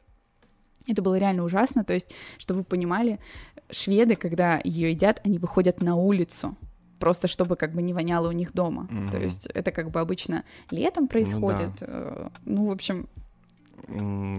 Это 0.87 1.03
было 1.03 1.19
реально 1.19 1.45
ужасно. 1.45 1.85
То 1.85 1.95
есть, 1.95 2.09
чтобы 2.39 2.61
вы 2.61 2.65
понимали, 2.65 3.19
шведы, 3.71 4.17
когда 4.17 4.61
ее 4.65 4.91
едят, 4.91 5.21
они 5.25 5.39
выходят 5.39 5.83
на 5.83 5.97
улицу, 5.97 6.57
просто 6.99 7.29
чтобы 7.29 7.57
как 7.57 7.73
бы 7.75 7.83
не 7.83 7.93
воняло 7.95 8.29
у 8.29 8.33
них 8.33 8.53
дома. 8.53 8.89
Мгм. 8.91 9.11
То 9.11 9.19
есть 9.19 9.47
это 9.47 9.71
как 9.73 9.91
бы 9.91 10.01
обычно 10.01 10.45
летом 10.71 11.09
происходит. 11.09 11.71
э, 11.81 12.29
Ну, 12.45 12.67
в 12.69 12.71
общем, 12.71 13.09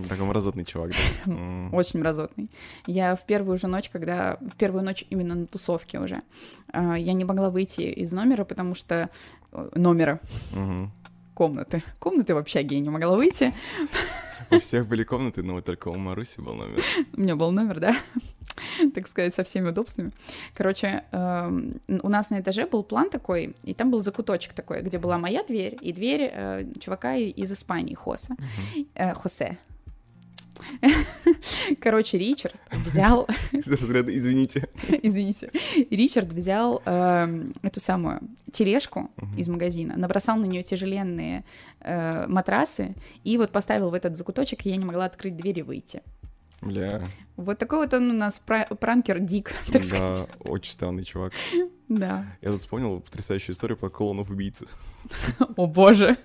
такой 0.07 0.25
мразотный 0.25 0.65
чувак, 0.65 0.91
да? 0.91 1.29
Очень 1.73 1.99
мразотный. 2.01 2.49
Я 2.85 3.15
в 3.15 3.25
первую 3.25 3.57
же 3.57 3.67
ночь, 3.67 3.89
когда... 3.89 4.37
В 4.41 4.55
первую 4.57 4.83
ночь 4.83 5.05
именно 5.09 5.33
на 5.35 5.45
тусовке 5.47 5.99
уже, 5.99 6.21
э, 6.73 6.95
я 6.97 7.13
не 7.13 7.25
могла 7.25 7.49
выйти 7.49 7.81
из 7.81 8.11
номера, 8.11 8.43
потому 8.43 8.75
что... 8.75 9.09
э, 9.51 9.69
Номера, 9.75 10.19
комнаты. 11.33 11.81
Комнаты 11.99 12.35
в 12.35 12.37
общаге 12.37 12.75
я 12.75 12.81
не 12.81 12.89
могла 12.89 13.15
выйти. 13.15 13.53
У 14.51 14.59
всех 14.59 14.87
были 14.87 15.03
комнаты, 15.03 15.41
но 15.43 15.61
только 15.61 15.87
у 15.89 15.95
Маруси 15.97 16.41
был 16.41 16.53
номер. 16.55 16.83
У 17.13 17.21
меня 17.21 17.35
был 17.35 17.51
номер, 17.51 17.79
да, 17.79 17.95
так 18.93 19.07
сказать, 19.07 19.33
со 19.33 19.43
всеми 19.43 19.69
удобствами. 19.69 20.11
Короче, 20.53 21.03
эм, 21.11 21.81
у 21.87 22.09
нас 22.09 22.29
на 22.29 22.39
этаже 22.39 22.65
был 22.65 22.83
план 22.83 23.09
такой, 23.09 23.55
и 23.63 23.73
там 23.73 23.91
был 23.91 24.01
закуточек 24.01 24.53
такой, 24.53 24.81
где 24.81 24.97
была 24.97 25.17
моя 25.17 25.43
дверь 25.43 25.77
и 25.81 25.93
дверь 25.93 26.31
э, 26.31 26.65
чувака 26.79 27.15
из 27.15 27.51
Испании, 27.51 27.95
Хоса. 27.95 28.35
Э, 28.95 29.13
Хосе. 29.13 29.57
Короче, 31.79 32.17
Ричард 32.17 32.55
взял, 32.71 33.27
разряда 33.51 34.15
«Извините». 34.15 34.67
извините, 35.01 35.51
Ричард 35.89 36.31
взял 36.31 36.81
эм, 36.85 37.53
эту 37.61 37.79
самую 37.79 38.19
тележку 38.51 39.09
из 39.37 39.47
магазина, 39.47 39.97
набросал 39.97 40.37
на 40.37 40.45
нее 40.45 40.63
тяжеленные 40.63 41.43
э, 41.81 42.27
матрасы 42.27 42.95
и 43.23 43.37
вот 43.37 43.51
поставил 43.51 43.89
в 43.89 43.93
этот 43.93 44.17
закуточек, 44.17 44.65
и 44.65 44.69
я 44.69 44.77
не 44.77 44.85
могла 44.85 45.05
открыть 45.05 45.37
дверь 45.37 45.59
и 45.59 45.63
выйти. 45.63 46.01
Бля, 46.61 47.07
Вот 47.37 47.57
такой 47.57 47.79
вот 47.79 47.93
он 47.93 48.11
у 48.11 48.13
нас 48.13 48.39
пра- 48.45 48.65
пранкер 48.75 49.19
Дик, 49.19 49.53
так 49.71 49.83
сказать. 49.83 50.27
да, 50.27 50.49
очень 50.49 50.71
странный 50.73 51.03
чувак. 51.03 51.33
Да. 51.89 52.37
Я 52.41 52.51
тут 52.51 52.61
вспомнил 52.61 52.99
потрясающую 52.99 53.55
историю 53.55 53.75
про 53.75 53.89
клонов 53.89 54.29
убийцы. 54.29 54.67
О 55.57 55.65
боже. 55.65 56.17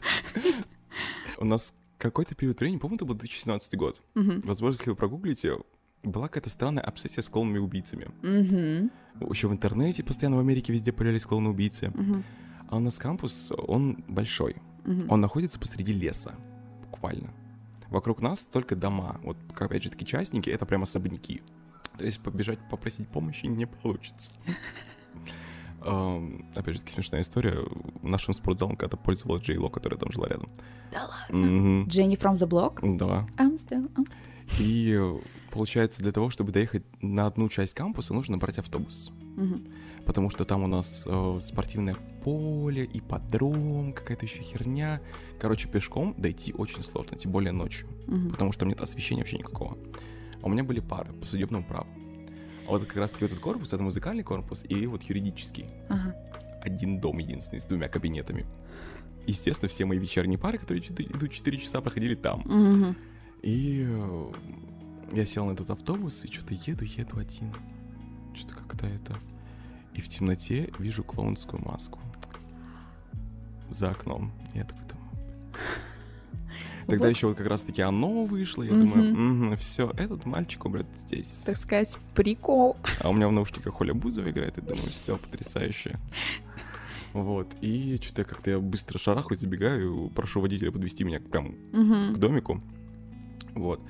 У 1.39 1.44
нас 1.47 1.73
какой-то 1.97 2.35
период 2.35 2.61
времени, 2.61 2.77
помню, 2.78 2.97
это 2.97 3.06
был 3.06 3.15
2017 3.15 3.74
год. 3.77 3.98
Возможно, 4.15 4.77
если 4.78 4.90
вы 4.90 4.97
прогуглите, 4.97 5.56
была 6.02 6.28
какая-то 6.28 6.51
странная 6.51 6.82
обсессия 6.85 7.23
с 7.23 7.31
клонами-убийцами. 7.31 8.11
Мгм. 8.23 8.90
Еще 9.31 9.48
в 9.48 9.52
интернете 9.52 10.05
постоянно 10.05 10.36
в 10.36 10.40
Америке 10.40 10.70
везде 10.70 10.93
появлялись 10.93 11.24
клоны-убийцы. 11.24 11.89
Мгм. 11.94 12.24
А 12.69 12.77
у 12.77 12.81
нас 12.81 12.98
кампус, 12.98 13.51
он 13.56 14.05
большой. 14.06 14.56
Он 15.09 15.19
находится 15.23 15.59
посреди 15.59 15.94
леса, 15.94 16.35
буквально. 16.82 17.32
Вокруг 17.95 18.21
нас 18.21 18.41
только 18.41 18.75
дома. 18.75 19.21
Вот, 19.23 19.37
как, 19.55 19.71
опять 19.71 19.85
же, 19.85 19.89
такие 19.91 20.05
частники, 20.05 20.51
это 20.51 20.66
прям 20.66 20.83
особняки. 20.83 21.43
То 21.97 22.05
есть 22.05 22.21
побежать 22.21 22.59
попросить 22.69 23.07
помощи 23.07 23.47
не 23.47 23.66
получится. 23.66 24.33
Эм, 25.85 26.45
Опять 26.57 26.75
же, 26.75 26.81
таки 26.81 26.93
смешная 26.93 27.21
история. 27.21 27.57
Нашим 28.03 28.35
спортзалом 28.35 28.75
когда-то 28.75 28.97
пользовалась 28.97 29.43
Джей 29.43 29.59
Ло, 29.59 29.69
которая 29.69 29.97
там 29.97 30.11
жила 30.11 30.27
рядом. 30.27 30.49
Да 30.91 31.05
ладно. 31.07 31.85
Jenny 31.85 32.19
from 32.19 32.37
the 32.37 32.49
block? 32.49 32.81
Да. 32.97 33.29
I'm 33.37 33.65
still, 33.65 33.89
I'm 33.95 34.05
still. 34.07 34.59
И 34.59 34.99
э, 34.99 35.21
получается, 35.53 36.03
для 36.03 36.11
того, 36.11 36.31
чтобы 36.31 36.51
доехать 36.51 36.83
на 37.01 37.27
одну 37.27 37.49
часть 37.49 37.75
кампуса, 37.75 38.12
нужно 38.12 38.39
брать 38.39 38.59
автобус. 38.59 39.12
Мгм. 39.37 39.69
Потому 40.06 40.31
что 40.31 40.44
там 40.44 40.62
у 40.62 40.66
нас 40.66 41.05
э, 41.06 41.39
спортивное 41.40 41.97
поле, 42.22 42.89
ипподром, 42.93 43.93
какая-то 43.93 44.26
еще 44.26 44.43
херня. 44.43 45.01
Короче, 45.39 45.68
пешком 45.68 46.14
дойти 46.18 46.52
очень 46.52 46.82
сложно, 46.82 47.16
тем 47.16 47.32
более 47.32 47.52
ночью. 47.52 47.89
Мгм. 48.06 48.31
Потому 48.31 48.52
что 48.52 48.60
там 48.60 48.68
нет 48.68 48.81
освещения 48.81 49.22
вообще 49.22 49.39
никакого. 49.39 49.78
А 50.43 50.47
у 50.47 50.48
меня 50.51 50.64
были 50.64 50.81
пары 50.81 51.12
по 51.12 51.26
судебному 51.26 51.64
праву. 51.64 51.89
А 52.66 52.70
вот 52.70 52.85
как 52.85 52.97
раз 52.97 53.12
таки 53.12 53.24
этот 53.24 53.39
корпус, 53.39 53.72
это 53.72 53.82
музыкальный 53.82 54.22
корпус 54.22 54.64
и 54.68 54.86
вот 54.86 55.02
юридический. 55.02 55.66
Ага. 55.89 56.14
Один 56.62 57.01
дом 57.01 57.18
единственный 57.18 57.60
с 57.60 57.64
двумя 57.64 57.89
кабинетами. 57.89 58.47
Естественно, 59.26 59.68
все 59.68 59.85
мои 59.85 59.98
вечерние 59.98 60.39
пары, 60.39 60.59
которые 60.59 60.85
идут 60.86 61.32
4 61.32 61.59
часа, 61.59 61.81
проходили 61.81 62.14
там. 62.14 62.40
Мгм. 62.44 62.97
И 63.43 63.85
э, 63.86 64.32
я 65.12 65.26
сел 65.26 65.47
на 65.47 65.52
этот 65.52 65.70
автобус 65.70 66.24
и 66.24 66.32
что-то 66.32 66.55
еду, 66.55 66.85
еду 66.85 67.18
один. 67.18 67.52
Что-то 68.35 68.55
как-то 68.55 68.86
это... 68.86 69.16
И 69.95 70.01
в 70.01 70.09
темноте 70.09 70.71
вижу 70.79 71.05
клоунскую 71.05 71.62
маску. 71.65 71.99
За 73.71 73.91
окном. 73.91 74.33
Я 74.55 74.65
такой 74.65 74.83
думаю... 74.89 75.11
Тогда 76.87 77.07
Вот. 77.07 77.15
еще 77.16 77.29
вот 77.29 77.39
как 77.39 77.47
раз-таки 77.47 77.81
оно 77.81 78.27
вышло, 78.27 78.62
я 78.62 78.73
Мгм. 78.75 78.87
думаю, 78.87 79.57
все, 79.57 79.91
этот 79.97 80.27
мальчик 80.27 80.66
умрет 80.66 80.87
здесь. 80.95 81.45
Так 81.47 81.57
сказать, 81.57 81.97
прикол. 82.15 82.77
А 83.01 83.09
у 83.09 83.15
меня 83.15 83.27
в 83.29 83.33
наушниках 83.33 83.73
Холя 83.75 83.95
Бузова 83.95 84.29
играет, 84.31 84.59
и 84.59 84.61
думаю, 84.61 84.87
все, 84.91 85.16
потрясающе. 85.16 85.99
Вот, 87.15 87.49
и 87.62 87.99
что-то 88.03 88.23
я 88.23 88.25
как-то 88.27 88.51
я 88.51 88.59
быстро 88.59 88.99
шарахаю, 88.99 89.39
забегаю, 89.39 90.11
прошу 90.15 90.41
водителя 90.43 90.71
подвести 90.73 91.05
меня 91.05 91.21
прям 91.21 91.55
к 91.73 92.19
домику. 92.19 92.61
Вот. 93.55 93.83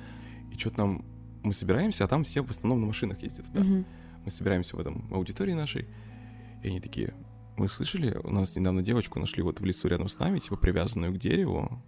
И 0.53 0.57
что-то 0.57 0.77
нам... 0.85 1.05
Мы 1.43 1.53
собираемся, 1.53 2.05
а 2.05 2.07
там 2.07 2.23
все 2.23 2.41
в 2.43 2.49
основном 2.49 2.81
на 2.81 2.87
машинах 2.87 3.21
ездят. 3.21 3.45
Да. 3.53 3.61
Мы 4.25 4.31
собираемся 4.31 4.75
в 4.75 4.79
этом 4.79 5.07
аудитории 5.13 5.53
нашей, 5.53 5.87
и 6.63 6.67
они 6.67 6.81
такие... 6.81 7.13
Мы 7.57 7.69
слышали, 7.69 8.19
у 8.23 8.31
нас 8.31 8.55
недавно 8.55 8.81
девочку 8.81 9.19
нашли 9.19 9.41
вот 9.41 9.61
в 9.61 9.65
лесу 9.65 9.87
рядом 9.87 10.09
с 10.09 10.19
нами, 10.19 10.39
типа 10.39 10.57
привязанную 10.57 11.13
к 11.13 11.17
дереву, 11.17 11.81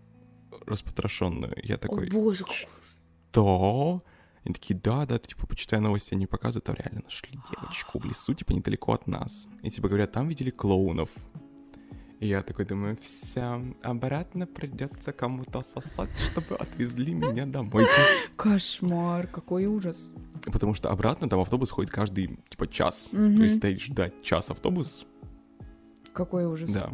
распотрошенную. 0.65 1.57
Я 1.61 1.77
такой, 1.77 2.07
О, 2.07 2.11
боже. 2.11 2.45
что? 2.47 4.03
Они 4.45 4.53
такие, 4.53 4.79
да, 4.79 5.05
да, 5.05 5.19
типа, 5.19 5.45
почитай 5.45 5.81
новости, 5.81 6.13
они 6.13 6.25
показывают, 6.25 6.63
там 6.63 6.75
реально 6.75 7.01
нашли 7.03 7.37
девочку 7.51 7.99
в 7.99 8.05
лесу, 8.05 8.33
типа, 8.33 8.53
недалеко 8.53 8.93
от 8.93 9.05
нас. 9.05 9.45
И 9.61 9.69
типа 9.69 9.89
говорят, 9.89 10.13
там 10.13 10.29
видели 10.29 10.51
клоунов. 10.51 11.09
И 12.19 12.27
я 12.27 12.41
такой 12.41 12.65
думаю, 12.65 12.97
все, 12.99 13.61
обратно 13.83 14.47
придется 14.47 15.11
кому-то 15.13 15.61
сосать, 15.61 16.17
чтобы 16.17 16.55
отвезли 16.55 17.13
меня 17.13 17.45
домой. 17.45 17.85
Кошмар, 18.35 19.27
какой 19.27 19.65
ужас. 19.67 20.11
Потому 20.43 20.73
что 20.73 20.89
обратно 20.89 21.29
там 21.29 21.39
автобус 21.39 21.69
ходит 21.69 21.91
каждый, 21.91 22.39
типа, 22.49 22.67
час. 22.67 23.09
Мгм. 23.11 23.37
То 23.37 23.43
есть 23.43 23.57
стоит 23.57 23.81
ждать 23.81 24.23
час 24.23 24.49
автобус. 24.49 25.05
Какой 26.13 26.45
ужас. 26.45 26.71
Да. 26.71 26.91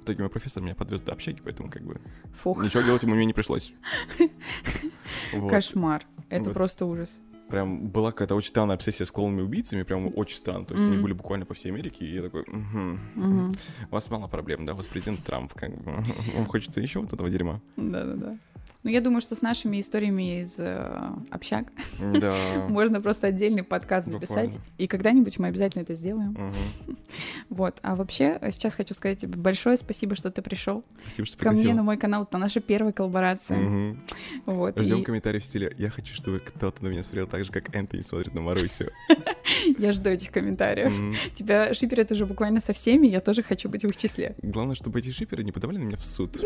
В 0.00 0.02
итоге 0.02 0.20
мой 0.22 0.30
профессор 0.30 0.62
меня 0.62 0.74
подвез 0.74 1.02
до 1.02 1.12
общаги, 1.12 1.40
поэтому 1.44 1.70
как 1.70 1.84
бы 1.84 2.00
Фух, 2.42 2.64
ничего 2.64 2.82
делать 2.82 3.02
ему 3.02 3.14
мне 3.14 3.26
не 3.26 3.32
пришлось. 3.34 3.72
Вот. 5.32 5.50
кошмар. 5.50 6.06
Это 6.28 6.44
Вот. 6.44 6.54
просто 6.54 6.86
ужас. 6.86 7.12
Прям 7.50 7.88
была 7.88 8.12
какая-то 8.12 8.34
очень 8.34 8.50
странная 8.50 8.76
обсессия 8.76 9.04
с 9.04 9.10
клоунами 9.10 9.42
убийцами, 9.42 9.82
прям 9.82 10.10
очень 10.16 10.36
странно. 10.36 10.64
То 10.64 10.74
есть 10.74 10.86
они 10.86 10.94
Мгм. 10.96 11.02
были 11.02 11.12
буквально 11.14 11.46
по 11.46 11.54
всей 11.54 11.70
Америке, 11.72 12.04
и 12.04 12.14
я 12.14 12.22
такой, 12.22 12.44
«Мгм. 12.46 12.98
Мгм. 13.16 13.54
у 13.90 13.94
вас 13.94 14.08
мало 14.10 14.28
проблем, 14.28 14.66
да, 14.66 14.72
у 14.72 14.76
вас 14.76 14.86
президент 14.86 15.24
Трамп, 15.24 15.52
как 15.54 15.70
бы. 15.82 15.92
Вам 16.34 16.46
хочется 16.46 16.80
еще 16.80 17.00
вот 17.00 17.12
этого 17.12 17.28
дерьма. 17.30 17.60
Да-да-да. 17.76 18.38
Ну, 18.82 18.88
я 18.88 19.02
думаю, 19.02 19.20
что 19.20 19.36
с 19.36 19.42
нашими 19.42 19.78
историями 19.78 20.40
из 20.40 20.54
э, 20.58 21.12
общак 21.30 21.66
Да. 21.98 22.34
можно 22.70 23.02
просто 23.02 23.26
отдельный 23.26 23.62
подкаст 23.62 24.06
записать, 24.08 24.52
Буквально. 24.52 24.74
и 24.78 24.86
когда-нибудь 24.86 25.38
мы 25.38 25.48
обязательно 25.48 25.82
это 25.82 25.94
сделаем. 25.94 26.30
Мгм. 26.30 26.96
Вот. 27.50 27.78
А 27.82 27.96
вообще, 27.96 28.38
э, 28.40 28.50
сейчас 28.52 28.74
хочу 28.74 28.94
сказать 28.94 29.18
тебе 29.18 29.36
большое 29.36 29.76
спасибо, 29.76 30.14
что 30.14 30.30
ты 30.30 30.40
пришел 30.42 30.84
Спасибо, 31.02 31.26
что 31.26 31.36
ко 31.38 31.50
мне 31.50 31.58
на 31.58 31.62
пригласил. 31.64 31.84
мой 31.84 31.96
канал. 31.98 32.22
Это 32.22 32.38
наша 32.38 32.60
первая 32.60 32.92
коллаборация. 32.92 33.58
Мгм. 33.58 34.00
Вот. 34.46 34.78
Ждем 34.78 35.00
и 35.00 35.02
комментариев 35.02 35.42
в 35.42 35.44
стиле 35.44 35.74
«Я 35.76 35.90
хочу, 35.90 36.14
чтобы 36.14 36.38
кто-то 36.38 36.82
на 36.82 36.88
меня 36.88 37.02
смотрел 37.02 37.26
так 37.26 37.44
же, 37.44 37.52
как 37.52 37.74
Энтони 37.74 38.02
смотрит 38.02 38.32
на 38.34 38.40
Марусю». 38.40 38.86
я 39.78 39.92
жду 39.92 40.08
этих 40.08 40.30
комментариев. 40.30 40.92
Тебя 41.34 41.74
шиперят 41.74 42.10
уже 42.12 42.24
буквально 42.26 42.60
со 42.60 42.72
всеми, 42.72 43.08
я 43.08 43.20
тоже 43.20 43.42
хочу 43.42 43.68
быть 43.68 43.82
в 43.82 43.88
их 43.88 43.96
числе. 43.96 44.36
Главное, 44.42 44.76
чтобы 44.76 45.00
эти 45.00 45.10
шиперы 45.10 45.42
не 45.42 45.52
подавали 45.52 45.78
на 45.78 45.82
меня 45.84 45.96
в 45.96 46.04
суд. 46.04 46.38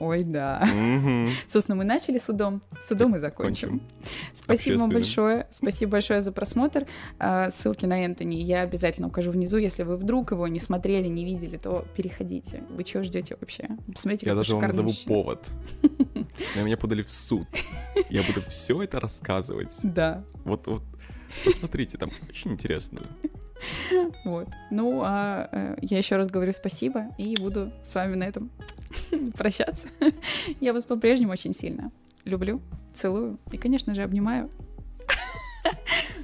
Ой, 0.00 0.24
да. 0.24 0.60
Мгм. 0.66 1.30
Собственно, 1.46 1.76
мы 1.76 1.84
начали 1.84 2.18
судом, 2.18 2.62
судом 2.82 3.16
и 3.16 3.18
закончим. 3.18 3.68
Кончим. 3.80 3.82
Спасибо 4.32 4.78
вам 4.80 4.90
большое. 4.90 5.46
Спасибо 5.52 5.92
большое 5.92 6.20
за 6.20 6.32
просмотр. 6.32 6.86
А, 7.18 7.50
Ссылки 7.50 7.86
на 7.86 8.04
Энтони 8.04 8.34
я 8.36 8.62
обязательно 8.62 9.08
укажу 9.08 9.30
внизу. 9.30 9.56
Если 9.56 9.82
вы 9.84 9.96
вдруг 9.96 10.32
его 10.32 10.48
не 10.48 10.58
смотрели, 10.60 11.06
не 11.06 11.24
видели, 11.24 11.56
то 11.56 11.86
переходите. 11.96 12.62
Вы 12.70 12.84
чего 12.84 13.02
ждете 13.02 13.36
вообще? 13.40 13.68
Посмотрите, 13.92 14.26
Я 14.26 14.34
даже 14.34 14.54
вам 14.56 14.64
назову 14.66 14.88
мужчина. 14.88 15.14
повод. 15.14 15.48
На 16.56 16.62
меня 16.64 16.76
подали 16.76 17.02
в 17.02 17.10
суд. 17.10 17.46
Я 18.10 18.22
буду 18.24 18.40
все 18.48 18.82
это 18.82 19.00
рассказывать. 19.00 19.72
Да, 19.82 20.24
Вот, 20.44 20.66
вот, 20.66 20.82
посмотрите, 21.44 21.98
там 21.98 22.10
очень 22.28 22.52
интересно. 22.52 23.02
Вот. 24.24 24.48
Ну, 24.70 25.02
а 25.04 25.48
э, 25.52 25.76
я 25.82 25.98
еще 25.98 26.16
раз 26.16 26.28
говорю 26.28 26.52
спасибо 26.52 27.08
и 27.18 27.36
буду 27.36 27.72
с 27.82 27.94
вами 27.94 28.14
на 28.14 28.24
этом 28.24 28.50
прощаться. 29.36 29.88
Я 30.60 30.72
вас 30.72 30.84
по-прежнему 30.84 31.32
очень 31.32 31.54
сильно 31.54 31.90
люблю, 32.24 32.60
целую 32.92 33.38
и, 33.52 33.56
конечно 33.56 33.94
же, 33.94 34.02
обнимаю. 34.02 34.50